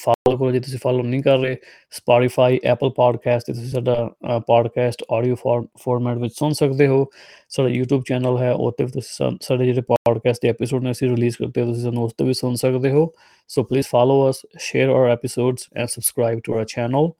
[0.00, 1.56] ਫਾਲੋ ਕਰੋ, ਜੇ ਤੁਸੀਂ ਫਾਲੋ ਨਹੀਂ ਕਰ ਰਹੇ
[1.90, 4.10] ਸਪੋਟੀਫਾਈ ਐਪਲ ਪੋਡਕਾਸਟ ਤੇ ਤੁਸੀਂ ਸਾਡਾ
[4.46, 5.34] ਪੋਡਕਾਸਟ ਆਡੀਓ
[5.78, 7.04] ਫਾਰਮੈਟ ਵਿੱਚ ਸੁਣ ਸਕਦੇ ਹੋ।
[7.48, 11.36] ਸਾਡਾ YouTube ਚੈਨਲ ਹੈ ਉਹ ਤੇ ਤੁਸੀਂ ਸਾਡੇ ਜਿਹੜੇ ਪੋਡਕਾਸਟ ਦੇ ਐਪੀਸੋਡ ਨੇ, ਅਸੀਂ ਰਿਲੀਜ਼
[11.36, 13.12] ਕਰਦੇ ਹਾਂ ਤੁਸੀਂ ਸਾਨੂੰ ਉਸ ਤੇ ਵੀ ਸੁਣ ਸਕਦੇ ਹੋ।
[13.48, 17.10] So please follow us share our episodes and subscribe to our channel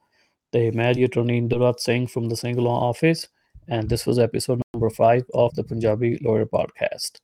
[0.53, 3.29] the Major Attorney Indrajit Singh from the Single Law Office,
[3.69, 7.17] and this was episode number five of the Punjabi Lawyer Podcast.